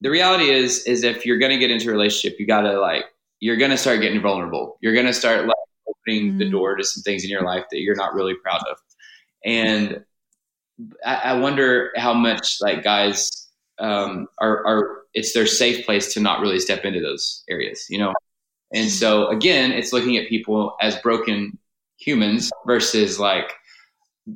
the 0.00 0.10
reality 0.10 0.50
is 0.50 0.84
is 0.84 1.04
if 1.04 1.26
you're 1.26 1.38
going 1.38 1.52
to 1.52 1.58
get 1.58 1.70
into 1.70 1.88
a 1.88 1.92
relationship 1.92 2.38
you 2.40 2.46
got 2.46 2.62
to 2.62 2.80
like 2.80 3.04
you're 3.40 3.56
going 3.56 3.70
to 3.70 3.78
start 3.78 4.00
getting 4.00 4.20
vulnerable 4.20 4.78
you're 4.80 4.94
going 4.94 5.06
to 5.06 5.14
start 5.14 5.46
like 5.46 5.56
opening 5.88 6.32
mm. 6.32 6.38
the 6.38 6.48
door 6.48 6.76
to 6.76 6.84
some 6.84 7.02
things 7.02 7.24
in 7.24 7.30
your 7.30 7.42
life 7.42 7.64
that 7.70 7.80
you're 7.80 7.96
not 7.96 8.14
really 8.14 8.34
proud 8.34 8.62
of 8.70 8.78
and 9.44 10.04
I, 11.04 11.14
I 11.14 11.38
wonder 11.38 11.92
how 11.96 12.14
much 12.14 12.58
like 12.60 12.82
guys 12.82 13.48
um, 13.78 14.28
are, 14.38 14.66
are 14.66 14.99
it's 15.14 15.32
their 15.32 15.46
safe 15.46 15.84
place 15.84 16.14
to 16.14 16.20
not 16.20 16.40
really 16.40 16.60
step 16.60 16.84
into 16.84 17.00
those 17.00 17.44
areas, 17.48 17.86
you 17.88 17.98
know? 17.98 18.14
And 18.72 18.90
so 18.90 19.28
again, 19.28 19.72
it's 19.72 19.92
looking 19.92 20.16
at 20.16 20.28
people 20.28 20.76
as 20.80 20.96
broken 20.98 21.58
humans 21.98 22.50
versus 22.66 23.18
like, 23.18 23.52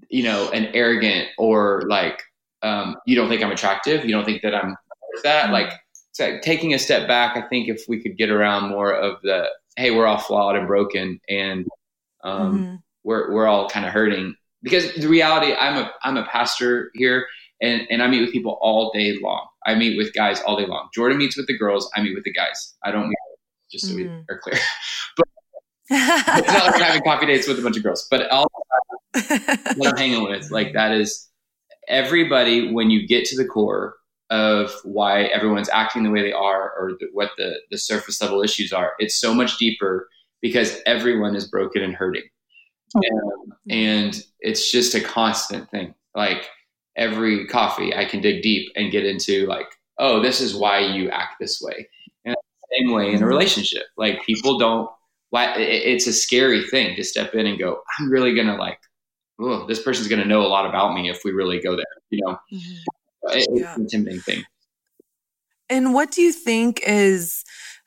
you 0.09 0.23
know, 0.23 0.51
an 0.51 0.67
arrogant 0.75 1.29
or 1.39 1.83
like, 1.89 2.23
um, 2.63 2.97
you 3.07 3.15
don't 3.15 3.29
think 3.29 3.43
I'm 3.43 3.53
attractive. 3.53 4.05
You 4.05 4.13
don't 4.13 4.25
think 4.25 4.43
that 4.43 4.55
I'm 4.55 4.77
that. 5.23 5.51
Like, 5.51 5.73
so 6.13 6.39
taking 6.43 6.75
a 6.75 6.79
step 6.79 7.07
back, 7.07 7.37
I 7.37 7.43
think 7.49 7.69
if 7.69 7.85
we 7.89 8.01
could 8.01 8.17
get 8.17 8.31
around 8.31 8.71
more 8.71 8.93
of 8.93 9.21
the, 9.23 9.49
hey, 9.77 9.91
we're 9.91 10.07
all 10.07 10.19
flawed 10.19 10.57
and 10.57 10.67
broken, 10.67 11.21
and 11.29 11.67
um, 12.23 12.59
mm-hmm. 12.59 12.75
we're 13.03 13.33
we're 13.33 13.47
all 13.47 13.69
kind 13.69 13.85
of 13.85 13.93
hurting. 13.93 14.35
Because 14.63 14.95
the 14.95 15.09
reality, 15.09 15.53
I'm 15.53 15.77
a 15.77 15.93
I'm 16.03 16.17
a 16.17 16.25
pastor 16.25 16.91
here, 16.95 17.27
and 17.61 17.83
and 17.91 18.03
I 18.03 18.07
meet 18.07 18.21
with 18.21 18.33
people 18.33 18.59
all 18.61 18.93
day 18.93 19.19
long. 19.21 19.47
I 19.67 19.75
meet 19.75 19.97
with 19.97 20.13
guys 20.15 20.41
all 20.43 20.57
day 20.57 20.67
long. 20.67 20.89
Jourdan 20.97 21.17
meets 21.17 21.37
with 21.37 21.47
the 21.47 21.57
girls. 21.57 21.91
I 21.97 22.03
meet 22.03 22.15
with 22.15 22.25
the 22.25 22.33
guys. 22.33 22.75
I 22.85 22.91
don't 22.91 23.09
meet 23.09 23.17
just 23.71 23.87
so 23.87 23.95
mm-hmm. 23.95 24.17
we 24.17 24.35
are 24.35 24.39
clear. 24.39 24.59
but 25.17 25.27
it's 25.91 26.53
not 26.53 26.67
like 26.67 26.75
I'm 26.77 26.81
having 26.81 27.03
coffee 27.03 27.27
dates 27.27 27.49
with 27.49 27.59
a 27.59 27.63
bunch 27.63 27.77
of 27.77 27.83
girls. 27.83 28.07
But 28.11 28.31
all 28.31 28.51
I'm 29.15 29.97
hanging 29.97 30.25
with, 30.25 30.51
like 30.51 30.73
that 30.75 30.93
is 30.93 31.29
everybody. 31.89 32.73
When 32.73 32.91
you 32.91 33.07
get 33.07 33.25
to 33.27 33.37
the 33.37 33.45
core 33.45 33.97
of 34.31 34.73
why 34.85 35.25
everyone's 35.25 35.69
acting 35.69 36.03
the 36.03 36.11
way 36.11 36.23
they 36.23 36.33
are, 36.33 36.73
or 36.79 36.93
the, 36.99 37.09
what 37.13 37.31
the 37.37 37.61
the 37.71 37.79
surface 37.79 38.21
level 38.23 38.43
issues 38.43 38.73
are, 38.73 38.93
it's 38.99 39.21
so 39.21 39.35
much 39.35 39.59
deeper 39.59 40.09
because 40.41 40.81
everyone 40.87 41.37
is 41.37 41.49
broken 41.49 41.83
and 41.83 41.95
hurting, 41.95 42.25
and, 42.95 43.53
and 43.71 44.23
it's 44.41 44.71
just 44.71 44.95
a 44.95 45.01
constant 45.01 45.71
thing. 45.71 45.95
Like 46.15 46.49
every 46.97 47.47
coffee, 47.47 47.95
I 47.95 48.05
can 48.05 48.21
dig 48.21 48.43
deep 48.43 48.71
and 48.77 48.93
get 48.93 49.05
into 49.05 49.47
like, 49.47 49.67
oh, 49.99 50.21
this 50.21 50.41
is 50.41 50.55
why 50.55 50.81
you 50.81 51.11
act 51.11 51.35
this 51.41 51.61
way. 51.61 51.89
And 52.25 52.37
same 52.79 52.93
way 52.93 53.13
in 53.13 53.23
a 53.23 53.27
relationship, 53.27 53.85
like 53.97 54.25
people 54.25 54.59
don't. 54.59 54.91
Why 55.31 55.53
it's 55.57 56.07
a 56.07 56.13
scary 56.13 56.63
thing 56.63 56.95
to 56.95 57.03
step 57.03 57.35
in 57.35 57.45
and 57.47 57.59
go. 57.59 57.81
I'm 57.99 58.09
really 58.09 58.37
gonna 58.37 58.57
like, 58.57 58.79
oh, 59.41 59.67
this 59.67 59.83
person's 59.83 60.07
gonna 60.07 60.25
know 60.25 60.43
a 60.43 60.47
lot 60.47 60.65
about 60.65 60.95
me 60.95 61.11
if 61.11 61.23
we 61.25 61.33
really 61.33 61.61
go 61.61 61.75
there. 61.75 61.85
You 62.11 62.21
know, 62.25 62.39
mm-hmm. 62.53 63.37
it's 63.37 63.49
yeah. 63.51 63.75
an 63.75 63.81
intimidating 63.81 64.21
thing. 64.21 64.45
And 65.69 65.93
what 65.93 66.13
do 66.13 66.23
you 66.23 66.33
think 66.33 66.83
is 66.87 67.43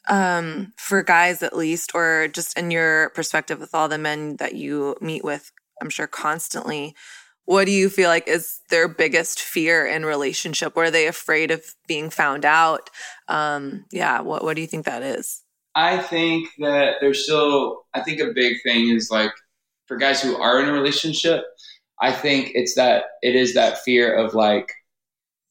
um, 0.10 0.74
for 0.78 1.04
guys 1.04 1.42
at 1.42 1.56
least, 1.56 1.92
or 1.94 2.28
just 2.28 2.58
in 2.58 2.70
your 2.70 3.12
perspective 3.12 3.62
with 3.62 3.74
all 3.74 3.88
the 3.88 3.98
men 3.98 4.36
that 4.38 4.56
you 4.56 4.98
meet 5.00 5.24
with, 5.24 5.52
I'm 5.82 5.90
sure 5.90 6.08
constantly, 6.08 6.96
what 7.48 7.64
do 7.64 7.72
you 7.72 7.90
feel 7.90 8.10
like 8.10 8.28
is 8.28 8.60
their 8.70 8.90
biggest 8.90 9.40
fear 9.40 9.86
in 9.86 10.06
relationship? 10.06 10.76
Were 10.76 10.92
they 10.92 11.08
afraid 11.08 11.50
of 11.50 11.64
being 11.88 12.10
found 12.10 12.44
out? 12.44 12.90
Um, 13.30 13.86
yeah, 13.90 14.20
what 14.20 14.44
what 14.44 14.56
do 14.56 14.62
you 14.62 14.68
think 14.68 14.86
that 14.86 15.02
is? 15.02 15.44
I 15.74 15.98
think 15.98 16.50
that 16.60 16.96
there's 17.00 17.24
still. 17.24 17.86
I 17.94 18.02
think 18.02 18.20
a 18.20 18.34
big 18.36 18.58
thing 18.64 18.90
is 18.90 19.10
like 19.10 19.32
for 19.86 19.96
guys 19.96 20.22
who 20.22 20.36
are 20.36 20.62
in 20.62 20.68
a 20.68 20.74
relationship, 20.74 21.46
I 22.02 22.12
think 22.12 22.52
it's 22.54 22.76
that 22.76 23.06
it 23.22 23.34
is 23.34 23.54
that 23.54 23.78
fear 23.80 24.14
of 24.14 24.34
like, 24.34 24.70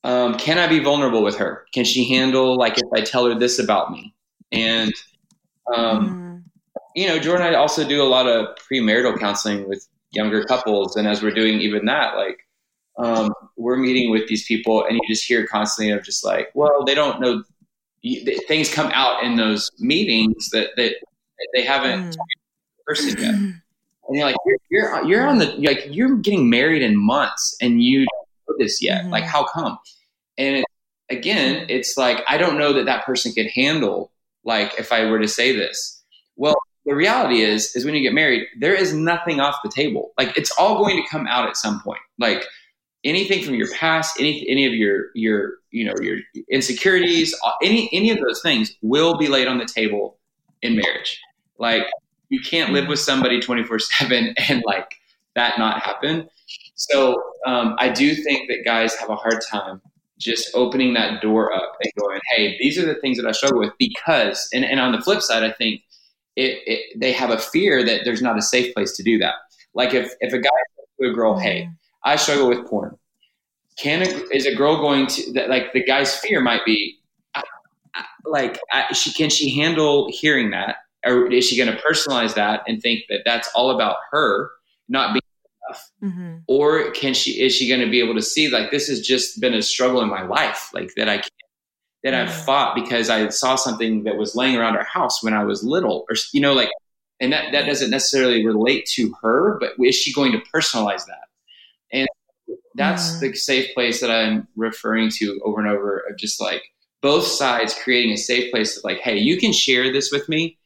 um, 0.05 0.36
can 0.36 0.59
I 0.59 0.66
be 0.66 0.80
vulnerable 0.80 1.22
with 1.22 1.38
her? 1.38 1.64
Can 1.72 1.86
she 1.86 2.05
handle 2.05 2.59
like 2.59 2.76
if 2.76 2.88
I 2.94 3.01
tell 3.01 3.24
her 3.24 3.34
this 3.34 3.59
about 3.59 3.90
me? 3.90 4.14
And 4.53 4.92
um, 5.74 6.44
mm. 6.76 6.80
you 6.94 7.09
know, 7.09 7.18
Jourdan, 7.18 7.40
I 7.40 7.55
also 7.55 7.88
do 7.88 8.03
a 8.03 8.05
lot 8.05 8.26
of 8.26 8.55
premarital 8.70 9.18
counseling 9.18 9.66
with 9.66 9.88
younger 10.12 10.44
couples, 10.44 10.96
and 10.96 11.07
as 11.07 11.22
we're 11.22 11.30
doing 11.30 11.61
even 11.61 11.84
that, 11.86 12.16
like 12.16 12.38
um, 12.98 13.32
we're 13.57 13.76
meeting 13.76 14.11
with 14.11 14.26
these 14.28 14.44
people, 14.46 14.84
and 14.84 14.94
you 14.94 15.00
just 15.09 15.24
hear 15.24 15.46
constantly 15.46 15.92
of 15.92 16.04
just 16.04 16.24
like, 16.24 16.50
well, 16.54 16.84
they 16.84 16.94
don't 16.94 17.20
know. 17.20 17.42
Things 18.46 18.72
come 18.72 18.90
out 18.94 19.24
in 19.24 19.36
those 19.36 19.70
meetings 19.78 20.50
that 20.50 20.70
that 20.76 20.94
they 21.54 21.62
haven't 21.62 22.11
mm. 22.11 22.16
person 22.86 23.20
yet. 23.20 23.34
And 24.09 24.16
you're 24.16 24.26
like, 24.26 24.36
you're, 24.46 24.59
you're, 24.70 25.04
you're 25.04 25.26
on 25.26 25.38
the 25.38 25.46
like 25.59 25.86
you're 25.90 26.16
getting 26.16 26.48
married 26.48 26.82
in 26.82 26.96
months, 26.96 27.57
and 27.61 27.82
you 27.82 28.00
don't 28.00 28.28
know 28.48 28.64
this 28.64 28.82
yet. 28.82 29.04
Mm. 29.04 29.11
Like, 29.11 29.24
how 29.24 29.44
come? 29.44 29.78
And 30.38 30.57
it, 30.57 30.64
again, 31.11 31.66
it's 31.68 31.96
like 31.96 32.22
I 32.28 32.38
don't 32.38 32.59
know 32.59 32.72
that 32.72 32.86
that 32.86 33.04
person 33.04 33.32
could 33.32 33.48
handle 33.48 34.12
like 34.44 34.78
if 34.78 34.92
I 34.92 35.07
were 35.07 35.18
to 35.18 35.28
say 35.28 35.54
this. 35.54 36.02
Well, 36.36 36.57
the 36.87 36.95
reality 36.95 37.41
is 37.43 37.74
is 37.74 37.84
when 37.84 37.95
you 37.95 38.01
get 38.01 38.14
married, 38.14 38.47
there 38.59 38.74
is 38.74 38.95
nothing 38.95 39.41
off 39.41 39.57
the 39.62 39.70
table. 39.70 40.12
Like 40.16 40.37
it's 40.39 40.53
all 40.53 40.78
going 40.78 41.03
to 41.03 41.09
come 41.11 41.26
out 41.26 41.49
at 41.49 41.57
some 41.57 41.80
point. 41.80 42.01
Like 42.18 42.45
anything 43.05 43.45
from 43.45 43.55
your 43.55 43.70
past, 43.72 44.18
any 44.18 44.49
any 44.49 44.64
of 44.66 44.72
your 44.72 45.07
your 45.14 45.55
you 45.72 45.84
know 45.84 45.95
your 46.01 46.18
insecurities, 46.51 47.34
any 47.62 47.91
any 47.93 48.11
of 48.11 48.18
those 48.20 48.41
things 48.41 48.72
will 48.82 49.18
be 49.18 49.26
laid 49.26 49.49
on 49.49 49.59
the 49.59 49.66
table 49.66 50.18
in 50.62 50.76
marriage. 50.76 51.20
Like 51.59 51.87
you 52.28 52.41
can't 52.41 52.72
live 52.72 52.89
with 52.89 53.01
somebody 53.01 53.41
24/7 53.41 54.34
and 54.49 54.62
like 54.64 54.95
that 55.34 55.59
not 55.59 55.82
happen. 55.82 56.28
So 56.76 57.20
um, 57.47 57.74
I 57.78 57.89
do 57.89 58.14
think 58.14 58.49
that 58.49 58.64
guys 58.64 58.95
have 58.95 59.11
a 59.11 59.16
hard 59.16 59.43
time 59.51 59.80
just 60.18 60.51
opening 60.55 60.95
that 60.95 61.20
door 61.20 61.53
up 61.53 61.76
and 61.82 61.93
going, 61.99 62.20
hey, 62.34 62.57
these 62.59 62.78
are 62.78 62.87
the 62.87 62.95
things 62.95 63.18
that 63.18 63.26
I 63.26 63.32
struggle 63.32 63.59
with 63.59 63.72
because, 63.78 64.49
and, 64.53 64.64
and 64.64 64.80
on 64.80 64.93
the 64.93 65.01
flip 65.01 65.20
side, 65.20 65.43
I 65.43 65.53
think 65.53 65.82
it, 66.37 66.62
it, 66.66 67.01
they 67.01 67.12
have 67.12 67.30
a 67.30 67.39
fear 67.39 67.84
that 67.84 68.03
there's 68.05 68.22
not 68.22 68.39
a 68.39 68.43
safe 68.43 68.74
place 68.74 68.93
to 68.97 69.03
do 69.03 69.18
that. 69.18 69.34
Like 69.74 69.95
if, 69.95 70.12
if 70.20 70.32
a 70.32 70.39
guy 70.39 70.51
says 70.76 70.87
to 71.01 71.11
a 71.11 71.12
girl, 71.12 71.39
hey, 71.39 71.62
mm-hmm. 71.62 71.72
I 72.05 72.16
struggle 72.16 72.49
with 72.49 72.66
porn, 72.66 72.97
can 73.78 74.03
a, 74.03 74.07
is 74.32 74.47
a 74.47 74.55
girl 74.55 74.76
going 74.76 75.07
to, 75.07 75.32
that, 75.32 75.49
like 75.49 75.72
the 75.72 75.82
guy's 75.82 76.16
fear 76.16 76.41
might 76.41 76.64
be, 76.64 76.99
like, 78.24 78.59
I, 78.72 78.93
she, 78.93 79.12
can 79.12 79.30
she 79.30 79.57
handle 79.59 80.09
hearing 80.11 80.51
that? 80.51 80.76
Or 81.05 81.30
is 81.30 81.47
she 81.47 81.57
going 81.57 81.74
to 81.74 81.80
personalize 81.80 82.34
that 82.34 82.62
and 82.66 82.82
think 82.82 83.05
that 83.09 83.20
that's 83.24 83.49
all 83.55 83.70
about 83.70 83.99
her 84.11 84.51
not 84.89 85.12
being 85.12 85.22
enough? 85.68 85.91
Mm-hmm. 86.03 86.39
Or 86.49 86.91
can 86.91 87.14
she 87.14 87.41
is 87.41 87.55
she 87.55 87.68
going 87.68 87.80
to 87.80 87.89
be 87.89 88.01
able 88.01 88.14
to 88.14 88.22
see 88.22 88.49
like 88.49 88.72
this 88.72 88.89
has 88.89 89.01
just 89.01 89.41
been 89.41 89.55
a 89.55 89.62
struggle 89.62 90.01
in 90.01 90.09
my 90.09 90.26
life, 90.26 90.70
like 90.74 90.93
that 90.97 91.09
I 91.09 91.18
can't 91.18 91.32
that 92.07 92.14
I've 92.14 92.28
mm-hmm. 92.28 92.44
fought 92.44 92.76
because 92.76 93.11
I 93.11 93.28
saw 93.30 93.57
something 93.57 94.04
that 94.04 94.16
was 94.16 94.36
laying 94.36 94.54
around 94.54 94.76
our 94.76 94.84
house 94.84 95.24
when 95.24 95.34
I 95.34 95.42
was 95.42 95.64
little, 95.64 96.07
or 96.09 96.14
you 96.32 96.40
know, 96.40 96.52
like, 96.52 96.70
and 97.18 97.32
that 97.32 97.50
that 97.50 97.66
doesn't 97.66 97.90
necessarily 97.90 98.46
relate 98.46 98.86
to 98.94 99.12
her, 99.22 99.59
but 99.59 99.72
is 99.84 99.96
she 99.96 100.12
going 100.12 100.30
to 100.30 100.38
personalize 100.38 101.04
that? 101.07 101.24
And 101.92 102.07
that's 102.76 103.16
mm. 103.16 103.20
the 103.22 103.34
safe 103.34 103.74
place 103.74 104.00
that 104.00 104.11
I'm 104.12 104.46
referring 104.54 105.11
to 105.16 105.40
over 105.44 105.61
and 105.61 105.68
over 105.68 105.98
of 106.09 106.16
just 106.16 106.40
like 106.40 106.62
both 107.02 107.26
sides 107.26 107.74
creating 107.82 108.12
a 108.12 108.16
safe 108.16 108.52
place 108.52 108.76
of 108.76 108.84
like, 108.84 108.98
hey, 108.98 109.18
you 109.18 109.36
can 109.36 109.52
share 109.52 109.92
this 109.92 110.12
with 110.12 110.28
me, 110.28 110.57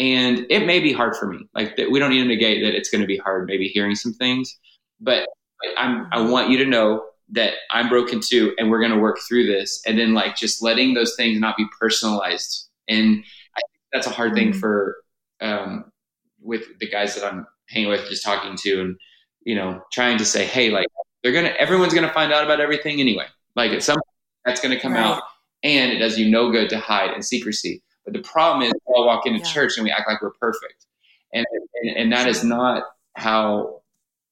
and 0.00 0.46
it 0.50 0.66
may 0.66 0.80
be 0.80 0.92
hard 0.92 1.14
for 1.14 1.26
me. 1.26 1.48
Like 1.54 1.76
that, 1.76 1.92
we 1.92 2.00
don't 2.00 2.10
need 2.10 2.22
to 2.22 2.28
negate 2.28 2.64
that 2.64 2.74
it's 2.74 2.90
going 2.90 3.02
to 3.02 3.06
be 3.06 3.18
hard, 3.18 3.46
maybe 3.46 3.68
hearing 3.68 3.94
some 3.94 4.14
things, 4.14 4.58
but 5.00 5.28
I'm, 5.76 6.08
I 6.10 6.22
want 6.22 6.50
you 6.50 6.58
to 6.58 6.66
know 6.66 7.04
that 7.30 7.54
I'm 7.70 7.88
broken 7.88 8.20
too, 8.20 8.54
and 8.58 8.70
we're 8.70 8.80
going 8.80 8.92
to 8.92 8.98
work 8.98 9.18
through 9.26 9.46
this. 9.46 9.82
And 9.86 9.98
then 9.98 10.14
like 10.14 10.36
just 10.36 10.62
letting 10.62 10.94
those 10.94 11.14
things 11.16 11.38
not 11.38 11.56
be 11.56 11.66
personalized. 11.78 12.68
And 12.88 13.22
I 13.56 13.60
think 13.60 13.82
that's 13.92 14.06
a 14.06 14.10
hard 14.10 14.34
thing 14.34 14.50
mm-hmm. 14.50 14.60
for, 14.60 14.96
um, 15.40 15.92
with 16.40 16.78
the 16.78 16.88
guys 16.88 17.14
that 17.14 17.30
I'm 17.30 17.46
hanging 17.68 17.90
with, 17.90 18.08
just 18.08 18.24
talking 18.24 18.56
to, 18.56 18.80
and 18.80 18.96
you 19.42 19.54
know, 19.54 19.82
trying 19.92 20.18
to 20.18 20.24
say, 20.24 20.46
hey, 20.46 20.70
like 20.70 20.86
they're 21.22 21.32
gonna, 21.32 21.54
everyone's 21.58 21.94
gonna 21.94 22.12
find 22.12 22.32
out 22.32 22.44
about 22.44 22.60
everything 22.60 23.00
anyway. 23.00 23.26
Like 23.56 23.72
at 23.72 23.82
some 23.82 23.96
point, 23.96 24.04
that's 24.44 24.60
gonna 24.60 24.80
come 24.80 24.94
right. 24.94 25.04
out, 25.04 25.22
and 25.62 25.92
it 25.92 25.98
does 25.98 26.18
you 26.18 26.30
no 26.30 26.50
good 26.50 26.70
to 26.70 26.78
hide 26.78 27.12
in 27.14 27.22
secrecy. 27.22 27.82
But 28.04 28.14
the 28.14 28.22
problem 28.22 28.62
is, 28.62 28.72
we 28.72 28.94
all 28.94 29.06
walk 29.06 29.26
into 29.26 29.40
yeah. 29.40 29.52
church 29.52 29.76
and 29.76 29.84
we 29.84 29.90
act 29.90 30.08
like 30.08 30.22
we're 30.22 30.30
perfect, 30.40 30.86
and, 31.34 31.44
and 31.82 31.96
and 31.96 32.12
that 32.12 32.26
is 32.28 32.42
not 32.42 32.84
how. 33.14 33.82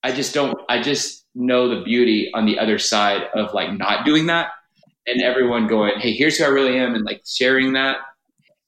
I 0.03 0.13
just 0.13 0.33
don't. 0.33 0.57
I 0.69 0.81
just 0.81 1.26
know 1.37 1.68
the 1.68 1.84
beauty 1.84 2.30
on 2.34 2.47
the 2.47 2.59
other 2.59 2.78
side 2.78 3.24
of 3.34 3.55
like 3.55 3.72
not 3.72 4.05
doing 4.05 4.26
that, 4.26 4.49
and 5.07 5.22
everyone 5.22 5.68
going, 5.68 6.01
"Hey, 6.01 6.12
here's 6.12 6.39
who 6.39 6.45
I 6.45 6.49
really 6.49 6.78
am," 6.78 6.95
and 6.95 7.05
like 7.05 7.22
sharing 7.26 7.72
that, 7.74 7.99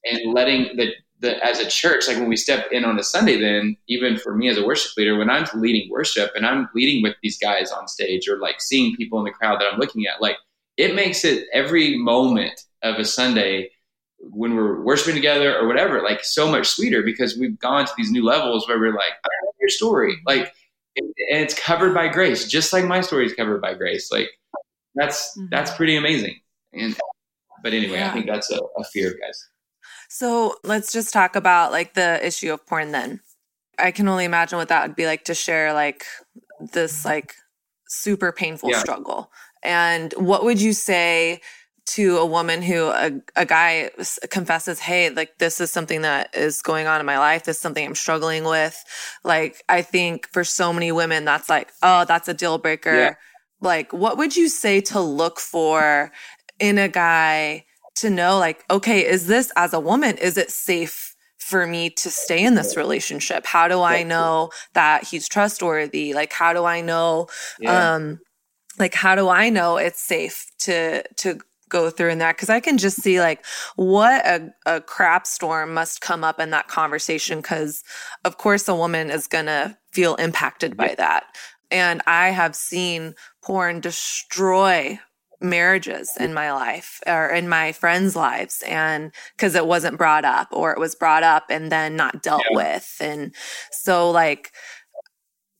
and 0.04 0.32
letting 0.32 0.76
the 0.76 0.92
the 1.20 1.44
as 1.44 1.58
a 1.58 1.68
church, 1.68 2.06
like 2.06 2.18
when 2.18 2.28
we 2.28 2.36
step 2.36 2.70
in 2.70 2.84
on 2.84 2.98
a 2.98 3.02
Sunday, 3.02 3.40
then 3.40 3.76
even 3.88 4.16
for 4.18 4.34
me 4.36 4.48
as 4.48 4.58
a 4.58 4.64
worship 4.64 4.92
leader, 4.96 5.18
when 5.18 5.30
I'm 5.30 5.46
leading 5.54 5.90
worship 5.90 6.30
and 6.36 6.46
I'm 6.46 6.68
leading 6.74 7.02
with 7.02 7.16
these 7.22 7.38
guys 7.38 7.72
on 7.72 7.88
stage 7.88 8.28
or 8.28 8.38
like 8.38 8.60
seeing 8.60 8.94
people 8.96 9.18
in 9.18 9.24
the 9.24 9.32
crowd 9.32 9.60
that 9.60 9.72
I'm 9.72 9.80
looking 9.80 10.06
at, 10.06 10.20
like 10.22 10.36
it 10.76 10.94
makes 10.94 11.24
it 11.24 11.48
every 11.52 11.98
moment 11.98 12.60
of 12.82 12.96
a 12.96 13.04
Sunday 13.04 13.70
when 14.20 14.54
we're 14.54 14.80
worshiping 14.82 15.14
together 15.14 15.56
or 15.56 15.66
whatever, 15.66 16.02
like 16.02 16.24
so 16.24 16.50
much 16.50 16.68
sweeter 16.68 17.02
because 17.02 17.36
we've 17.36 17.58
gone 17.58 17.86
to 17.86 17.92
these 17.96 18.10
new 18.10 18.24
levels 18.24 18.66
where 18.68 18.78
we're 18.78 18.94
like, 18.94 19.12
I 19.24 19.28
know 19.44 19.52
your 19.60 19.68
story. 19.68 20.16
Like, 20.26 20.52
and 20.98 21.40
it's 21.42 21.54
covered 21.54 21.94
by 21.94 22.08
grace, 22.08 22.48
just 22.48 22.72
like 22.72 22.84
my 22.84 23.00
story 23.00 23.26
is 23.26 23.34
covered 23.34 23.60
by 23.60 23.74
grace. 23.74 24.10
Like 24.10 24.28
that's, 24.94 25.36
mm-hmm. 25.36 25.46
that's 25.50 25.74
pretty 25.74 25.96
amazing. 25.96 26.40
And, 26.72 26.96
but 27.62 27.72
anyway, 27.72 27.98
yeah. 27.98 28.10
I 28.10 28.12
think 28.12 28.26
that's 28.26 28.50
a, 28.50 28.58
a 28.76 28.84
fear, 28.84 29.16
guys. 29.20 29.48
So 30.08 30.54
let's 30.64 30.92
just 30.92 31.12
talk 31.12 31.36
about 31.36 31.72
like 31.72 31.94
the 31.94 32.24
issue 32.26 32.52
of 32.52 32.66
porn 32.66 32.92
then. 32.92 33.20
I 33.78 33.90
can 33.90 34.08
only 34.08 34.24
imagine 34.24 34.58
what 34.58 34.68
that 34.68 34.86
would 34.86 34.96
be 34.96 35.06
like 35.06 35.24
to 35.24 35.34
share 35.34 35.72
like 35.72 36.04
this 36.72 37.04
like 37.04 37.34
super 37.88 38.32
painful 38.32 38.70
yeah. 38.70 38.78
struggle. 38.78 39.30
And 39.62 40.12
what 40.14 40.44
would 40.44 40.60
you 40.60 40.72
say 40.72 41.40
to 41.88 42.18
a 42.18 42.26
woman 42.26 42.60
who 42.60 42.88
a, 42.88 43.12
a 43.34 43.46
guy 43.46 43.90
confesses, 44.30 44.78
Hey, 44.78 45.08
like 45.08 45.38
this 45.38 45.58
is 45.60 45.70
something 45.70 46.02
that 46.02 46.34
is 46.36 46.60
going 46.60 46.86
on 46.86 47.00
in 47.00 47.06
my 47.06 47.18
life. 47.18 47.44
This 47.44 47.56
is 47.56 47.62
something 47.62 47.84
I'm 47.84 47.94
struggling 47.94 48.44
with. 48.44 48.84
Like, 49.24 49.62
I 49.70 49.80
think 49.80 50.28
for 50.30 50.44
so 50.44 50.72
many 50.72 50.92
women, 50.92 51.24
that's 51.24 51.48
like, 51.48 51.72
Oh, 51.82 52.04
that's 52.04 52.28
a 52.28 52.34
deal 52.34 52.58
breaker. 52.58 52.94
Yeah. 52.94 53.14
Like, 53.60 53.92
what 53.92 54.18
would 54.18 54.36
you 54.36 54.48
say 54.48 54.82
to 54.82 55.00
look 55.00 55.40
for 55.40 56.12
in 56.60 56.76
a 56.76 56.88
guy 56.88 57.64
to 57.96 58.10
know, 58.10 58.38
like, 58.38 58.64
okay, 58.70 59.04
is 59.04 59.26
this 59.26 59.50
as 59.56 59.72
a 59.72 59.80
woman, 59.80 60.18
is 60.18 60.36
it 60.36 60.50
safe 60.50 61.16
for 61.38 61.66
me 61.66 61.88
to 61.90 62.10
stay 62.10 62.44
in 62.44 62.54
this 62.54 62.76
relationship? 62.76 63.46
How 63.46 63.66
do 63.66 63.80
I 63.80 64.02
know 64.02 64.50
that 64.74 65.04
he's 65.04 65.26
trustworthy? 65.26 66.12
Like, 66.12 66.34
how 66.34 66.52
do 66.52 66.64
I 66.64 66.82
know, 66.82 67.28
yeah. 67.58 67.94
um, 67.94 68.20
like 68.78 68.94
how 68.94 69.14
do 69.14 69.28
i 69.28 69.48
know 69.48 69.76
it's 69.76 70.00
safe 70.00 70.46
to 70.58 71.02
to 71.16 71.38
go 71.68 71.90
through 71.90 72.10
in 72.10 72.18
that 72.18 72.36
because 72.36 72.50
I 72.50 72.60
can 72.60 72.78
just 72.78 73.02
see 73.02 73.20
like 73.20 73.44
what 73.76 74.26
a, 74.26 74.50
a 74.66 74.80
crap 74.80 75.26
storm 75.26 75.74
must 75.74 76.00
come 76.00 76.24
up 76.24 76.40
in 76.40 76.50
that 76.50 76.68
conversation 76.68 77.40
because 77.40 77.82
of 78.24 78.38
course 78.38 78.68
a 78.68 78.74
woman 78.74 79.10
is 79.10 79.26
gonna 79.26 79.78
feel 79.92 80.14
impacted 80.16 80.76
by 80.76 80.94
that. 80.98 81.24
And 81.70 82.02
I 82.06 82.30
have 82.30 82.54
seen 82.54 83.14
porn 83.42 83.80
destroy 83.80 84.98
marriages 85.40 86.10
in 86.18 86.34
my 86.34 86.52
life 86.52 87.00
or 87.06 87.28
in 87.28 87.48
my 87.48 87.72
friends' 87.72 88.16
lives 88.16 88.62
and 88.66 89.12
because 89.36 89.54
it 89.54 89.66
wasn't 89.66 89.98
brought 89.98 90.24
up 90.24 90.48
or 90.52 90.72
it 90.72 90.78
was 90.78 90.94
brought 90.94 91.22
up 91.22 91.44
and 91.48 91.70
then 91.70 91.94
not 91.94 92.22
dealt 92.22 92.42
yeah. 92.50 92.56
with. 92.56 92.96
And 93.00 93.34
so 93.70 94.10
like 94.10 94.52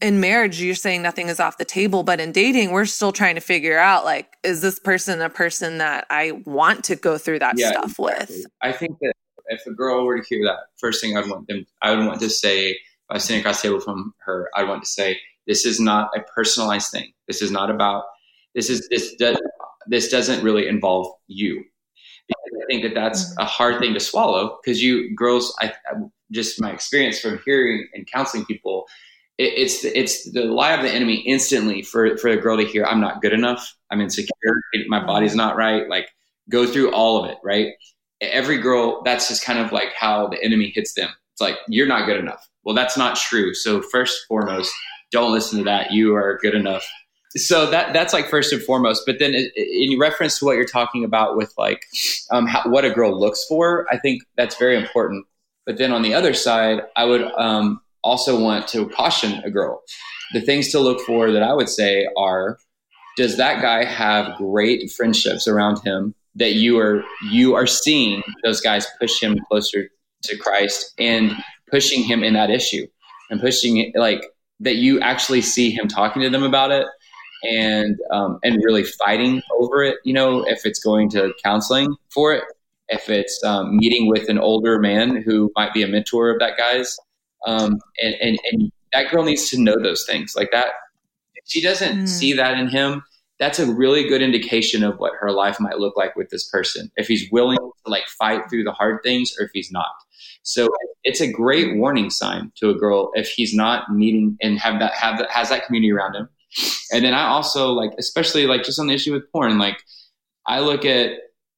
in 0.01 0.21
marriage 0.21 0.61
you're 0.61 0.75
saying 0.75 1.03
nothing 1.03 1.29
is 1.29 1.41
off 1.41 1.59
the 1.59 1.65
table 1.65 2.03
but 2.03 2.21
in 2.21 2.33
dating 2.33 2.71
we're 2.71 2.85
still 2.85 3.13
trying 3.13 3.35
to 3.35 3.41
figure 3.41 3.79
out 3.79 4.05
like 4.05 4.37
is 4.43 4.61
this 4.61 4.79
person 4.79 5.21
a 5.21 5.31
person 5.31 5.79
that 5.79 6.07
i 6.11 6.33
want 6.45 6.85
to 6.85 6.97
go 6.97 7.19
through 7.19 7.39
that 7.39 7.59
yeah, 7.59 7.71
stuff 7.73 7.99
exactly. 7.99 8.37
with 8.37 8.47
i 8.63 8.73
think 8.73 8.99
that 9.01 9.13
if 9.47 9.67
a 9.67 9.71
girl 9.71 10.05
were 10.05 10.21
to 10.21 10.27
hear 10.29 10.45
that 10.45 10.59
first 10.77 11.01
thing 11.01 11.17
i'd 11.17 11.29
want 11.29 11.47
them 11.49 11.65
i 11.83 11.95
would 11.95 12.07
want 12.07 12.21
to 12.21 12.31
say 12.31 12.71
if 12.71 12.77
i 13.11 13.15
was 13.15 13.25
sitting 13.25 13.41
across 13.41 13.63
the 13.63 13.69
table 13.69 13.81
from 13.81 14.15
her 14.19 14.49
i'd 14.57 14.69
want 14.69 14.83
to 14.83 14.89
say 14.89 15.19
this 15.47 15.65
is 15.65 15.81
not 15.81 16.11
a 16.17 16.21
personalized 16.21 16.91
thing 16.91 17.13
this 17.27 17.43
is 17.43 17.51
not 17.51 17.71
about 17.71 18.05
this 18.55 18.71
is 18.71 18.89
this 18.89 19.15
does 19.17 19.37
this 19.89 20.09
doesn't 20.09 20.43
really 20.45 20.69
involve 20.69 21.13
you 21.27 21.65
because 22.29 22.63
i 22.63 22.67
think 22.71 22.83
that 22.83 22.95
that's 22.95 23.31
mm-hmm. 23.31 23.43
a 23.43 23.45
hard 23.45 23.81
thing 23.81 23.95
to 23.95 24.01
swallow 24.01 24.59
because 24.63 24.83
you 24.83 25.15
girls 25.17 25.55
I, 25.61 25.73
I 25.91 25.95
just 26.31 26.61
my 26.61 26.71
experience 26.71 27.19
from 27.19 27.41
hearing 27.45 27.89
and 27.95 28.07
counseling 28.07 28.45
people 28.45 28.87
it, 29.39 29.55
it's 29.57 29.83
the, 29.83 29.99
it's 29.99 30.31
the 30.33 30.45
lie 30.45 30.73
of 30.73 30.83
the 30.83 30.91
enemy 30.91 31.17
instantly 31.27 31.83
for 31.83 32.17
for 32.19 32.29
a 32.29 32.37
girl 32.37 32.57
to 32.59 32.65
hear 32.65 32.85
I'm 32.85 33.01
not 33.01 33.23
good 33.23 33.33
enough, 33.33 33.75
I'm 33.91 34.01
insecure, 34.01 34.29
my 34.89 35.05
body's 35.05 35.35
not 35.35 35.57
right. 35.57 35.89
Like 35.89 36.11
go 36.51 36.67
through 36.67 36.93
all 36.93 37.23
of 37.23 37.31
it, 37.31 37.39
right? 37.43 37.73
Every 38.21 38.59
girl, 38.59 39.03
that's 39.05 39.29
just 39.29 39.45
kind 39.45 39.59
of 39.59 39.71
like 39.71 39.93
how 39.97 40.27
the 40.27 40.43
enemy 40.43 40.73
hits 40.75 40.95
them. 40.95 41.09
It's 41.33 41.41
like 41.41 41.57
you're 41.69 41.87
not 41.87 42.07
good 42.07 42.19
enough. 42.19 42.49
Well, 42.65 42.75
that's 42.75 42.97
not 42.97 43.17
true. 43.17 43.55
So 43.55 43.81
first 43.81 44.27
foremost, 44.27 44.73
don't 45.13 45.33
listen 45.33 45.59
to 45.59 45.65
that. 45.65 45.93
You 45.93 46.17
are 46.17 46.39
good 46.43 46.55
enough. 46.55 46.87
So 47.37 47.71
that 47.71 47.93
that's 47.93 48.13
like 48.13 48.29
first 48.29 48.53
and 48.53 48.63
foremost. 48.63 49.05
But 49.07 49.19
then 49.19 49.35
in 49.35 49.99
reference 49.99 50.39
to 50.39 50.47
what 50.47 50.57
you're 50.57 50.65
talking 50.65 51.05
about 51.05 51.37
with 51.37 51.53
like 51.57 51.85
um, 52.31 52.47
how, 52.47 52.69
what 52.69 52.85
a 52.85 52.91
girl 52.91 53.19
looks 53.19 53.45
for, 53.45 53.87
I 53.93 53.99
think 53.99 54.23
that's 54.37 54.57
very 54.57 54.77
important. 54.77 55.27
But 55.65 55.79
then 55.79 55.93
on 55.93 56.03
the 56.03 56.15
other 56.15 56.35
side, 56.35 56.81
I 56.97 57.05
would 57.05 57.23
um, 57.23 57.81
also 58.03 58.41
want 58.41 58.69
to 58.69 58.89
caution 58.89 59.43
a 59.45 59.51
girl. 59.51 59.83
The 60.33 60.41
things 60.41 60.71
to 60.73 60.81
look 60.81 61.01
for 61.01 61.33
that 61.33 61.43
I 61.43 61.53
would 61.53 61.69
say 61.69 62.09
are 62.17 62.59
does 63.17 63.37
that 63.37 63.61
guy 63.61 63.85
have 63.85 64.37
great 64.37 64.91
friendships 64.93 65.49
around 65.49 65.81
him 65.85 66.15
that 66.37 66.55
you 66.55 66.79
are 66.79 67.03
you 67.31 67.55
are 67.55 67.67
seeing 67.67 68.23
those 68.45 68.61
guys 68.61 68.87
push 69.01 69.21
him 69.21 69.39
closer 69.49 69.89
to 70.23 70.37
Christ 70.37 70.95
and 70.99 71.33
pushing 71.71 72.03
him 72.03 72.23
in 72.23 72.35
that 72.35 72.51
issue 72.51 72.87
and 73.31 73.41
pushing 73.41 73.79
it 73.79 73.97
like 73.97 74.25
that 74.61 74.77
you 74.77 75.01
actually 75.01 75.41
see 75.41 75.71
him 75.71 75.89
talking 75.89 76.23
to 76.23 76.31
them 76.31 76.43
about 76.43 76.71
it 76.71 76.87
and 77.45 77.97
um, 78.13 78.39
and 78.43 78.63
really 78.65 78.85
fighting 78.85 79.43
over 79.59 79.83
it. 79.83 79.97
You 80.05 80.13
know, 80.13 80.45
if 80.47 80.65
it's 80.65 80.81
going 80.81 81.11
to 81.11 81.33
counseling 81.45 81.95
for 82.13 82.33
it, 82.33 82.45
if 82.89 83.09
it's 83.09 83.43
um, 83.45 83.77
meeting 83.77 84.09
with 84.09 84.29
an 84.29 84.39
older 84.39 84.79
man 84.79 85.23
who 85.23 85.53
might 85.57 85.73
be 85.75 85.83
a 85.83 85.89
mentor 85.89 86.31
of 86.31 86.39
that 86.41 86.57
guy's, 86.57 86.97
um, 87.47 87.79
and, 88.03 88.15
and 88.21 88.39
and 88.53 88.73
that 88.93 89.11
girl 89.11 89.25
needs 89.25 89.51
to 89.51 89.61
know 89.61 89.77
those 89.81 90.05
things 90.07 90.35
like 90.37 90.51
that. 90.53 90.69
If 91.35 91.45
she 91.47 91.61
doesn't 91.61 92.05
mm. 92.05 92.09
see 92.09 92.33
that 92.35 92.59
in 92.59 92.69
him, 92.69 93.03
that's 93.39 93.59
a 93.59 93.73
really 93.73 94.09
good 94.09 94.23
indication 94.23 94.83
of 94.83 94.99
what 94.99 95.13
her 95.21 95.31
life 95.31 95.61
might 95.61 95.79
look 95.79 95.97
like 95.97 96.17
with 96.17 96.31
this 96.31 96.49
person. 96.49 96.91
If 96.97 97.07
he's 97.07 97.31
willing 97.31 97.59
to 97.59 97.91
like 97.91 98.07
fight 98.09 98.43
through 98.51 98.65
the 98.65 98.73
hard 98.73 99.01
things, 99.03 99.35
or 99.39 99.45
if 99.45 99.51
he's 99.53 99.71
not. 99.71 99.91
So 100.43 100.69
it's 101.05 101.21
a 101.21 101.31
great 101.31 101.77
warning 101.77 102.11
sign 102.11 102.53
to 102.57 102.71
a 102.71 102.75
girl 102.75 103.11
if 103.15 103.29
he's 103.29 103.55
not 103.55 103.93
meeting 103.93 104.37
and 104.43 104.59
have 104.59 104.81
that 104.81 104.95
have 104.95 105.19
that 105.19 105.31
has 105.31 105.51
that 105.51 105.67
community 105.67 105.93
around 105.93 106.15
him. 106.15 106.29
And 106.93 107.05
then 107.05 107.15
I 107.15 107.29
also 107.29 107.73
like, 107.73 107.93
especially 107.99 108.47
like 108.47 108.65
just 108.65 108.79
on 108.79 108.87
the 108.87 108.95
issue 108.95 109.13
with 109.13 109.31
porn, 109.31 109.59
like 109.59 109.79
I 110.47 110.61
look 110.61 110.85
at 110.85 111.13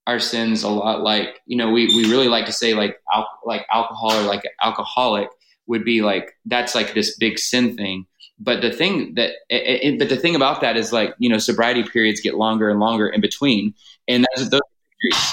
our 0.06 0.18
sins 0.18 0.62
a 0.64 0.68
lot 0.68 1.02
like 1.02 1.40
you 1.46 1.56
know 1.56 1.70
we, 1.70 1.86
we 1.94 2.10
really 2.10 2.26
like 2.26 2.46
to 2.46 2.52
say 2.52 2.74
like 2.74 2.96
al- 3.12 3.38
like 3.44 3.64
alcohol 3.72 4.12
or 4.12 4.22
like 4.22 4.42
alcoholic 4.60 5.28
would 5.70 5.84
be 5.84 6.02
like 6.02 6.36
that's 6.44 6.74
like 6.74 6.92
this 6.94 7.16
big 7.16 7.38
sin 7.38 7.76
thing. 7.76 8.04
But 8.38 8.60
the 8.60 8.72
thing 8.72 9.14
that 9.14 9.30
it, 9.48 9.84
it, 9.84 9.98
but 9.98 10.08
the 10.08 10.16
thing 10.16 10.34
about 10.34 10.60
that 10.60 10.76
is 10.76 10.92
like 10.92 11.14
you 11.18 11.30
know 11.30 11.38
sobriety 11.38 11.84
periods 11.84 12.20
get 12.20 12.34
longer 12.34 12.68
and 12.68 12.80
longer 12.80 13.08
in 13.08 13.20
between. 13.20 13.74
And 14.08 14.26
that's 14.34 14.50
those 14.50 14.60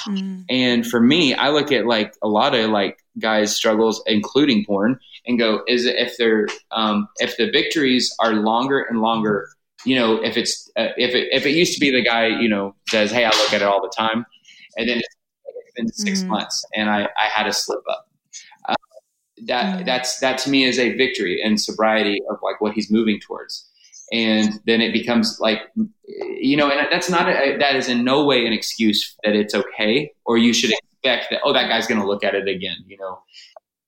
mm. 0.07 0.45
and 0.49 0.87
for 0.87 1.01
me 1.01 1.33
i 1.33 1.49
look 1.49 1.71
at 1.71 1.85
like 1.85 2.13
a 2.23 2.27
lot 2.27 2.55
of 2.55 2.69
like 2.69 2.99
guys 3.19 3.53
struggles 3.53 4.01
including 4.05 4.63
porn 4.65 4.97
and 5.25 5.37
go 5.37 5.61
is 5.67 5.85
it 5.85 5.95
if 5.97 6.15
they're 6.17 6.47
um, 6.71 7.07
if 7.17 7.35
the 7.35 7.51
victories 7.51 8.15
are 8.19 8.33
longer 8.33 8.79
and 8.79 9.01
longer 9.01 9.49
you 9.83 9.95
know 9.95 10.23
if 10.23 10.37
it's 10.37 10.71
uh, 10.77 10.89
if 10.97 11.13
it 11.13 11.27
if 11.31 11.45
it 11.45 11.51
used 11.51 11.73
to 11.73 11.79
be 11.79 11.91
the 11.91 12.01
guy 12.01 12.27
you 12.27 12.47
know 12.47 12.73
says 12.87 13.11
hey 13.11 13.25
i 13.25 13.29
look 13.29 13.53
at 13.53 13.61
it 13.61 13.67
all 13.67 13.81
the 13.81 13.93
time. 13.97 14.25
And 14.77 14.87
then 14.87 14.99
it's 14.99 15.73
been 15.75 15.87
6 15.87 16.21
mm. 16.21 16.27
months 16.27 16.63
and 16.75 16.89
i 16.89 17.03
i 17.03 17.27
had 17.35 17.47
a 17.47 17.53
slip 17.53 17.83
up 17.89 18.06
that 19.45 19.85
that's 19.85 20.19
that 20.19 20.37
to 20.39 20.49
me 20.49 20.63
is 20.63 20.79
a 20.79 20.95
victory 20.95 21.41
and 21.41 21.59
sobriety 21.59 22.21
of 22.29 22.37
like 22.41 22.59
what 22.59 22.73
he's 22.73 22.91
moving 22.91 23.19
towards. 23.19 23.69
And 24.11 24.59
then 24.65 24.81
it 24.81 24.93
becomes 24.93 25.37
like 25.39 25.61
you 26.07 26.57
know 26.57 26.69
and 26.69 26.87
that's 26.91 27.09
not 27.09 27.27
a, 27.27 27.57
that 27.59 27.75
is 27.75 27.89
in 27.89 28.03
no 28.03 28.25
way 28.25 28.45
an 28.45 28.53
excuse 28.53 29.15
that 29.23 29.35
it's 29.35 29.53
okay 29.53 30.11
or 30.25 30.37
you 30.37 30.53
should 30.53 30.71
expect 30.71 31.27
that 31.31 31.41
oh 31.43 31.53
that 31.53 31.67
guy's 31.67 31.87
going 31.87 31.99
to 31.99 32.07
look 32.07 32.23
at 32.23 32.33
it 32.33 32.47
again 32.47 32.77
you 32.87 32.97
know? 32.97 33.19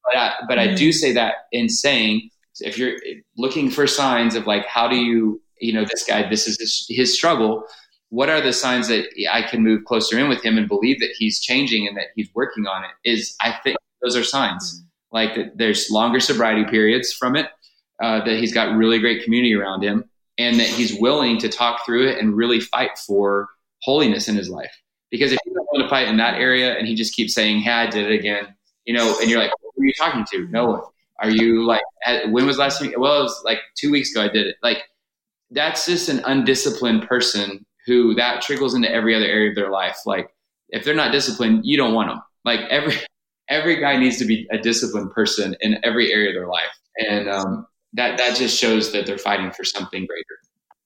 But 0.03 0.17
I, 0.17 0.33
but 0.47 0.57
mm-hmm. 0.57 0.71
I 0.71 0.75
do 0.75 0.91
say 0.91 1.13
that 1.13 1.33
in 1.51 1.69
saying 1.69 2.29
if 2.59 2.77
you're 2.77 2.97
looking 3.37 3.69
for 3.69 3.87
signs 3.87 4.35
of 4.35 4.45
like 4.45 4.65
how 4.65 4.89
do 4.89 4.97
you 4.97 5.41
you 5.61 5.71
know 5.71 5.85
this 5.85 6.03
guy 6.03 6.29
this 6.29 6.47
is 6.47 6.59
his, 6.59 6.85
his 6.89 7.13
struggle 7.13 7.63
what 8.09 8.27
are 8.27 8.41
the 8.41 8.51
signs 8.51 8.89
that 8.89 9.05
I 9.31 9.43
can 9.43 9.63
move 9.63 9.85
closer 9.85 10.19
in 10.19 10.27
with 10.27 10.43
him 10.43 10.57
and 10.57 10.67
believe 10.67 10.99
that 10.99 11.11
he's 11.17 11.39
changing 11.39 11.87
and 11.87 11.95
that 11.95 12.07
he's 12.15 12.29
working 12.33 12.67
on 12.67 12.83
it 12.83 13.09
is 13.09 13.35
I 13.41 13.55
think 13.63 13.77
those 14.01 14.17
are 14.17 14.23
signs. 14.23 14.75
Mm-hmm 14.75 14.88
like 15.11 15.55
there's 15.55 15.89
longer 15.89 16.19
sobriety 16.19 16.69
periods 16.69 17.13
from 17.13 17.35
it, 17.35 17.47
uh, 18.01 18.23
that 18.23 18.37
he's 18.37 18.53
got 18.53 18.75
really 18.75 18.99
great 18.99 19.23
community 19.23 19.53
around 19.55 19.83
him, 19.83 20.05
and 20.37 20.59
that 20.59 20.67
he's 20.67 20.99
willing 20.99 21.37
to 21.39 21.49
talk 21.49 21.85
through 21.85 22.07
it 22.07 22.19
and 22.19 22.35
really 22.35 22.59
fight 22.59 22.97
for 22.97 23.49
holiness 23.81 24.27
in 24.27 24.35
his 24.35 24.49
life. 24.49 24.75
Because 25.11 25.31
if 25.31 25.39
you 25.45 25.53
don't 25.53 25.67
want 25.73 25.83
to 25.83 25.89
fight 25.89 26.07
in 26.07 26.17
that 26.17 26.35
area 26.35 26.77
and 26.77 26.87
he 26.87 26.95
just 26.95 27.15
keeps 27.15 27.33
saying, 27.33 27.61
Hey, 27.61 27.71
I 27.71 27.87
did 27.87 28.09
it 28.09 28.13
again, 28.13 28.53
you 28.85 28.93
know, 28.93 29.19
and 29.19 29.29
you're 29.29 29.39
like, 29.39 29.51
Who 29.75 29.81
are 29.81 29.85
you 29.85 29.93
talking 29.97 30.25
to? 30.31 30.47
No 30.49 30.67
one. 30.67 30.81
Are 31.19 31.29
you 31.29 31.65
like, 31.65 31.81
when 32.27 32.45
was 32.45 32.57
last 32.57 32.79
time? 32.79 32.93
Well, 32.97 33.19
it 33.19 33.23
was 33.23 33.41
like 33.43 33.59
two 33.75 33.91
weeks 33.91 34.11
ago 34.11 34.23
I 34.23 34.29
did 34.29 34.47
it. 34.47 34.55
Like, 34.63 34.83
that's 35.51 35.85
just 35.85 36.09
an 36.09 36.21
undisciplined 36.25 37.07
person 37.07 37.65
who 37.85 38.13
that 38.15 38.41
trickles 38.41 38.73
into 38.73 38.89
every 38.89 39.15
other 39.15 39.25
area 39.25 39.49
of 39.49 39.55
their 39.55 39.71
life. 39.71 39.97
Like, 40.05 40.29
if 40.69 40.85
they're 40.85 40.95
not 40.95 41.11
disciplined, 41.11 41.65
you 41.65 41.75
don't 41.75 41.93
want 41.93 42.09
them. 42.09 42.21
Like, 42.45 42.61
every, 42.69 42.95
every 43.49 43.79
guy 43.79 43.97
needs 43.97 44.17
to 44.17 44.25
be 44.25 44.47
a 44.51 44.57
disciplined 44.57 45.11
person 45.11 45.55
in 45.61 45.79
every 45.83 46.13
area 46.13 46.29
of 46.29 46.35
their 46.35 46.47
life, 46.47 46.79
and 47.07 47.29
um, 47.29 47.67
that 47.93 48.17
that 48.17 48.35
just 48.35 48.57
shows 48.57 48.91
that 48.91 49.05
they're 49.05 49.17
fighting 49.17 49.51
for 49.51 49.63
something 49.63 50.05
greater. 50.05 50.25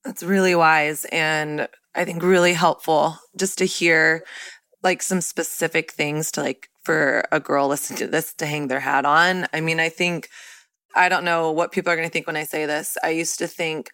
That's 0.03 0.23
really 0.23 0.55
wise, 0.55 1.05
and 1.11 1.67
I 1.95 2.05
think 2.05 2.23
really 2.23 2.53
helpful 2.53 3.17
just 3.37 3.57
to 3.59 3.65
hear 3.65 4.23
like 4.81 5.01
some 5.01 5.21
specific 5.21 5.91
things 5.91 6.31
to 6.31 6.41
like 6.41 6.69
for 6.83 7.23
a 7.31 7.39
girl 7.39 7.67
listening 7.67 7.99
to 7.99 8.07
this 8.07 8.33
to 8.35 8.45
hang 8.45 8.67
their 8.67 8.81
hat 8.81 9.05
on. 9.05 9.47
I 9.53 9.61
mean, 9.61 9.79
I 9.79 9.89
think 9.89 10.29
I 10.95 11.09
don't 11.09 11.23
know 11.23 11.51
what 11.51 11.71
people 11.71 11.91
are 11.91 11.95
going 11.95 12.07
to 12.07 12.11
think 12.11 12.27
when 12.27 12.37
I 12.37 12.43
say 12.43 12.65
this. 12.65 12.97
I 13.03 13.09
used 13.09 13.39
to 13.39 13.47
think 13.47 13.91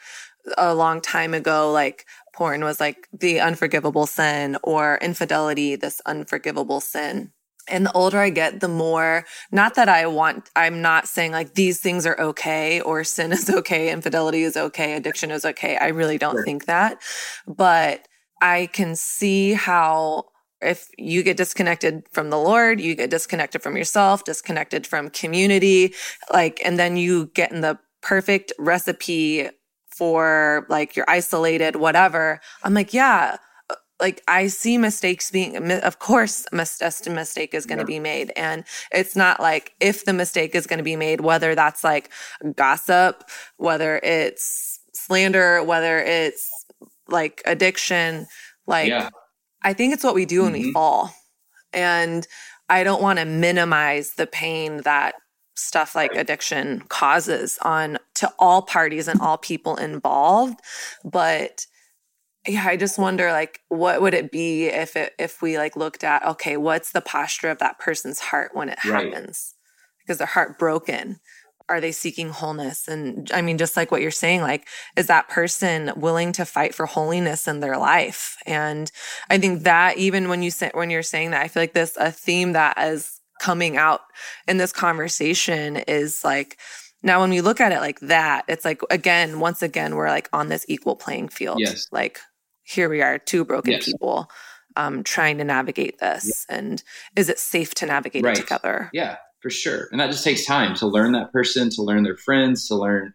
a 0.58 0.74
long 0.74 1.02
time 1.02 1.34
ago 1.34 1.72
like 1.72 2.06
porn 2.34 2.64
was 2.64 2.80
like 2.80 3.08
the 3.14 3.40
unforgivable 3.40 4.08
sin 4.08 4.58
or 4.64 4.98
infidelity 5.02 5.76
this 5.76 6.02
unforgivable 6.06 6.80
sin 6.80 7.32
and 7.70 7.86
the 7.86 7.92
older 7.94 8.20
I 8.20 8.30
get, 8.30 8.60
the 8.60 8.68
more, 8.68 9.26
not 9.52 9.76
that 9.76 9.90
I 9.90 10.08
want, 10.08 10.50
I'm 10.56 10.82
not 10.82 11.08
saying 11.08 11.32
like 11.32 11.54
these 11.54 11.80
things 11.80 12.06
are 12.06 12.20
okay 12.20 12.82
or 12.82 13.04
sin 13.04 13.32
is 13.40 13.50
okay, 13.50 13.92
infidelity 13.92 14.44
is 14.44 14.58
okay, 14.58 14.94
addiction 14.94 15.32
is 15.32 15.46
okay. 15.46 15.78
I 15.78 15.88
really 15.88 16.18
don't 16.18 16.36
sure. 16.36 16.46
think 16.46 16.66
that. 16.66 17.02
But 17.48 18.08
I 18.42 18.68
can 18.74 18.96
see 18.96 19.54
how 19.54 20.26
if 20.62 20.90
you 20.98 21.24
get 21.24 21.38
disconnected 21.38 22.04
from 22.12 22.30
the 22.30 22.38
Lord, 22.38 22.82
you 22.82 22.96
get 22.96 23.10
disconnected 23.10 23.62
from 23.62 23.78
yourself, 23.78 24.26
disconnected 24.26 24.86
from 24.86 25.10
community, 25.10 25.94
like, 26.34 26.62
and 26.66 26.78
then 26.78 26.98
you 26.98 27.28
get 27.28 27.52
in 27.52 27.62
the 27.62 27.80
perfect 28.02 28.52
recipe 28.60 29.50
for 29.96 30.66
like 30.70 30.96
you're 30.96 31.10
isolated, 31.10 31.76
whatever. 31.76 32.40
I'm 32.64 32.74
like, 32.74 32.94
yeah, 32.94 33.38
like 34.00 34.24
I 34.28 34.48
see 34.48 34.78
mistakes 34.78 35.30
being, 35.30 35.72
of 35.72 36.00
course, 36.00 36.46
a 36.52 36.56
mistake 36.56 37.54
is 37.54 37.66
going 37.66 37.80
to 37.80 37.84
yeah. 37.84 37.98
be 37.98 38.00
made. 38.00 38.32
And 38.36 38.64
it's 38.92 39.16
not 39.16 39.40
like 39.40 39.74
if 39.80 40.06
the 40.06 40.14
mistake 40.14 40.56
is 40.56 40.68
going 40.68 40.78
to 40.78 40.84
be 40.84 40.96
made, 40.96 41.22
whether 41.22 41.54
that's 41.56 41.84
like 41.84 42.10
gossip, 42.56 43.24
whether 43.58 43.98
it's 43.98 44.80
slander, 44.94 45.64
whether 45.64 46.00
it's 46.00 46.50
like 47.08 47.42
addiction, 47.46 48.28
like 48.68 48.88
yeah. 48.88 49.10
I 49.64 49.74
think 49.74 49.94
it's 49.94 50.04
what 50.04 50.16
we 50.16 50.26
do 50.26 50.44
when 50.44 50.54
mm-hmm. 50.54 50.68
we 50.68 50.72
fall. 50.72 51.14
And 51.74 52.26
I 52.70 52.84
don't 52.84 53.02
want 53.02 53.20
to 53.20 53.26
minimize 53.26 54.12
the 54.12 54.28
pain 54.28 54.82
that 54.84 55.16
stuff 55.56 55.94
like 55.94 56.16
addiction 56.16 56.82
causes 56.88 57.60
on 57.64 57.98
to 58.16 58.32
all 58.40 58.62
parties 58.62 59.08
and 59.08 59.20
all 59.20 59.38
people 59.38 59.76
involved. 59.76 60.60
But 61.04 61.66
yeah 62.50 62.66
i 62.68 62.76
just 62.76 62.98
wonder 62.98 63.32
like 63.32 63.62
what 63.70 64.02
would 64.02 64.14
it 64.14 64.32
be 64.32 64.66
if 64.66 64.96
it 64.96 65.14
if 65.20 65.42
we 65.42 65.58
like 65.58 65.76
looked 65.76 66.04
at 66.04 66.26
okay 66.26 66.58
what's 66.58 66.92
the 66.92 67.02
posture 67.02 67.50
of 67.50 67.60
that 67.60 67.80
person's 67.80 68.20
heart 68.20 68.52
when 68.54 68.70
it 68.70 68.84
right. 68.86 69.06
happens? 69.06 69.56
Because 70.00 70.18
they're 70.18 70.28
heartbroken. 70.28 71.20
Are 71.68 71.80
they 71.80 71.92
seeking 71.92 72.30
wholeness? 72.30 72.88
And 72.88 73.30
i 73.34 73.42
mean 73.42 73.58
just 73.58 73.78
like 73.78 73.92
what 73.92 74.02
you're 74.02 74.12
saying 74.12 74.42
like 74.42 74.68
is 74.98 75.08
that 75.08 75.30
person 75.30 75.92
willing 75.96 76.32
to 76.34 76.46
fight 76.46 76.74
for 76.74 76.86
holiness 76.86 77.48
in 77.48 77.60
their 77.60 77.78
life? 77.78 78.38
And 78.46 78.92
i 79.30 79.38
think 79.38 79.64
that 79.64 79.98
even 79.98 80.30
when 80.30 80.42
you 80.42 80.52
say 80.52 80.72
when 80.74 80.90
you're 80.90 81.04
saying 81.04 81.32
that 81.32 81.42
i 81.42 81.48
feel 81.48 81.64
like 81.64 81.74
this 81.74 81.96
a 81.98 82.12
theme 82.12 82.54
that 82.54 82.78
is 82.80 83.20
coming 83.40 83.78
out 83.78 84.02
in 84.48 84.58
this 84.58 84.74
conversation 84.74 85.78
is 85.78 86.24
like 86.26 86.58
now 87.02 87.22
when 87.22 87.30
we 87.30 87.40
look 87.40 87.62
at 87.62 87.72
it 87.72 87.80
like 87.80 88.00
that 88.02 88.44
it's 88.50 88.66
like 88.66 88.82
again 88.90 89.40
once 89.40 89.62
again 89.62 89.96
we're 89.96 90.10
like 90.10 90.28
on 90.34 90.50
this 90.50 90.66
equal 90.68 90.96
playing 90.96 91.30
field. 91.30 91.60
Yes. 91.60 91.88
like 91.92 92.20
here 92.70 92.90
we 92.90 93.02
are, 93.02 93.18
two 93.18 93.44
broken 93.44 93.74
yes. 93.74 93.86
people 93.86 94.30
um, 94.76 95.04
trying 95.04 95.38
to 95.40 95.44
navigate 95.44 96.00
this. 96.00 96.46
Yeah. 96.50 96.58
And 96.58 96.84
is 97.16 97.30
it 97.30 97.40
safe 97.40 97.74
to 97.76 97.86
navigate 97.86 98.24
right. 98.24 98.38
it 98.38 98.42
together? 98.42 98.90
Yeah, 98.94 99.18
for 99.42 99.50
sure. 99.50 99.88
And 99.92 100.00
that 100.00 100.12
just 100.12 100.24
takes 100.24 100.46
time 100.46 100.76
to 100.76 100.88
learn 100.88 101.12
that 101.14 101.32
person, 101.32 101.70
to 101.72 101.82
learn 101.82 102.04
their 102.04 102.18
friends, 102.18 102.68
to 102.68 102.76
learn, 102.76 103.14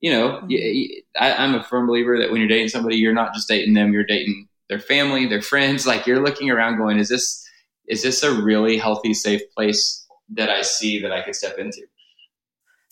you 0.00 0.12
know, 0.12 0.40
mm-hmm. 0.44 1.22
I, 1.22 1.34
I'm 1.34 1.54
a 1.54 1.64
firm 1.64 1.86
believer 1.86 2.18
that 2.18 2.30
when 2.30 2.40
you're 2.40 2.48
dating 2.48 2.68
somebody, 2.68 2.96
you're 2.96 3.14
not 3.14 3.34
just 3.34 3.48
dating 3.48 3.74
them, 3.74 3.92
you're 3.92 4.04
dating 4.04 4.48
their 4.68 4.78
family, 4.78 5.26
their 5.26 5.42
friends. 5.42 5.86
Like 5.86 6.06
you're 6.06 6.22
looking 6.22 6.50
around 6.50 6.76
going, 6.76 6.98
is 6.98 7.08
this, 7.08 7.44
is 7.88 8.02
this 8.02 8.22
a 8.22 8.32
really 8.40 8.76
healthy, 8.76 9.14
safe 9.14 9.42
place 9.56 10.06
that 10.34 10.50
I 10.50 10.62
see 10.62 11.00
that 11.02 11.12
I 11.12 11.22
could 11.22 11.34
step 11.34 11.58
into? 11.58 11.82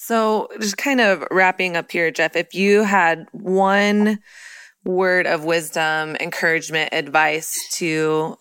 So, 0.00 0.48
just 0.60 0.76
kind 0.76 1.00
of 1.00 1.24
wrapping 1.30 1.76
up 1.76 1.90
here, 1.90 2.12
Jeff, 2.12 2.36
if 2.36 2.54
you 2.54 2.84
had 2.84 3.26
one 3.32 4.20
word 4.88 5.26
of 5.26 5.44
wisdom, 5.44 6.16
encouragement, 6.18 6.88
advice 6.92 7.54
to 7.74 8.36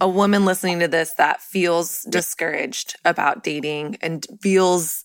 a 0.00 0.08
woman 0.08 0.44
listening 0.44 0.78
to 0.80 0.86
this 0.86 1.14
that 1.14 1.40
feels 1.40 2.02
discouraged 2.10 2.94
about 3.04 3.42
dating 3.42 3.96
and 4.02 4.26
feels 4.42 5.02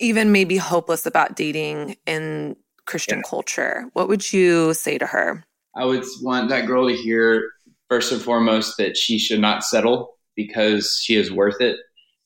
even 0.00 0.32
maybe 0.32 0.56
hopeless 0.56 1.06
about 1.06 1.36
dating 1.36 1.96
in 2.06 2.56
Christian 2.86 3.18
yeah. 3.18 3.30
culture, 3.30 3.84
what 3.92 4.08
would 4.08 4.32
you 4.32 4.74
say 4.74 4.98
to 4.98 5.06
her? 5.06 5.44
I 5.76 5.84
would 5.84 6.04
want 6.22 6.48
that 6.48 6.66
girl 6.66 6.88
to 6.88 6.94
hear 6.94 7.48
first 7.88 8.10
and 8.10 8.20
foremost 8.20 8.76
that 8.78 8.96
she 8.96 9.16
should 9.16 9.40
not 9.40 9.62
settle 9.62 10.16
because 10.34 11.00
she 11.00 11.14
is 11.14 11.30
worth 11.30 11.60
it. 11.60 11.76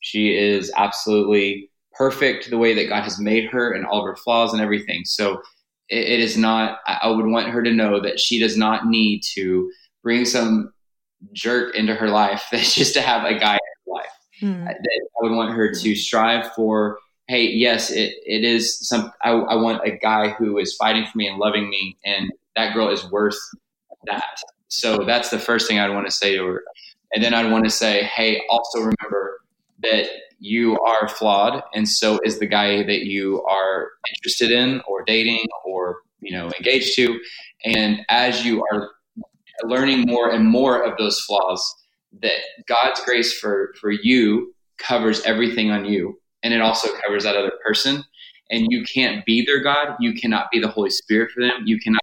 She 0.00 0.34
is 0.34 0.72
absolutely 0.76 1.70
perfect 1.92 2.48
the 2.48 2.58
way 2.58 2.74
that 2.74 2.88
God 2.88 3.02
has 3.02 3.20
made 3.20 3.44
her 3.50 3.72
and 3.72 3.84
all 3.84 4.00
of 4.00 4.06
her 4.06 4.16
flaws 4.16 4.54
and 4.54 4.62
everything. 4.62 5.04
So 5.04 5.42
it, 5.88 6.08
it 6.08 6.20
is 6.20 6.36
not, 6.36 6.78
I 6.86 7.08
would 7.08 7.26
want 7.26 7.48
her 7.48 7.62
to 7.62 7.72
know 7.72 8.00
that 8.00 8.20
she 8.20 8.38
does 8.38 8.56
not 8.56 8.86
need 8.86 9.22
to 9.34 9.70
bring 10.02 10.24
some 10.24 10.72
jerk 11.32 11.74
into 11.74 11.94
her 11.94 12.08
life 12.08 12.46
that's 12.52 12.74
just 12.74 12.94
to 12.94 13.00
have 13.00 13.24
a 13.24 13.38
guy 13.38 13.54
in 13.54 13.58
her 13.58 13.92
life. 13.92 14.06
Mm. 14.40 14.68
I 14.68 14.74
would 15.20 15.32
want 15.32 15.54
her 15.54 15.72
to 15.72 15.94
strive 15.94 16.52
for, 16.52 16.98
hey, 17.28 17.44
yes, 17.44 17.90
it, 17.90 18.14
it 18.26 18.44
is 18.44 18.86
some, 18.86 19.12
I, 19.22 19.30
I 19.30 19.54
want 19.54 19.86
a 19.86 19.92
guy 19.92 20.30
who 20.30 20.58
is 20.58 20.76
fighting 20.76 21.06
for 21.06 21.16
me 21.18 21.28
and 21.28 21.38
loving 21.38 21.70
me. 21.70 21.96
And 22.04 22.30
that 22.56 22.74
girl 22.74 22.90
is 22.90 23.10
worth 23.10 23.38
that. 24.06 24.38
So 24.68 25.04
that's 25.04 25.30
the 25.30 25.38
first 25.38 25.68
thing 25.68 25.78
I'd 25.78 25.94
want 25.94 26.06
to 26.06 26.12
say 26.12 26.36
to 26.36 26.44
her. 26.46 26.64
And 27.14 27.22
then 27.22 27.32
I'd 27.32 27.50
want 27.50 27.64
to 27.64 27.70
say, 27.70 28.04
hey, 28.04 28.42
also 28.50 28.80
remember 28.80 29.40
that 29.82 30.06
you 30.38 30.78
are 30.80 31.08
flawed, 31.08 31.62
and 31.74 31.88
so 31.88 32.20
is 32.24 32.38
the 32.38 32.46
guy 32.46 32.82
that 32.82 33.04
you 33.04 33.42
are 33.44 33.90
interested 34.16 34.50
in, 34.50 34.80
or 34.86 35.04
dating, 35.04 35.46
or 35.64 35.98
you 36.20 36.36
know 36.36 36.50
engaged 36.58 36.94
to. 36.96 37.20
And 37.64 38.00
as 38.08 38.44
you 38.44 38.64
are 38.72 38.90
learning 39.64 40.06
more 40.06 40.30
and 40.30 40.46
more 40.46 40.82
of 40.82 40.96
those 40.98 41.20
flaws, 41.20 41.62
that 42.22 42.38
God's 42.66 43.00
grace 43.04 43.38
for 43.38 43.74
for 43.80 43.90
you 43.90 44.54
covers 44.78 45.22
everything 45.22 45.70
on 45.70 45.84
you, 45.84 46.20
and 46.42 46.52
it 46.54 46.60
also 46.60 46.88
covers 47.02 47.24
that 47.24 47.36
other 47.36 47.52
person. 47.64 48.04
And 48.50 48.66
you 48.68 48.84
can't 48.84 49.24
be 49.24 49.44
their 49.44 49.62
God. 49.62 49.96
You 50.00 50.12
cannot 50.12 50.50
be 50.52 50.60
the 50.60 50.68
Holy 50.68 50.90
Spirit 50.90 51.30
for 51.32 51.40
them. 51.40 51.62
You 51.64 51.80
cannot 51.80 52.02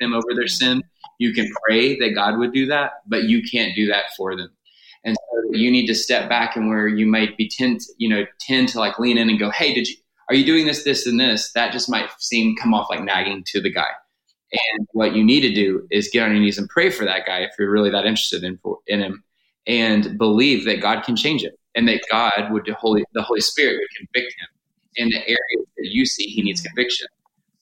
them 0.00 0.14
over 0.14 0.34
their 0.34 0.46
sin 0.46 0.82
you 1.20 1.34
can 1.34 1.52
pray 1.66 1.98
that 1.98 2.14
God 2.14 2.38
would 2.38 2.52
do 2.52 2.66
that, 2.66 2.92
but 3.06 3.24
you 3.24 3.42
can't 3.42 3.76
do 3.76 3.86
that 3.88 4.04
for 4.16 4.34
them. 4.34 4.48
And 5.04 5.16
so 5.16 5.52
you 5.52 5.70
need 5.70 5.86
to 5.86 5.94
step 5.94 6.28
back 6.28 6.56
and 6.56 6.68
where 6.68 6.86
you 6.86 7.06
might 7.06 7.36
be 7.36 7.48
tend, 7.48 7.80
you 7.96 8.08
know, 8.08 8.24
tend 8.40 8.68
to 8.70 8.78
like 8.78 8.98
lean 8.98 9.18
in 9.18 9.30
and 9.30 9.38
go, 9.38 9.50
Hey, 9.50 9.72
did 9.72 9.88
you, 9.88 9.96
are 10.28 10.34
you 10.34 10.44
doing 10.44 10.66
this, 10.66 10.84
this, 10.84 11.06
and 11.06 11.18
this? 11.18 11.52
That 11.52 11.72
just 11.72 11.90
might 11.90 12.10
seem 12.18 12.56
come 12.56 12.74
off 12.74 12.88
like 12.90 13.02
nagging 13.02 13.44
to 13.48 13.60
the 13.60 13.72
guy. 13.72 13.88
And 14.52 14.86
what 14.92 15.14
you 15.14 15.24
need 15.24 15.40
to 15.40 15.54
do 15.54 15.86
is 15.90 16.10
get 16.12 16.24
on 16.24 16.32
your 16.32 16.40
knees 16.40 16.58
and 16.58 16.68
pray 16.68 16.90
for 16.90 17.04
that 17.04 17.26
guy 17.26 17.40
if 17.40 17.50
you're 17.58 17.70
really 17.70 17.90
that 17.90 18.04
interested 18.04 18.42
in, 18.42 18.58
in 18.86 19.00
him 19.00 19.24
and 19.66 20.18
believe 20.18 20.64
that 20.64 20.80
God 20.80 21.04
can 21.04 21.16
change 21.16 21.44
it 21.44 21.58
and 21.74 21.86
that 21.88 22.00
God 22.10 22.50
would, 22.50 22.64
the 22.66 22.74
Holy, 22.74 23.04
the 23.12 23.22
Holy 23.22 23.40
Spirit 23.40 23.78
would 23.80 23.96
convict 23.96 24.34
him 24.38 24.48
in 24.96 25.08
the 25.08 25.20
areas 25.20 25.66
that 25.76 25.88
you 25.90 26.04
see 26.04 26.24
he 26.24 26.42
needs 26.42 26.60
mm-hmm. 26.60 26.68
conviction. 26.68 27.06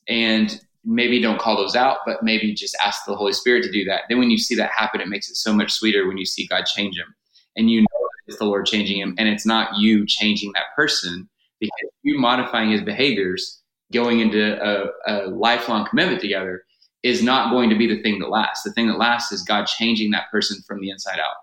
And 0.09 0.61
maybe 0.85 1.21
don't 1.21 1.39
call 1.39 1.57
those 1.57 1.77
out, 1.77 1.99
but 2.07 2.23
maybe 2.23 2.55
just 2.55 2.75
ask 2.83 3.05
the 3.07 3.15
Holy 3.15 3.35
Spirit 3.35 3.63
to 3.65 3.71
do 3.71 3.85
that. 3.85 4.03
Then 4.09 4.19
when 4.19 4.31
you 4.31 4.39
see 4.39 4.55
that 4.55 4.71
happen, 4.71 5.03
it 5.03 5.09
makes 5.09 5.29
it 5.29 5.37
so 5.37 5.53
much 5.53 5.73
sweeter 5.73 6.09
when 6.09 6.17
you 6.17 6.25
see 6.25 6.47
God 6.47 6.65
change 6.65 6.97
him 6.97 7.15
and 7.59 7.71
you 7.71 7.83
know 7.83 7.87
it's 8.27 8.39
the 8.39 8.45
Lord 8.45 8.67
changing 8.67 8.99
him 8.99 9.15
and 9.19 9.29
it's 9.29 9.47
not 9.47 9.77
you 9.79 10.07
changing 10.07 10.53
that 10.53 10.75
person 10.77 11.29
because 11.61 11.91
you 12.03 12.19
modifying 12.19 12.71
his 12.71 12.83
behaviors 12.83 13.61
going 13.93 14.21
into 14.21 14.59
a, 14.63 14.91
a 15.07 15.29
lifelong 15.29 15.87
commitment 15.87 16.21
together 16.21 16.63
is 17.03 17.23
not 17.23 17.51
going 17.51 17.71
to 17.71 17.77
be 17.77 17.87
the 17.87 18.03
thing 18.03 18.19
that 18.19 18.29
lasts. 18.29 18.65
The 18.65 18.73
thing 18.73 18.89
that 18.89 18.99
lasts 18.99 19.33
is 19.33 19.43
God 19.43 19.67
changing 19.67 20.11
that 20.11 20.31
person 20.31 20.63
from 20.67 20.81
the 20.81 20.91
inside 20.91 21.19
out. 21.19 21.37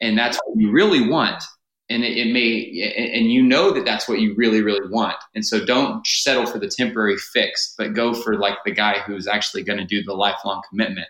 And 0.00 0.18
that's 0.18 0.38
what 0.44 0.56
you 0.56 0.70
really 0.70 1.08
want 1.08 1.42
and 1.90 2.04
it, 2.04 2.16
it, 2.16 2.32
may 2.32 3.14
and 3.14 3.30
you 3.32 3.42
know 3.42 3.70
that 3.70 3.84
that's 3.84 4.08
what 4.08 4.20
you 4.20 4.34
really 4.36 4.62
really 4.62 4.88
want 4.88 5.16
and 5.34 5.44
so 5.44 5.64
don't 5.64 6.06
settle 6.06 6.46
for 6.46 6.58
the 6.58 6.68
temporary 6.68 7.16
fix 7.16 7.74
but 7.78 7.94
go 7.94 8.14
for 8.14 8.36
like 8.36 8.58
the 8.64 8.70
guy 8.70 8.98
who's 9.00 9.26
actually 9.26 9.62
going 9.62 9.78
to 9.78 9.84
do 9.84 10.02
the 10.02 10.12
lifelong 10.12 10.62
commitment 10.68 11.08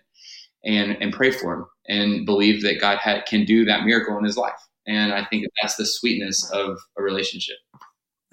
and 0.64 0.96
and 1.00 1.12
pray 1.12 1.30
for 1.30 1.54
him 1.54 1.66
and 1.88 2.26
believe 2.26 2.62
that 2.62 2.80
god 2.80 2.98
had, 2.98 3.24
can 3.26 3.44
do 3.44 3.64
that 3.64 3.84
miracle 3.84 4.16
in 4.18 4.24
his 4.24 4.36
life 4.36 4.60
and 4.86 5.12
i 5.12 5.24
think 5.24 5.46
that's 5.60 5.76
the 5.76 5.86
sweetness 5.86 6.50
of 6.52 6.78
a 6.98 7.02
relationship 7.02 7.56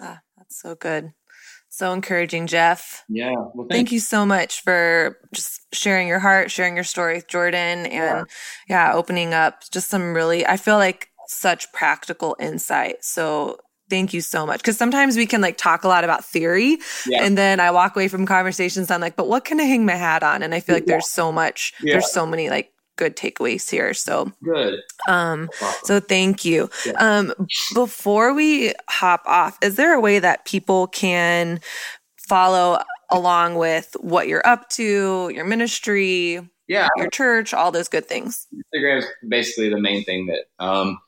ah, 0.00 0.20
that's 0.36 0.60
so 0.60 0.74
good 0.74 1.12
so 1.68 1.92
encouraging 1.92 2.46
jeff 2.46 3.04
yeah 3.08 3.32
well, 3.54 3.66
thank 3.70 3.92
you 3.92 4.00
so 4.00 4.24
much 4.24 4.62
for 4.62 5.18
just 5.32 5.66
sharing 5.72 6.08
your 6.08 6.18
heart 6.18 6.50
sharing 6.50 6.74
your 6.74 6.84
story 6.84 7.14
with 7.14 7.28
jourdan 7.28 7.54
and 7.54 7.92
yeah. 7.92 8.24
yeah 8.68 8.92
opening 8.94 9.34
up 9.34 9.62
just 9.70 9.88
some 9.88 10.14
really 10.14 10.46
i 10.46 10.56
feel 10.56 10.76
like 10.76 11.10
such 11.26 11.72
practical 11.72 12.36
insight. 12.40 13.04
So 13.04 13.58
thank 13.88 14.12
you 14.12 14.20
so 14.20 14.46
much. 14.46 14.62
Cause 14.62 14.76
sometimes 14.76 15.16
we 15.16 15.26
can 15.26 15.40
like 15.40 15.56
talk 15.56 15.84
a 15.84 15.88
lot 15.88 16.04
about 16.04 16.24
theory 16.24 16.78
yeah. 17.06 17.24
and 17.24 17.36
then 17.36 17.60
I 17.60 17.70
walk 17.70 17.96
away 17.96 18.08
from 18.08 18.26
conversations. 18.26 18.90
I'm 18.90 19.00
like, 19.00 19.16
but 19.16 19.28
what 19.28 19.44
can 19.44 19.60
I 19.60 19.64
hang 19.64 19.86
my 19.86 19.94
hat 19.94 20.22
on? 20.22 20.42
And 20.42 20.54
I 20.54 20.60
feel 20.60 20.74
like 20.74 20.84
yeah. 20.86 20.94
there's 20.94 21.08
so 21.08 21.32
much, 21.32 21.72
yeah. 21.80 21.94
there's 21.94 22.10
so 22.10 22.26
many 22.26 22.50
like 22.50 22.72
good 22.96 23.16
takeaways 23.16 23.70
here. 23.70 23.94
So 23.94 24.32
good. 24.42 24.80
Um, 25.08 25.50
so 25.84 26.00
thank 26.00 26.44
you. 26.44 26.68
Um, 26.98 27.32
before 27.74 28.34
we 28.34 28.72
hop 28.88 29.22
off, 29.26 29.58
is 29.62 29.76
there 29.76 29.94
a 29.94 30.00
way 30.00 30.18
that 30.18 30.44
people 30.44 30.88
can 30.88 31.60
follow 32.16 32.78
along 33.10 33.54
with 33.54 33.96
what 34.00 34.26
you're 34.26 34.46
up 34.46 34.68
to, 34.70 35.30
your 35.32 35.44
ministry, 35.44 36.40
yeah, 36.66 36.88
your 36.96 37.10
church, 37.10 37.54
all 37.54 37.70
those 37.70 37.88
good 37.88 38.06
things? 38.06 38.46
Instagram 38.74 38.98
is 38.98 39.06
basically 39.28 39.68
the 39.68 39.80
main 39.80 40.02
thing 40.04 40.26
that, 40.26 40.64
um, 40.64 40.98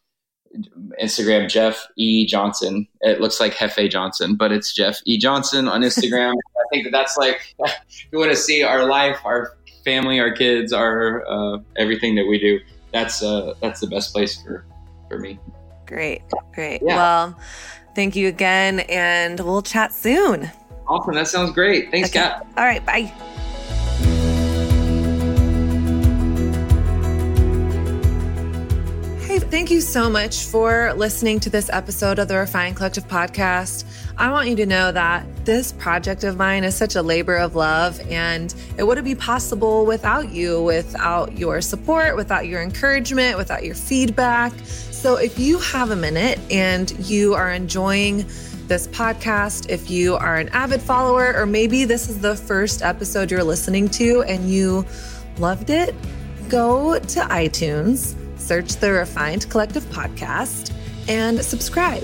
Instagram, 1.01 1.49
Jeff 1.49 1.86
E. 1.96 2.26
Johnson. 2.26 2.86
It 3.01 3.20
looks 3.20 3.40
like 3.40 3.55
Hefe 3.55 3.90
Johnson, 3.90 4.36
but 4.36 4.53
it's 4.53 4.72
Jeff 4.72 5.01
E. 5.05 5.18
Johnson 5.18 5.68
on 5.68 5.82
Instagram. 5.82 6.34
I 6.57 6.64
think 6.70 6.84
that 6.84 6.90
that's 6.90 7.16
like, 7.16 7.55
if 7.61 8.07
you 8.12 8.18
want 8.18 8.30
to 8.30 8.36
see 8.36 8.62
our 8.62 8.84
life, 8.84 9.18
our 9.24 9.57
family, 9.84 10.20
our 10.20 10.32
kids, 10.32 10.72
our 10.72 11.26
uh, 11.28 11.59
everything 11.76 12.14
that 12.16 12.26
we 12.26 12.38
do, 12.38 12.61
that's 12.92 13.22
uh, 13.22 13.55
that's 13.61 13.80
the 13.80 13.86
best 13.86 14.12
place 14.12 14.42
for 14.42 14.64
for 15.09 15.18
me. 15.18 15.38
Great, 15.86 16.22
great. 16.53 16.82
Yeah. 16.82 16.96
Well, 16.96 17.40
thank 17.94 18.16
you 18.16 18.28
again, 18.28 18.80
and 18.80 19.40
we'll 19.40 19.62
chat 19.62 19.92
soon. 19.92 20.51
Awesome. 20.86 21.14
That 21.14 21.28
sounds 21.28 21.53
great. 21.53 21.90
Thanks, 21.90 22.11
okay. 22.11 22.20
Kat. 22.20 22.46
All 22.57 22.64
right. 22.64 22.84
Bye. 22.84 23.12
Thank 29.51 29.70
you 29.70 29.80
so 29.80 30.11
much 30.11 30.44
for 30.44 30.92
listening 30.92 31.40
to 31.40 31.49
this 31.49 31.70
episode 31.72 32.18
of 32.18 32.28
the 32.28 32.36
Refined 32.36 32.76
Collective 32.76 33.09
podcast. 33.09 33.86
I 34.18 34.30
want 34.30 34.51
you 34.51 34.57
to 34.57 34.66
know 34.66 34.92
that 34.92 35.24
this 35.46 35.72
project 35.72 36.22
of 36.22 36.36
mine 36.36 36.64
is 36.64 36.74
such 36.74 36.96
a 36.96 37.03
labor 37.03 37.34
of 37.34 37.55
love, 37.55 37.99
and 38.11 38.55
it 38.76 38.82
wouldn't 38.82 39.07
be 39.07 39.14
possible 39.14 39.86
without 39.86 40.28
you, 40.28 40.62
without 40.62 41.38
your 41.38 41.62
support, 41.62 42.14
without 42.14 42.46
your 42.46 42.61
encouragement, 42.61 43.38
without 43.38 43.64
your 43.64 43.74
feedback. 43.74 44.53
So, 44.66 45.16
if 45.16 45.38
you 45.38 45.59
have 45.61 45.92
a 45.92 45.96
minute 45.96 46.38
and 46.51 46.90
you 47.09 47.32
are 47.32 47.51
enjoying 47.51 48.26
this 48.66 48.86
podcast, 48.88 49.70
if 49.70 49.90
you 49.90 50.16
are 50.16 50.36
an 50.36 50.51
avid 50.51 50.82
follower, 50.82 51.34
or 51.34 51.46
maybe 51.46 51.86
this 51.86 52.11
is 52.11 52.20
the 52.20 52.36
first 52.36 52.82
episode 52.82 53.30
you're 53.30 53.42
listening 53.42 53.88
to 53.90 54.22
and 54.24 54.51
you 54.51 54.84
loved 55.38 55.70
it, 55.70 55.94
go 56.51 56.99
to 56.99 57.20
iTunes 57.20 58.18
search 58.49 58.76
the 58.76 58.90
Refined 58.90 59.51
Collective 59.51 59.84
podcast 59.90 60.72
and 61.07 61.44
subscribe. 61.44 62.03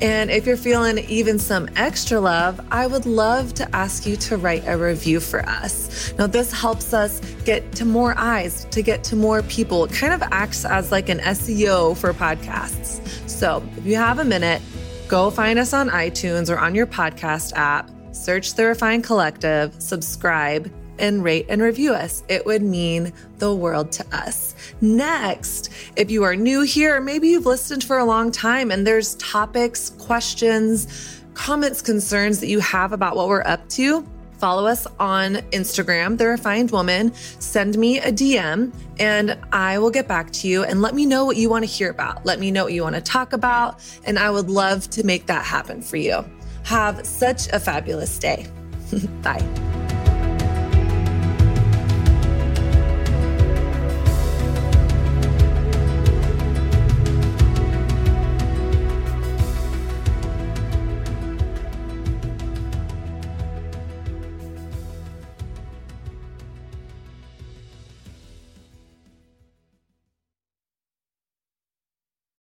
And 0.00 0.30
if 0.30 0.46
you're 0.46 0.56
feeling 0.56 0.98
even 1.10 1.38
some 1.38 1.68
extra 1.76 2.18
love, 2.18 2.58
I 2.70 2.86
would 2.86 3.04
love 3.04 3.52
to 3.54 3.76
ask 3.76 4.06
you 4.06 4.16
to 4.16 4.38
write 4.38 4.64
a 4.66 4.78
review 4.78 5.20
for 5.20 5.46
us. 5.46 6.14
Now, 6.18 6.26
this 6.26 6.50
helps 6.50 6.94
us 6.94 7.20
get 7.44 7.70
to 7.72 7.84
more 7.84 8.14
eyes, 8.16 8.64
to 8.70 8.80
get 8.80 9.04
to 9.04 9.16
more 9.16 9.42
people. 9.42 9.84
It 9.84 9.92
kind 9.92 10.14
of 10.14 10.22
acts 10.32 10.64
as 10.64 10.90
like 10.90 11.10
an 11.10 11.18
SEO 11.18 11.94
for 11.98 12.14
podcasts. 12.14 13.06
So 13.28 13.62
if 13.76 13.84
you 13.84 13.96
have 13.96 14.20
a 14.20 14.24
minute, 14.24 14.62
go 15.06 15.30
find 15.30 15.58
us 15.58 15.74
on 15.74 15.90
iTunes 15.90 16.48
or 16.48 16.58
on 16.58 16.74
your 16.74 16.86
podcast 16.86 17.52
app, 17.56 17.90
search 18.12 18.54
the 18.54 18.64
Refined 18.64 19.04
Collective, 19.04 19.74
subscribe, 19.82 20.72
and 20.98 21.22
rate 21.24 21.46
and 21.48 21.62
review 21.62 21.92
us. 21.92 22.22
It 22.28 22.46
would 22.46 22.62
mean 22.62 23.12
the 23.38 23.54
world 23.54 23.92
to 23.92 24.06
us. 24.16 24.54
Next, 24.80 25.70
if 25.96 26.10
you 26.10 26.22
are 26.24 26.36
new 26.36 26.62
here, 26.62 27.00
maybe 27.00 27.28
you've 27.28 27.46
listened 27.46 27.84
for 27.84 27.98
a 27.98 28.04
long 28.04 28.30
time 28.30 28.70
and 28.70 28.86
there's 28.86 29.14
topics, 29.16 29.90
questions, 29.90 31.20
comments, 31.34 31.82
concerns 31.82 32.40
that 32.40 32.48
you 32.48 32.60
have 32.60 32.92
about 32.92 33.16
what 33.16 33.28
we're 33.28 33.42
up 33.44 33.68
to, 33.70 34.06
follow 34.38 34.66
us 34.66 34.86
on 35.00 35.36
Instagram, 35.52 36.18
The 36.18 36.26
Refined 36.26 36.70
Woman. 36.70 37.14
Send 37.14 37.78
me 37.78 37.98
a 37.98 38.12
DM 38.12 38.72
and 38.98 39.38
I 39.52 39.78
will 39.78 39.90
get 39.90 40.06
back 40.06 40.30
to 40.32 40.48
you 40.48 40.64
and 40.64 40.82
let 40.82 40.94
me 40.94 41.06
know 41.06 41.24
what 41.24 41.36
you 41.36 41.48
want 41.48 41.64
to 41.64 41.70
hear 41.70 41.90
about. 41.90 42.26
Let 42.26 42.40
me 42.40 42.50
know 42.50 42.64
what 42.64 42.72
you 42.72 42.82
want 42.82 42.94
to 42.94 43.00
talk 43.00 43.32
about. 43.32 43.80
And 44.04 44.18
I 44.18 44.30
would 44.30 44.50
love 44.50 44.90
to 44.90 45.04
make 45.04 45.26
that 45.26 45.44
happen 45.44 45.80
for 45.80 45.96
you. 45.96 46.24
Have 46.64 47.06
such 47.06 47.48
a 47.54 47.60
fabulous 47.60 48.18
day. 48.18 48.46
Bye. 49.22 49.83